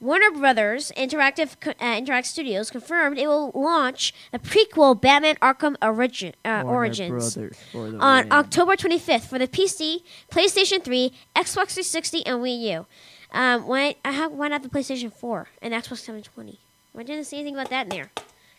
Warner 0.04 0.30
Brothers 0.32 0.92
Interactive 0.98 1.56
uh, 1.66 1.96
Interact 1.96 2.26
Studios 2.26 2.70
confirmed 2.70 3.18
it 3.18 3.26
will 3.26 3.50
launch 3.54 4.12
the 4.32 4.38
prequel 4.38 5.00
Batman 5.00 5.36
Arkham 5.36 5.76
Origin, 5.80 6.34
uh, 6.44 6.62
Origins 6.66 7.38
on 7.74 8.30
October 8.30 8.76
25th 8.76 9.22
for 9.22 9.38
the 9.38 9.48
PC, 9.48 10.02
PlayStation 10.30 10.84
3, 10.84 11.10
Xbox 11.34 11.72
360, 11.72 12.26
and 12.26 12.40
Wii 12.40 12.60
U. 12.72 12.86
Um, 13.32 13.66
why, 13.66 13.96
have, 14.04 14.30
why 14.32 14.48
not 14.48 14.62
the 14.62 14.68
PlayStation 14.68 15.10
4 15.10 15.48
and 15.62 15.72
Xbox 15.72 16.00
720? 16.00 16.60
Why 16.92 17.02
didn't 17.02 17.20
I 17.20 17.22
see 17.22 17.38
anything 17.38 17.54
about 17.54 17.70
that 17.70 17.84
in 17.84 17.88
there? 17.88 18.10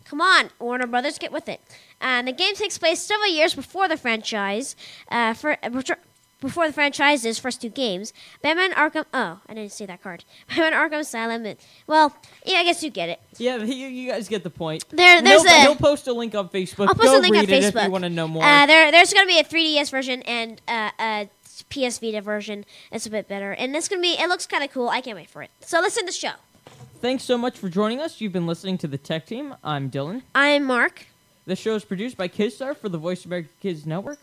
Come 0.04 0.22
on, 0.22 0.50
Warner 0.58 0.88
Brothers, 0.88 1.20
get 1.20 1.32
with 1.32 1.48
it. 1.48 1.62
And 2.02 2.28
the 2.28 2.32
game 2.32 2.56
takes 2.56 2.80
place 2.80 3.02
several 3.02 3.30
years 3.30 3.54
before 3.54 3.88
the 3.88 3.98
franchise, 3.98 4.76
uh, 5.10 5.36
for, 5.36 5.58
uh, 5.64 5.70
before 6.46 6.68
the 6.68 6.74
franchise's 6.74 7.38
first 7.39 7.62
two 7.62 7.70
games. 7.70 8.14
Batman 8.41 8.72
Arkham. 8.74 9.06
Oh, 9.14 9.39
I 9.48 9.54
didn't 9.54 9.72
see 9.72 9.86
that 9.86 10.02
card. 10.02 10.24
Batman 10.50 10.74
Arkham 10.74 11.00
Asylum. 11.00 11.46
and- 11.46 11.58
Well, 11.88 12.16
yeah, 12.46 12.60
I 12.60 12.64
guess 12.64 12.82
you 12.84 12.89
get 12.89 13.10
it. 13.10 13.20
Yeah, 13.38 13.58
you, 13.58 13.88
you 13.88 14.12
guys 14.12 14.28
get 14.30 14.43
the 14.43 14.50
point. 14.50 14.86
There- 14.89 15.22
there's 15.22 15.43
he'll, 15.43 15.52
a- 15.56 15.60
he'll 15.62 15.76
post 15.76 16.08
a 16.08 16.14
link 16.14 16.34
on 16.36 16.50
Facebook. 16.50 16.88
I'll 16.88 16.96
post 16.96 17.08
Go 17.12 17.20
a 17.20 17.22
link 17.22 17.36
on 17.36 17.46
Facebook. 17.46 17.76
if 17.76 17.84
you 17.86 17.91
want 17.91 18.04
to 18.04 18.10
know 18.10 18.28
more. 18.28 18.43
Uh, 18.43 18.66
there, 18.66 18.91
there's 18.91 19.14
going 19.14 19.28
to 19.28 19.34
be 19.34 19.39
a 19.39 19.43
3DS 19.43 19.91
version 19.91 20.22
and 20.24 20.62
uh, 20.68 20.91
a 21.00 21.30
PS 21.70 22.00
Vita 22.00 22.22
version. 22.22 22.66
It's 22.91 23.06
a 23.06 23.10
bit 23.10 23.28
better, 23.28 23.52
and 23.52 23.76
it's 23.76 23.88
going 23.88 24.02
to 24.02 24.08
be. 24.08 24.14
It 24.22 24.28
looks 24.30 24.46
kind 24.46 24.64
of 24.64 24.72
cool. 24.72 24.89
I 24.89 25.02
can't 25.02 25.18
wait 25.18 25.30
for 25.30 25.41
it. 25.41 25.50
So 25.62 25.80
listen 25.82 26.04
to 26.04 26.08
the 26.08 26.12
show. 26.12 26.34
thanks 27.02 27.24
so 27.24 27.38
much 27.38 27.58
for 27.58 27.70
joining 27.70 28.00
us. 28.00 28.22
You've 28.22 28.34
been 28.34 28.48
listening 28.48 28.78
to 28.80 28.88
the 28.88 28.98
Tech 28.98 29.26
Team. 29.26 29.56
I'm 29.64 29.89
Dylan. 29.89 30.22
I'm 30.34 30.64
Mark. 30.64 31.06
The 31.46 31.56
show 31.56 31.76
is 31.76 31.86
produced 31.86 32.18
by 32.18 32.28
Kidstar 32.28 32.76
for 32.76 32.89
the 32.89 32.98
Voice 32.98 33.24
America 33.26 33.50
Kids 33.62 33.86
Network. 33.86 34.20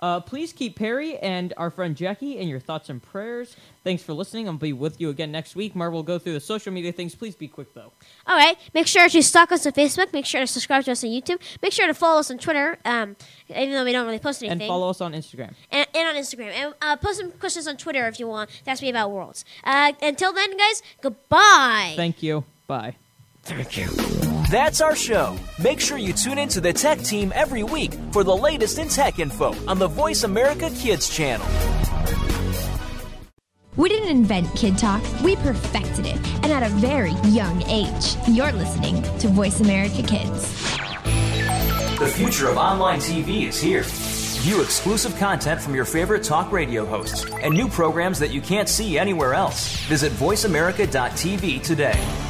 Uh, 0.00 0.20
please 0.20 0.52
keep 0.52 0.76
Perry 0.76 1.18
and 1.18 1.52
our 1.56 1.70
friend 1.70 1.96
Jackie 1.96 2.38
in 2.38 2.48
your 2.48 2.60
thoughts 2.60 2.88
and 2.88 3.02
prayers. 3.02 3.56
Thanks 3.84 4.02
for 4.02 4.12
listening. 4.12 4.48
I'll 4.48 4.54
be 4.54 4.72
with 4.72 5.00
you 5.00 5.10
again 5.10 5.30
next 5.30 5.54
week. 5.56 5.76
Mark 5.76 5.92
will 5.92 6.02
go 6.02 6.18
through 6.18 6.34
the 6.34 6.40
social 6.40 6.72
media 6.72 6.92
things. 6.92 7.14
Please 7.14 7.34
be 7.34 7.48
quick, 7.48 7.74
though. 7.74 7.92
All 8.26 8.36
right. 8.36 8.56
Make 8.74 8.86
sure 8.86 9.08
to 9.08 9.22
stalk 9.22 9.52
us 9.52 9.66
on 9.66 9.72
Facebook. 9.72 10.12
Make 10.12 10.26
sure 10.26 10.40
to 10.40 10.46
subscribe 10.46 10.84
to 10.84 10.92
us 10.92 11.04
on 11.04 11.10
YouTube. 11.10 11.40
Make 11.62 11.72
sure 11.72 11.86
to 11.86 11.94
follow 11.94 12.20
us 12.20 12.30
on 12.30 12.38
Twitter, 12.38 12.78
um, 12.84 13.16
even 13.48 13.72
though 13.72 13.84
we 13.84 13.92
don't 13.92 14.06
really 14.06 14.18
post 14.18 14.42
anything. 14.42 14.62
And 14.62 14.68
follow 14.68 14.90
us 14.90 15.00
on 15.00 15.12
Instagram. 15.12 15.54
And, 15.70 15.86
and 15.94 16.08
on 16.08 16.14
Instagram. 16.14 16.52
And 16.52 16.74
uh, 16.80 16.96
post 16.96 17.18
some 17.20 17.32
questions 17.32 17.66
on 17.66 17.76
Twitter 17.76 18.06
if 18.08 18.18
you 18.18 18.26
want 18.26 18.50
to 18.64 18.70
ask 18.70 18.82
me 18.82 18.90
about 18.90 19.10
worlds. 19.10 19.44
Uh, 19.64 19.92
until 20.02 20.32
then, 20.32 20.56
guys, 20.56 20.82
goodbye. 21.00 21.94
Thank 21.96 22.22
you. 22.22 22.44
Bye. 22.66 22.96
Thank 23.42 23.76
you. 23.76 24.29
That's 24.50 24.80
our 24.80 24.96
show. 24.96 25.36
Make 25.62 25.78
sure 25.78 25.96
you 25.96 26.12
tune 26.12 26.36
in 26.36 26.48
to 26.48 26.60
the 26.60 26.72
Tech 26.72 26.98
Team 26.98 27.30
every 27.36 27.62
week 27.62 27.92
for 28.10 28.24
the 28.24 28.36
latest 28.36 28.80
in 28.80 28.88
tech 28.88 29.20
info 29.20 29.54
on 29.68 29.78
the 29.78 29.86
Voice 29.86 30.24
America 30.24 30.70
Kids 30.70 31.08
channel. 31.08 31.46
We 33.76 33.88
didn't 33.88 34.08
invent 34.08 34.52
Kid 34.56 34.76
Talk, 34.76 35.04
we 35.22 35.36
perfected 35.36 36.04
it, 36.04 36.16
and 36.42 36.46
at 36.46 36.64
a 36.64 36.68
very 36.68 37.12
young 37.30 37.62
age. 37.68 38.16
You're 38.26 38.50
listening 38.50 39.04
to 39.20 39.28
Voice 39.28 39.60
America 39.60 40.02
Kids. 40.02 40.42
The 42.00 42.12
future 42.12 42.48
of 42.48 42.56
online 42.56 42.98
TV 42.98 43.46
is 43.46 43.60
here. 43.60 43.84
View 43.84 44.62
exclusive 44.62 45.16
content 45.16 45.60
from 45.60 45.76
your 45.76 45.84
favorite 45.84 46.24
talk 46.24 46.50
radio 46.50 46.84
hosts 46.84 47.24
and 47.40 47.54
new 47.54 47.68
programs 47.68 48.18
that 48.18 48.32
you 48.32 48.40
can't 48.40 48.68
see 48.68 48.98
anywhere 48.98 49.32
else. 49.32 49.76
Visit 49.86 50.10
VoiceAmerica.tv 50.14 51.62
today. 51.62 52.29